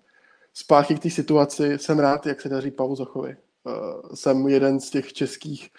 Zpátky 0.54 0.94
k 0.94 1.02
té 1.02 1.10
situaci, 1.10 1.78
jsem 1.78 1.98
rád, 1.98 2.26
jak 2.26 2.40
se 2.40 2.48
daří 2.48 2.70
Pavlu 2.70 2.96
Zachovi. 2.96 3.36
Uh, 3.64 4.14
jsem 4.14 4.48
jeden 4.48 4.80
z 4.80 4.90
těch 4.90 5.12
českých 5.12 5.70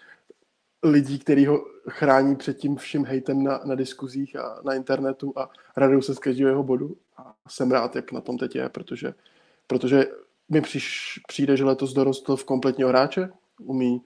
lidí, 0.83 1.19
který 1.19 1.45
ho 1.45 1.65
chrání 1.89 2.35
před 2.35 2.57
tím 2.57 2.75
vším 2.75 3.05
hejtem 3.05 3.43
na, 3.43 3.61
na 3.65 3.75
diskuzích 3.75 4.35
a 4.35 4.59
na 4.63 4.73
internetu 4.73 5.33
a 5.35 5.49
raduju 5.77 6.01
se 6.01 6.15
z 6.15 6.19
každého 6.19 6.49
jeho 6.49 6.63
bodu. 6.63 6.95
A 7.17 7.33
jsem 7.49 7.71
rád, 7.71 7.95
jak 7.95 8.11
na 8.11 8.21
tom 8.21 8.37
teď 8.37 8.55
je, 8.55 8.69
protože, 8.69 9.13
protože 9.67 10.05
mi 10.49 10.61
přiš, 10.61 11.19
přijde, 11.27 11.57
že 11.57 11.63
letos 11.63 11.93
dorostl 11.93 12.35
v 12.35 12.45
kompletního 12.45 12.89
hráče, 12.89 13.29
umí 13.61 14.01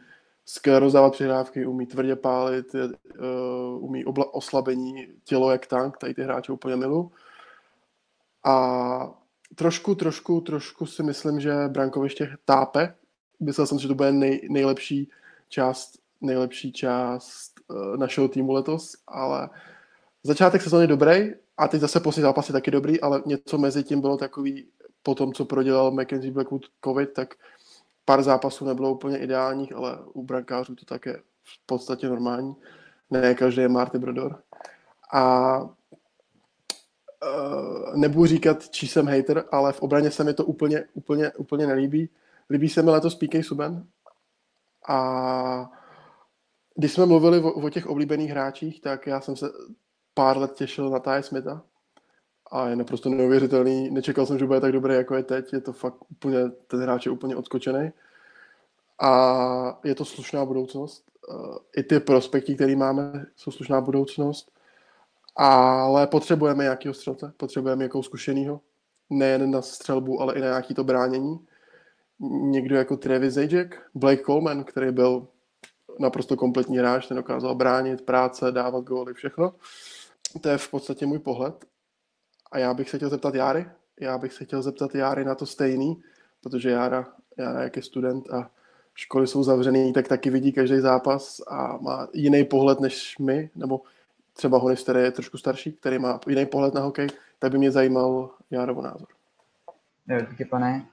skvěle 0.46 0.80
rozdávat 0.80 1.14
přihrávky, 1.14 1.66
umí 1.66 1.86
tvrdě 1.86 2.16
pálit, 2.16 2.76
je, 2.76 2.84
uh, 2.84 3.84
umí 3.84 4.06
obla- 4.06 4.30
oslabení 4.32 5.08
tělo 5.24 5.52
jak 5.52 5.68
tank, 5.68 5.98
tady 5.98 6.14
ty 6.14 6.24
hráče 6.24 6.52
úplně 6.52 6.76
milu. 6.76 7.12
A 8.44 9.16
trošku, 9.56 9.96
trošku, 9.96 10.42
trošku 10.42 10.86
si 10.86 11.04
myslím, 11.04 11.40
že 11.40 11.54
brankoviště 11.68 12.36
tápe. 12.46 12.96
Myslel 13.40 13.68
jsem, 13.68 13.80
že 13.80 13.88
to 13.88 13.96
bude 13.96 14.12
nej, 14.12 14.48
nejlepší 14.52 15.10
část, 15.50 16.00
nejlepší 16.26 16.72
část 16.72 17.52
uh, 17.68 17.98
našeho 17.98 18.28
týmu 18.28 18.52
letos, 18.52 18.96
ale 19.08 19.50
začátek 20.24 20.62
sezóny 20.62 20.88
dobrý 20.88 21.34
a 21.58 21.68
teď 21.68 21.82
zase 21.82 22.00
poslední 22.00 22.22
zápasy 22.22 22.54
taky 22.54 22.72
dobrý, 22.72 23.02
ale 23.02 23.22
něco 23.26 23.58
mezi 23.58 23.84
tím 23.84 24.02
bylo 24.02 24.18
takový 24.18 24.68
po 25.04 25.16
tom, 25.16 25.34
co 25.34 25.46
prodělal 25.46 25.92
Mackenzie 25.92 26.32
Blackwood 26.32 26.66
COVID, 26.86 27.14
tak 27.14 27.34
pár 28.06 28.24
zápasů 28.24 28.66
nebylo 28.66 28.92
úplně 28.92 29.18
ideálních, 29.18 29.76
ale 29.76 29.98
u 30.14 30.24
brankářů 30.24 30.76
to 30.76 30.86
také 30.86 31.14
v 31.44 31.66
podstatě 31.66 32.10
normální. 32.10 32.56
Ne 33.12 33.36
každý 33.36 33.62
je 33.62 33.70
Marty 33.70 34.00
Brodor. 34.00 34.42
A 35.14 35.58
uh, 35.62 35.70
nebudu 37.96 38.26
říkat, 38.26 38.70
či 38.70 38.88
jsem 38.88 39.08
hater, 39.08 39.44
ale 39.52 39.74
v 39.74 39.82
obraně 39.82 40.12
se 40.12 40.24
mi 40.24 40.34
to 40.34 40.46
úplně, 40.46 40.86
úplně, 40.94 41.32
úplně 41.32 41.68
nelíbí. 41.68 42.10
Líbí 42.50 42.70
se 42.70 42.82
mi 42.82 42.92
letos 42.92 43.16
PK 43.16 43.36
Suben. 43.42 43.88
A 44.88 45.72
když 46.76 46.94
jsme 46.94 47.06
mluvili 47.06 47.40
o, 47.40 47.52
o 47.52 47.70
těch 47.70 47.88
oblíbených 47.88 48.30
hráčích, 48.30 48.82
tak 48.82 49.08
já 49.08 49.22
jsem 49.22 49.36
se 49.36 49.50
pár 50.14 50.38
let 50.38 50.54
těšil 50.54 50.90
na 50.90 51.00
Ty 51.00 51.24
Smitha, 51.24 51.64
a 52.52 52.68
je 52.68 52.76
naprosto 52.76 53.10
neuvěřitelný. 53.10 53.90
Nečekal 53.90 54.26
jsem, 54.26 54.40
že 54.40 54.46
bude 54.46 54.62
tak 54.62 54.72
dobrý, 54.72 54.94
jako 54.94 55.16
je 55.16 55.24
teď. 55.24 55.54
Je 55.54 55.62
to 55.62 55.74
fakt 55.74 56.12
úplně, 56.12 56.50
ten 56.68 56.82
hráč 56.82 57.06
je 57.06 57.12
úplně 57.12 57.36
odskočený. 57.36 57.92
A 59.02 59.80
je 59.84 59.96
to 59.96 60.06
slušná 60.06 60.46
budoucnost. 60.46 61.12
I 61.78 61.84
ty 61.84 62.00
prospekty, 62.00 62.56
které 62.56 62.76
máme, 62.76 63.26
jsou 63.36 63.52
slušná 63.52 63.82
budoucnost. 63.82 64.52
Ale 65.36 66.08
potřebujeme 66.08 66.64
nějakého 66.64 66.94
střelce, 66.94 67.34
potřebujeme 67.38 67.80
nějakou 67.80 68.04
zkušenýho. 68.04 68.62
Nejen 69.10 69.52
na 69.52 69.62
střelbu, 69.62 70.22
ale 70.22 70.34
i 70.34 70.40
na 70.40 70.48
nějaký 70.48 70.74
to 70.74 70.84
bránění. 70.84 71.40
Někdo 72.42 72.76
jako 72.76 72.98
Travis 72.98 73.34
Zajac, 73.34 73.68
Blake 73.96 74.24
Coleman, 74.24 74.64
který 74.64 74.92
byl 74.92 75.28
naprosto 76.00 76.36
kompletní 76.36 76.78
hráč, 76.78 77.08
ten 77.08 77.18
dokázal 77.18 77.56
bránit, 77.56 78.02
práce, 78.02 78.52
dávat 78.52 78.84
góly, 78.84 79.14
všechno. 79.14 79.54
To 80.42 80.50
je 80.50 80.58
v 80.58 80.72
podstatě 80.72 81.06
můj 81.06 81.20
pohled. 81.20 81.66
A 82.52 82.58
já 82.58 82.74
bych 82.74 82.90
se 82.90 82.98
chtěl 82.98 83.10
zeptat 83.10 83.36
Járy, 83.36 83.66
já 84.00 84.18
bych 84.18 84.34
se 84.34 84.46
chtěl 84.46 84.62
zeptat 84.62 84.96
Járy 84.96 85.26
na 85.26 85.36
to 85.36 85.46
stejný, 85.46 86.02
protože 86.44 86.70
Jára, 86.70 87.08
Jára 87.38 87.64
jak 87.64 87.76
je 87.76 87.82
student 87.82 88.34
a 88.34 88.50
školy 88.94 89.28
jsou 89.28 89.44
zavřený, 89.44 89.94
tak 89.94 90.08
taky 90.08 90.30
vidí 90.30 90.54
každý 90.54 90.80
zápas 90.80 91.42
a 91.48 91.78
má 91.82 92.08
jiný 92.14 92.46
pohled 92.46 92.80
než 92.80 93.18
my, 93.18 93.50
nebo 93.56 93.82
třeba 94.34 94.58
Honis, 94.58 94.84
který 94.84 95.00
je 95.00 95.12
trošku 95.12 95.38
starší, 95.38 95.72
který 95.72 96.00
má 96.00 96.20
jiný 96.28 96.46
pohled 96.46 96.74
na 96.74 96.82
hokej, 96.82 97.08
tak 97.40 97.52
by 97.52 97.58
mě 97.58 97.72
zajímal 97.72 98.30
Járovo 98.52 98.82
názor. 98.82 99.08
Jo, 100.08 100.22
díky 100.30 100.46
pane. 100.46 100.86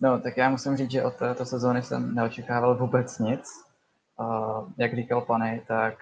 No, 0.00 0.20
tak 0.20 0.36
já 0.36 0.50
musím 0.50 0.76
říct, 0.76 0.90
že 0.90 1.04
od 1.04 1.14
této 1.14 1.44
sezóny 1.44 1.82
jsem 1.82 2.14
neočekával 2.14 2.76
vůbec 2.78 3.18
nic. 3.18 3.69
Uh, 4.20 4.68
jak 4.76 4.94
říkal 4.94 5.20
pane, 5.20 5.60
tak 5.68 5.94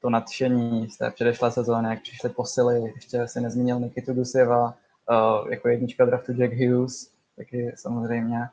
to 0.00 0.10
nadšení 0.10 0.90
z 0.90 0.98
té 0.98 1.10
předešlé 1.10 1.52
sezóny, 1.52 1.88
jak 1.88 2.02
přišly 2.02 2.30
posily, 2.30 2.92
ještě 2.94 3.28
si 3.28 3.40
nezmínil 3.40 3.80
Nikitu 3.80 4.14
Duseva, 4.14 4.64
uh, 4.64 5.50
jako 5.50 5.68
jednička 5.68 6.04
draftu 6.04 6.32
Jack 6.32 6.52
Hughes, 6.52 7.10
taky 7.36 7.72
samozřejmě. 7.76 8.48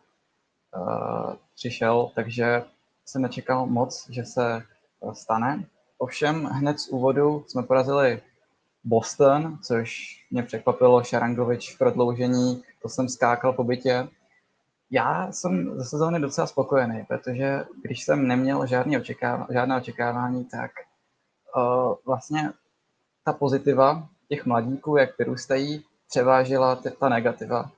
uh, 0.78 1.34
přišel, 1.56 2.12
takže 2.16 2.64
jsem 3.06 3.22
nečekal 3.22 3.66
moc, 3.66 4.10
že 4.10 4.26
se 4.26 4.64
uh, 5.00 5.14
stane. 5.14 5.66
Ovšem 5.98 6.44
hned 6.44 6.80
z 6.80 6.88
úvodu 6.90 7.46
jsme 7.48 7.64
porazili 7.64 8.22
Boston, 8.84 9.58
což 9.64 10.06
mě 10.32 10.44
překvapilo, 10.44 11.04
Šarangovič 11.04 11.76
v 11.76 11.78
prodloužení, 11.78 12.64
to 12.82 12.90
jsem 12.90 13.10
skákal 13.10 13.54
po 13.54 13.64
bytě. 13.64 14.08
Já 14.96 15.32
jsem 15.32 15.80
ze 15.80 15.86
sezóny 15.86 16.20
docela 16.20 16.48
spokojený, 16.48 17.06
protože 17.08 17.66
když 17.84 18.04
jsem 18.04 18.28
neměl 18.28 18.68
žádné 18.68 18.98
očekávání, 18.98 19.48
žádné 19.54 19.78
očekávání, 19.78 20.46
tak 20.46 20.72
uh, 21.58 21.96
vlastně 22.06 22.52
ta 23.24 23.34
pozitiva 23.34 24.10
těch 24.30 24.46
mladíků, 24.46 24.98
jak 24.98 25.18
vyrůstají, 25.18 25.86
převážila 26.10 26.82
ta 27.00 27.10
negativa. 27.10 27.72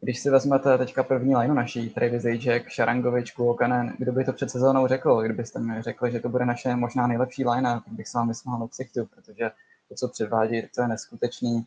Když 0.00 0.20
si 0.20 0.30
vezmete 0.30 0.78
teďka 0.78 1.02
první 1.02 1.36
lineu 1.36 1.54
naší, 1.54 1.90
Travis 1.90 2.22
Zajac, 2.22 2.62
Šarangovič, 2.68 3.30
Kuokanen, 3.30 3.94
kdo 3.98 4.12
by 4.12 4.24
to 4.24 4.32
před 4.32 4.50
sezónou 4.50 4.86
řekl, 4.86 5.22
kdybyste 5.22 5.58
mi 5.58 5.82
řekli, 5.82 6.12
že 6.12 6.20
to 6.20 6.28
bude 6.28 6.44
naše 6.44 6.76
možná 6.76 7.06
nejlepší 7.06 7.44
line, 7.48 7.80
tak 7.84 7.92
bych 7.92 8.08
se 8.08 8.18
vám 8.18 8.28
vysmál 8.28 8.58
do 8.58 8.68
ksichtu, 8.68 9.06
protože 9.06 9.50
to, 9.88 9.94
co 9.94 10.08
předvádí, 10.08 10.62
to 10.74 10.82
je 10.82 10.88
neskutečný. 10.88 11.66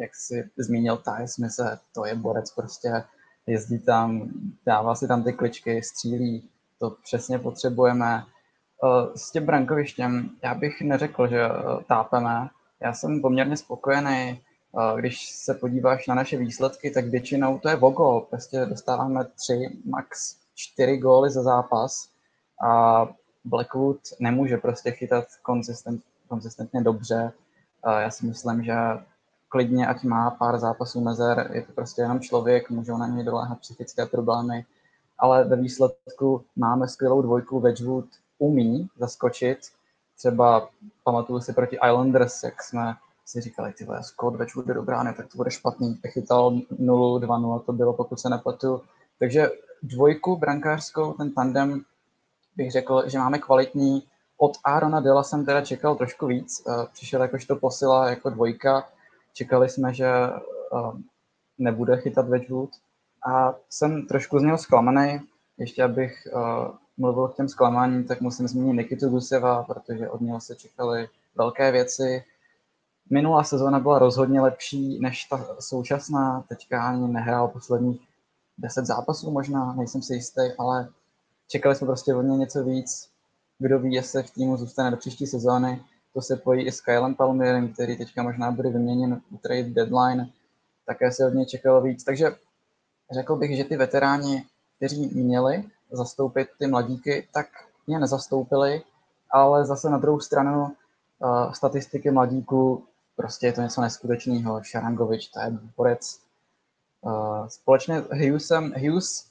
Jak 0.00 0.14
si 0.14 0.50
zmínil 0.58 0.96
Ty 0.96 1.28
Smith, 1.28 1.56
to 1.94 2.06
je 2.06 2.14
borec 2.14 2.50
prostě, 2.50 3.04
jezdí 3.46 3.78
tam, 3.78 4.28
dává 4.66 4.94
si 4.94 5.08
tam 5.08 5.24
ty 5.24 5.32
kličky, 5.32 5.82
střílí, 5.82 6.48
to 6.78 6.90
přesně 6.90 7.38
potřebujeme. 7.38 8.24
S 9.16 9.30
tím 9.30 9.46
brankovištěm, 9.46 10.30
já 10.42 10.54
bych 10.54 10.80
neřekl, 10.80 11.28
že 11.28 11.48
tápeme, 11.88 12.48
já 12.80 12.92
jsem 12.92 13.20
poměrně 13.20 13.56
spokojený, 13.56 14.40
když 14.96 15.30
se 15.30 15.54
podíváš 15.54 16.06
na 16.06 16.14
naše 16.14 16.36
výsledky, 16.36 16.90
tak 16.90 17.04
většinou 17.04 17.58
to 17.58 17.68
je 17.68 17.76
o 17.76 17.90
gol. 17.90 18.20
Prostě 18.20 18.66
dostáváme 18.66 19.24
tři, 19.24 19.78
max 19.84 20.36
čtyři 20.54 20.96
góly 20.96 21.30
za 21.30 21.42
zápas 21.42 22.08
a 22.66 23.06
Blackwood 23.44 23.98
nemůže 24.20 24.56
prostě 24.56 24.90
chytat 24.90 25.24
konzistent, 25.42 26.02
konzistentně 26.28 26.82
dobře. 26.82 27.32
Já 27.98 28.10
si 28.10 28.26
myslím, 28.26 28.64
že 28.64 28.74
klidně, 29.54 29.86
ať 29.86 30.02
má 30.02 30.30
pár 30.30 30.58
zápasů 30.58 31.00
mezer, 31.00 31.50
je 31.52 31.62
to 31.62 31.72
prostě 31.72 32.02
jenom 32.02 32.20
člověk, 32.20 32.70
můžou 32.70 32.96
na 32.96 33.06
něj 33.06 33.24
doléhat 33.24 33.58
psychické 33.58 34.06
problémy, 34.06 34.66
ale 35.18 35.44
ve 35.44 35.56
výsledku 35.56 36.44
máme 36.56 36.88
skvělou 36.88 37.22
dvojku, 37.22 37.60
Wedgwood 37.60 38.04
umí 38.38 38.88
zaskočit, 38.98 39.58
třeba 40.16 40.68
pamatuju 41.04 41.40
si 41.40 41.52
proti 41.52 41.76
Islanders, 41.76 42.42
jak 42.42 42.62
jsme 42.62 42.94
si 43.26 43.40
říkali, 43.40 43.72
ty 43.72 43.84
vole, 43.84 44.02
Scott 44.02 44.36
Wedgwood 44.36 44.68
je 44.68 44.74
dobrá, 44.74 45.02
ne, 45.02 45.14
tak 45.14 45.26
to 45.26 45.36
bude 45.36 45.50
špatný. 45.50 45.98
Chytal 46.06 46.50
0-2-0, 46.80 47.60
to 47.60 47.72
bylo, 47.72 47.92
pokud 47.92 48.20
se 48.20 48.28
nepletu. 48.28 48.80
Takže 49.18 49.50
dvojku 49.82 50.36
brankářskou, 50.36 51.12
ten 51.12 51.32
tandem, 51.32 51.80
bych 52.56 52.72
řekl, 52.72 53.08
že 53.08 53.18
máme 53.18 53.38
kvalitní. 53.38 54.02
Od 54.36 54.52
Arona 54.64 55.00
Dela 55.00 55.22
jsem 55.22 55.44
teda 55.44 55.60
čekal 55.60 55.94
trošku 55.96 56.26
víc. 56.26 56.62
Eh, 56.66 56.86
přišel 56.92 57.22
jakožto 57.22 57.56
posila 57.56 58.10
jako 58.10 58.30
dvojka. 58.30 58.88
Čekali 59.34 59.68
jsme, 59.68 59.94
že 59.94 60.06
eh, 60.06 60.92
nebude 61.58 61.96
chytat 61.96 62.28
Wedgwood. 62.28 62.70
A 63.26 63.54
jsem 63.70 64.06
trošku 64.06 64.38
z 64.38 64.42
něho 64.42 64.58
zklamaný. 64.58 65.20
Ještě 65.58 65.82
abych 65.82 66.26
eh, 66.26 66.32
mluvil 66.96 67.28
k 67.28 67.36
těm 67.36 67.48
zklamáním, 67.48 68.04
tak 68.04 68.20
musím 68.20 68.48
zmínit 68.48 68.76
Nikitu 68.76 69.08
Guseva, 69.08 69.62
protože 69.62 70.08
od 70.08 70.20
něho 70.20 70.40
se 70.40 70.56
čekaly 70.56 71.08
velké 71.36 71.72
věci 71.72 72.24
minulá 73.10 73.44
sezóna 73.44 73.80
byla 73.80 73.98
rozhodně 73.98 74.40
lepší 74.40 75.00
než 75.00 75.24
ta 75.24 75.56
současná. 75.60 76.44
Teďka 76.48 76.88
ani 76.88 77.08
nehrál 77.08 77.48
posledních 77.48 78.08
deset 78.58 78.86
zápasů 78.86 79.30
možná, 79.30 79.72
nejsem 79.72 80.02
si 80.02 80.14
jistý, 80.14 80.42
ale 80.58 80.88
čekali 81.48 81.74
jsme 81.74 81.86
prostě 81.86 82.14
od 82.14 82.22
něj 82.22 82.38
něco 82.38 82.64
víc. 82.64 83.08
Kdo 83.58 83.78
ví, 83.78 83.94
jestli 83.94 84.22
v 84.22 84.30
týmu 84.30 84.56
zůstane 84.56 84.90
do 84.90 84.96
příští 84.96 85.26
sezóny. 85.26 85.82
To 86.14 86.22
se 86.22 86.36
pojí 86.36 86.66
i 86.66 86.72
s 86.72 86.80
Kylem 86.80 87.14
Palmierem, 87.14 87.72
který 87.72 87.96
teďka 87.96 88.22
možná 88.22 88.50
bude 88.50 88.68
vyměněn 88.68 89.20
u 89.30 89.36
trade 89.36 89.62
deadline. 89.62 90.30
Také 90.86 91.12
se 91.12 91.26
od 91.26 91.34
něj 91.34 91.46
čekalo 91.46 91.80
víc. 91.80 92.04
Takže 92.04 92.36
řekl 93.12 93.36
bych, 93.36 93.56
že 93.56 93.64
ty 93.64 93.76
veteráni, 93.76 94.44
kteří 94.76 95.06
měli 95.06 95.64
zastoupit 95.92 96.48
ty 96.58 96.66
mladíky, 96.66 97.28
tak 97.32 97.46
mě 97.86 97.98
nezastoupili, 97.98 98.82
ale 99.30 99.66
zase 99.66 99.90
na 99.90 99.98
druhou 99.98 100.20
stranu 100.20 100.64
uh, 100.64 101.52
statistiky 101.52 102.10
mladíků 102.10 102.84
prostě 103.16 103.46
je 103.46 103.52
to 103.52 103.60
něco 103.60 103.80
neskutečného. 103.80 104.62
Šarangovič, 104.62 105.28
to 105.28 105.40
je 105.40 105.58
borec. 105.76 106.20
Uh, 107.00 107.46
společně 107.46 108.00
s 108.00 108.08
Hughesem, 108.08 108.72
Hughes, 108.76 109.26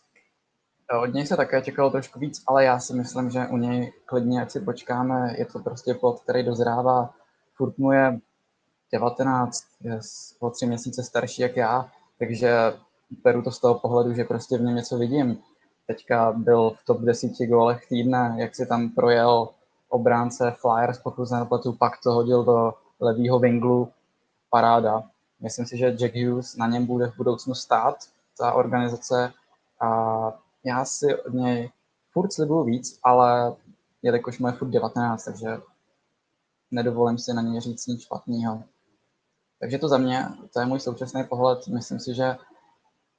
od 1.01 1.13
něj 1.13 1.25
se 1.25 1.37
také 1.37 1.61
čekalo 1.61 1.89
trošku 1.89 2.19
víc, 2.19 2.43
ale 2.47 2.63
já 2.63 2.79
si 2.79 2.93
myslím, 2.93 3.29
že 3.29 3.47
u 3.47 3.57
něj 3.57 3.93
klidně, 4.05 4.41
ať 4.41 4.51
si 4.51 4.59
počkáme, 4.59 5.35
je 5.37 5.45
to 5.45 5.59
prostě 5.59 5.93
plot, 5.93 6.19
který 6.19 6.43
dozrává, 6.43 7.13
furt 7.55 7.77
mu 7.77 7.91
je 7.91 8.19
19, 8.91 9.63
je 9.81 9.99
o 10.39 10.49
tři 10.49 10.65
měsíce 10.65 11.03
starší 11.03 11.41
jak 11.41 11.57
já, 11.57 11.89
takže 12.19 12.73
beru 13.23 13.41
to 13.41 13.51
z 13.51 13.59
toho 13.59 13.79
pohledu, 13.79 14.13
že 14.13 14.23
prostě 14.23 14.57
v 14.57 14.61
něm 14.61 14.75
něco 14.75 14.97
vidím. 14.97 15.37
Teďka 15.87 16.31
byl 16.31 16.69
v 16.69 16.85
top 16.85 17.01
10 17.01 17.31
gólech 17.49 17.87
týdne, 17.87 18.35
jak 18.37 18.55
si 18.55 18.65
tam 18.65 18.89
projel 18.89 19.49
obránce 19.89 20.55
Flyers, 20.57 20.99
pokud 20.99 21.25
se 21.25 21.35
nepletu, 21.35 21.73
pak 21.73 21.93
to 22.03 22.11
hodil 22.11 22.43
do 22.43 22.73
levýho 22.99 23.39
winglu 23.39 23.89
paráda. 24.49 25.03
Myslím 25.39 25.65
si, 25.65 25.77
že 25.77 25.95
Jack 25.97 26.15
Hughes 26.15 26.55
na 26.55 26.67
něm 26.67 26.85
bude 26.85 27.07
v 27.07 27.17
budoucnu 27.17 27.55
stát, 27.55 27.95
ta 28.37 28.53
organizace. 28.53 29.33
A 29.79 30.42
já 30.63 30.85
si 30.85 31.15
od 31.15 31.33
něj 31.33 31.69
furt 32.11 32.33
slibuju 32.33 32.63
víc, 32.63 32.99
ale 33.03 33.55
jelikož 34.01 34.39
mu 34.39 34.47
je 34.47 34.53
furt 34.53 34.69
19, 34.69 35.23
takže 35.23 35.57
nedovolím 36.71 37.17
si 37.17 37.33
na 37.33 37.41
něj 37.41 37.61
říct 37.61 37.87
nic 37.87 38.01
špatného. 38.01 38.63
Takže 39.59 39.77
to 39.77 39.87
za 39.87 39.97
mě, 39.97 40.27
to 40.53 40.59
je 40.59 40.65
můj 40.65 40.79
současný 40.79 41.23
pohled. 41.23 41.67
Myslím 41.67 41.99
si, 41.99 42.13
že 42.13 42.37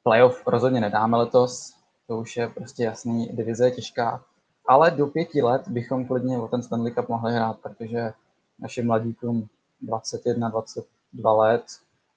playoff 0.03 0.47
rozhodně 0.47 0.81
nedáme 0.81 1.17
letos, 1.17 1.75
to 2.07 2.19
už 2.19 2.37
je 2.37 2.49
prostě 2.49 2.85
jasný, 2.85 3.27
divize 3.33 3.65
je 3.65 3.71
těžká, 3.71 4.25
ale 4.67 4.91
do 4.91 5.07
pěti 5.07 5.43
let 5.43 5.69
bychom 5.69 6.07
klidně 6.07 6.39
o 6.39 6.49
ten 6.49 6.63
Stanley 6.63 6.93
Cup 6.93 7.09
mohli 7.09 7.33
hrát, 7.33 7.59
protože 7.59 8.13
našim 8.59 8.87
mladíkům 8.87 9.49
21, 9.81 10.49
22 10.49 11.33
let, 11.33 11.65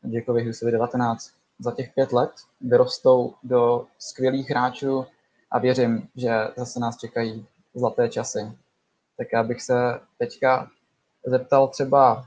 Jackovi 0.03 0.41
Hughesovi 0.41 0.71
19. 0.71 1.31
Za 1.59 1.71
těch 1.71 1.93
pět 1.93 2.13
let 2.13 2.31
vyrostou 2.61 3.33
do 3.43 3.85
skvělých 3.99 4.49
hráčů 4.49 5.05
a 5.51 5.59
věřím, 5.59 6.09
že 6.15 6.47
zase 6.55 6.79
nás 6.79 6.97
čekají 6.97 7.45
zlaté 7.73 8.09
časy. 8.09 8.51
Tak 9.17 9.27
já 9.33 9.43
bych 9.43 9.61
se 9.61 9.99
teďka 10.17 10.67
zeptal 11.25 11.67
třeba 11.67 12.25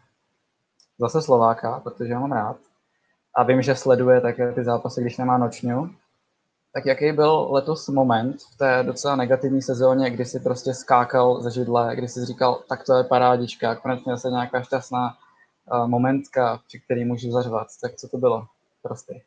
zase 0.98 1.22
Slováka, 1.22 1.80
protože 1.80 2.14
ho 2.14 2.20
mám 2.20 2.32
rád. 2.32 2.56
A 3.34 3.42
vím, 3.42 3.62
že 3.62 3.76
sleduje 3.76 4.20
také 4.20 4.52
ty 4.52 4.64
zápasy, 4.64 5.00
když 5.00 5.18
nemá 5.18 5.38
nočňu. 5.38 5.90
Tak 6.72 6.86
jaký 6.86 7.12
byl 7.12 7.48
letos 7.50 7.88
moment 7.88 8.42
v 8.42 8.56
té 8.56 8.82
docela 8.82 9.16
negativní 9.16 9.62
sezóně, 9.62 10.10
kdy 10.10 10.24
si 10.24 10.40
prostě 10.40 10.74
skákal 10.74 11.42
ze 11.42 11.50
židle, 11.50 11.96
kdy 11.96 12.08
si 12.08 12.24
říkal, 12.24 12.62
tak 12.68 12.84
to 12.84 12.94
je 12.94 13.04
parádička, 13.04 13.74
konečně 13.74 14.16
se 14.16 14.30
nějaká 14.30 14.62
šťastná 14.62 15.16
momentka, 15.86 16.60
při 16.66 16.80
který 16.80 17.04
můžu 17.04 17.30
zařvat. 17.30 17.66
Tak 17.80 17.94
co 17.94 18.08
to 18.08 18.18
bylo 18.18 18.46
prostě? 18.82 19.20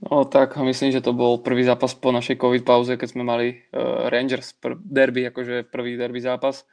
No 0.00 0.24
tak 0.24 0.56
myslím, 0.56 0.96
že 0.96 1.04
to 1.04 1.12
bol 1.12 1.44
prvý 1.44 1.60
zápas 1.60 1.92
po 1.92 2.08
našej 2.08 2.40
covid 2.40 2.64
pauze, 2.64 2.96
keď 2.96 3.08
sme 3.12 3.20
mali 3.20 3.60
uh, 3.76 4.08
Rangers 4.08 4.56
pr- 4.56 4.80
derby, 4.80 5.28
akože 5.28 5.68
prvý 5.68 6.00
derby 6.00 6.24
zápas. 6.24 6.64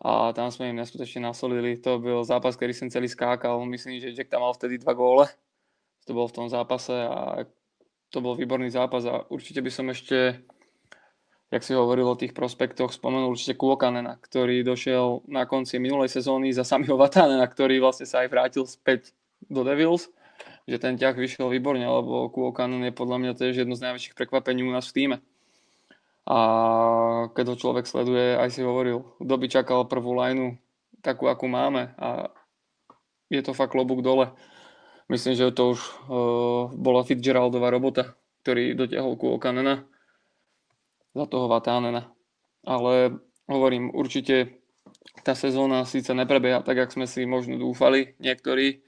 A 0.00 0.32
tam 0.32 0.48
sme 0.48 0.72
im 0.72 0.80
neskutečne 0.80 1.28
nasolili. 1.28 1.78
To 1.84 2.00
byl 2.00 2.24
zápas, 2.24 2.56
ktorý 2.56 2.72
som 2.74 2.90
celý 2.90 3.06
skákal. 3.06 3.62
Myslím, 3.68 4.00
že 4.00 4.16
Jack 4.16 4.32
tam 4.32 4.42
mal 4.42 4.56
vtedy 4.56 4.80
dva 4.80 4.96
góle. 4.96 5.28
To 6.08 6.16
bol 6.16 6.26
v 6.26 6.34
tom 6.34 6.46
zápase 6.48 6.90
a 6.90 7.46
to 8.10 8.18
bol 8.18 8.34
výborný 8.34 8.72
zápas 8.72 9.06
a 9.06 9.22
určite 9.30 9.62
by 9.62 9.70
som 9.70 9.86
ešte 9.92 10.42
jak 11.52 11.62
si 11.62 11.76
hovoril 11.76 12.08
o 12.08 12.16
tých 12.16 12.32
prospektoch, 12.32 12.96
spomenul 12.96 13.36
určite 13.36 13.60
Kuokanena, 13.60 14.16
ktorý 14.16 14.64
došiel 14.64 15.28
na 15.28 15.44
konci 15.44 15.76
minulej 15.76 16.08
sezóny 16.08 16.48
za 16.48 16.64
samého 16.64 16.96
Vatanena, 16.96 17.44
ktorý 17.44 17.76
vlastne 17.76 18.08
sa 18.08 18.24
aj 18.24 18.28
vrátil 18.32 18.64
späť 18.64 19.12
do 19.52 19.60
Devils, 19.60 20.08
že 20.66 20.78
ten 20.78 20.94
ťah 20.94 21.18
vyšiel 21.18 21.50
výborne, 21.50 21.82
lebo 21.82 22.30
Kuokanen 22.30 22.86
je 22.86 22.94
podľa 22.94 23.18
mňa 23.18 23.32
tiež 23.38 23.64
jedno 23.64 23.74
z 23.74 23.84
najväčších 23.90 24.14
prekvapení 24.14 24.62
u 24.62 24.70
nás 24.70 24.86
v 24.90 24.94
týme. 24.94 25.16
A 26.22 26.38
keď 27.34 27.54
ho 27.54 27.56
človek 27.58 27.86
sleduje, 27.90 28.38
aj 28.38 28.48
si 28.54 28.62
hovoril, 28.62 29.02
kto 29.18 29.34
by 29.34 29.46
čakal 29.50 29.90
prvú 29.90 30.14
lineu 30.14 30.54
takú, 31.02 31.26
akú 31.26 31.50
máme 31.50 31.98
a 31.98 32.30
je 33.26 33.42
to 33.42 33.56
fakt 33.56 33.74
klobúk 33.74 34.06
dole. 34.06 34.30
Myslím, 35.10 35.34
že 35.34 35.50
to 35.50 35.74
už 35.74 35.80
uh, 35.82 36.70
bola 36.78 37.02
Fitzgeraldová 37.02 37.74
robota, 37.74 38.14
ktorý 38.46 38.78
dotiahol 38.78 39.18
Kuokanena 39.18 39.82
za 41.10 41.24
toho 41.26 41.50
Vatánena. 41.50 42.14
Ale 42.62 43.18
hovorím, 43.50 43.90
určite 43.90 44.62
tá 45.26 45.34
sezóna 45.34 45.82
síce 45.84 46.14
neprebieha 46.14 46.62
tak, 46.62 46.78
jak 46.78 46.94
sme 46.94 47.10
si 47.10 47.26
možno 47.26 47.58
dúfali 47.58 48.14
niektorí, 48.22 48.86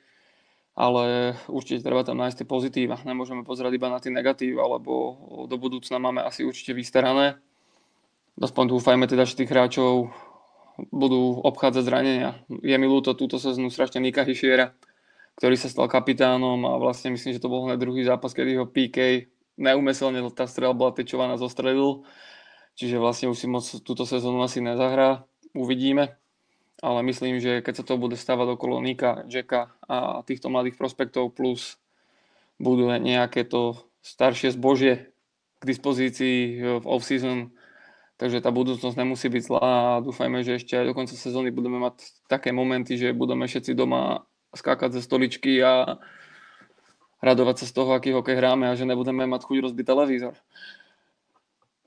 ale 0.75 1.39
určite 1.47 1.87
treba 1.87 2.03
tam 2.03 2.19
nájsť 2.19 2.43
tie 2.43 2.47
pozitíva. 2.51 2.99
Nemôžeme 3.07 3.47
pozerať 3.47 3.79
iba 3.79 3.89
na 3.91 4.03
tie 4.03 4.11
negatíva, 4.11 4.67
lebo 4.67 5.15
do 5.47 5.57
budúcna 5.57 6.03
máme 6.03 6.21
asi 6.27 6.43
určite 6.43 6.75
vystarané. 6.75 7.39
Aspoň 8.35 8.75
dúfajme 8.75 9.07
teda, 9.07 9.23
že 9.23 9.39
tých 9.39 9.55
hráčov 9.55 10.11
budú 10.91 11.39
obchádzať 11.47 11.83
zranenia. 11.87 12.43
Je 12.51 12.75
mi 12.75 12.91
ľúto 12.91 13.15
túto 13.15 13.39
sezónu 13.39 13.71
strašne 13.71 14.03
Nika 14.03 14.27
Hišiera, 14.27 14.75
ktorý 15.39 15.55
sa 15.55 15.71
stal 15.71 15.87
kapitánom 15.87 16.67
a 16.67 16.75
vlastne 16.83 17.15
myslím, 17.15 17.39
že 17.39 17.43
to 17.43 17.47
bol 17.47 17.71
hned 17.71 17.79
druhý 17.79 18.03
zápas, 18.03 18.35
kedy 18.35 18.59
ho 18.59 18.67
PK 18.67 19.31
neumyselne 19.55 20.19
tá 20.35 20.51
strela 20.51 20.75
bola 20.75 20.91
tečovaná 20.91 21.39
zostredil. 21.39 22.03
Čiže 22.75 22.99
vlastne 22.99 23.31
už 23.31 23.39
si 23.39 23.47
moc 23.47 23.63
túto 23.87 24.03
sezónu 24.03 24.43
asi 24.43 24.59
nezahrá. 24.59 25.23
Uvidíme 25.55 26.19
ale 26.85 27.01
myslím, 27.09 27.41
že 27.41 27.65
keď 27.65 27.81
sa 27.81 27.85
to 27.89 27.97
bude 27.97 28.21
stávať 28.21 28.61
okolo 28.61 28.85
Nika, 28.85 29.25
Jacka 29.33 29.73
a 29.89 30.21
týchto 30.21 30.53
mladých 30.53 30.77
prospektov 30.77 31.33
plus 31.33 31.81
budú 32.61 32.93
nejaké 32.93 33.49
to 33.49 33.81
staršie 34.05 34.53
zbožie 34.53 35.09
k 35.59 35.63
dispozícii 35.65 36.61
v 36.61 36.85
off-season, 36.85 37.57
takže 38.21 38.45
tá 38.45 38.53
budúcnosť 38.53 39.01
nemusí 39.01 39.33
byť 39.33 39.43
zlá 39.49 39.65
a 39.97 40.05
dúfajme, 40.05 40.45
že 40.45 40.61
ešte 40.61 40.77
aj 40.77 40.93
do 40.93 40.95
konca 40.95 41.17
sezóny 41.17 41.49
budeme 41.49 41.81
mať 41.81 42.05
také 42.29 42.53
momenty, 42.53 43.01
že 43.01 43.17
budeme 43.17 43.49
všetci 43.49 43.73
doma 43.73 44.29
skákať 44.53 45.01
ze 45.01 45.03
stoličky 45.03 45.65
a 45.65 45.97
radovať 47.25 47.65
sa 47.65 47.67
z 47.67 47.73
toho, 47.73 47.91
aký 47.97 48.13
hokej 48.13 48.37
hráme 48.37 48.69
a 48.69 48.77
že 48.77 48.85
nebudeme 48.85 49.25
mať 49.25 49.49
chuť 49.49 49.59
rozbiť 49.65 49.85
televízor. 49.89 50.37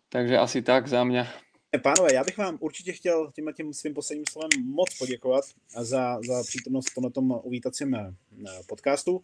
Takže 0.10 0.42
asi 0.42 0.66
tak 0.66 0.90
za 0.90 1.06
mňa. 1.06 1.47
Pánové, 1.84 2.14
já 2.14 2.24
bych 2.24 2.38
vám 2.38 2.58
určitě 2.60 2.94
chtěl 2.94 3.32
tímhle 3.36 3.54
tím 3.54 3.74
svým 3.74 3.94
posledním 3.94 4.26
slovem 4.32 4.50
moc 4.64 4.98
poděkovat 4.98 5.46
za, 5.80 6.20
za 6.28 6.44
přítomnost 6.44 6.92
na 7.02 7.10
tom 7.10 7.40
uvítacím 7.44 7.96
eh, 7.96 8.14
podcastu. 8.68 9.22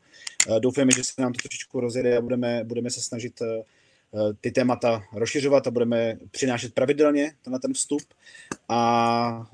Eh, 0.48 0.60
doufujeme, 0.60 0.92
že 0.96 1.04
se 1.04 1.22
nám 1.22 1.34
to 1.34 1.42
trošičku 1.42 1.80
rozjede 1.80 2.18
a 2.18 2.22
budeme, 2.22 2.64
budeme 2.64 2.90
se 2.90 3.02
snažit 3.02 3.42
eh, 3.42 3.64
ty 4.42 4.52
témata 4.52 5.04
rozšiřovat 5.14 5.68
a 5.68 5.72
budeme 5.72 6.18
přinášet 6.32 6.74
pravidelně 6.74 7.34
na 7.48 7.60
ten 7.60 7.74
vstup. 7.74 8.02
A 8.70 9.52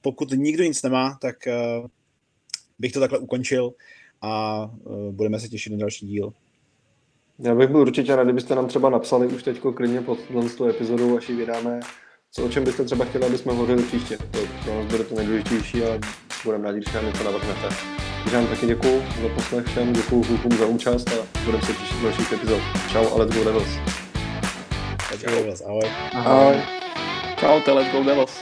pokud 0.00 0.30
nikdo 0.30 0.64
nic 0.64 0.82
nemá, 0.82 1.18
tak 1.20 1.36
bych 2.78 2.92
to 2.92 3.00
takhle 3.00 3.18
ukončil 3.18 3.72
a 4.22 4.62
budeme 5.10 5.40
se 5.40 5.48
těšit 5.48 5.72
na 5.72 5.78
další 5.78 6.06
díl. 6.06 6.32
Já 7.40 7.54
bych 7.54 7.68
byl 7.68 7.80
určitě 7.80 8.16
rád, 8.16 8.24
kdybyste 8.24 8.54
nám 8.54 8.66
třeba 8.66 8.90
napsali 8.90 9.26
už 9.26 9.42
teď 9.42 9.60
klidně 9.74 10.00
pod 10.00 10.18
tu 10.56 10.64
epizodu, 10.68 11.16
až 11.16 11.28
ji 11.28 11.36
vydáme, 11.36 11.80
co, 12.32 12.44
o 12.44 12.48
čem 12.48 12.64
byste 12.64 12.84
třeba 12.84 13.04
chtěli, 13.04 13.26
aby 13.26 13.38
jsme 13.38 13.52
hovořili 13.52 13.82
příště. 13.82 14.16
To 14.16 14.38
pro 14.64 14.74
nás 14.74 14.86
bude 14.86 15.04
to 15.04 15.14
nejdůležitější 15.14 15.84
a 15.84 15.98
budeme 16.44 16.64
rádi, 16.64 16.78
když 16.78 16.94
nám 16.94 17.06
něco 17.06 17.24
navrhnete. 17.24 17.68
Takže 18.22 18.36
vám 18.36 18.46
taky 18.46 18.66
děkuju 18.66 19.02
za 19.22 19.28
poslech 19.34 19.66
všem, 19.66 19.92
děkuju 19.92 20.22
klukům 20.22 20.52
za 20.52 20.66
účast 20.66 21.08
a 21.08 21.40
budeme 21.44 21.62
se 21.62 21.72
těšit 21.72 21.96
v 21.96 22.02
dalších 22.02 22.32
epizod. 22.32 22.60
Čau 22.92 23.04
a 23.14 23.18
let's 23.18 23.36
go 23.36 23.44
Devils. 23.44 23.68
Let's 25.10 25.24
go 25.24 25.30
Devils, 25.30 25.62
ahoj. 25.66 25.90
Ahoj. 26.12 26.56
Čau, 27.36 27.74
let's 27.74 27.92
go 27.92 28.04
Devils. 28.04 28.40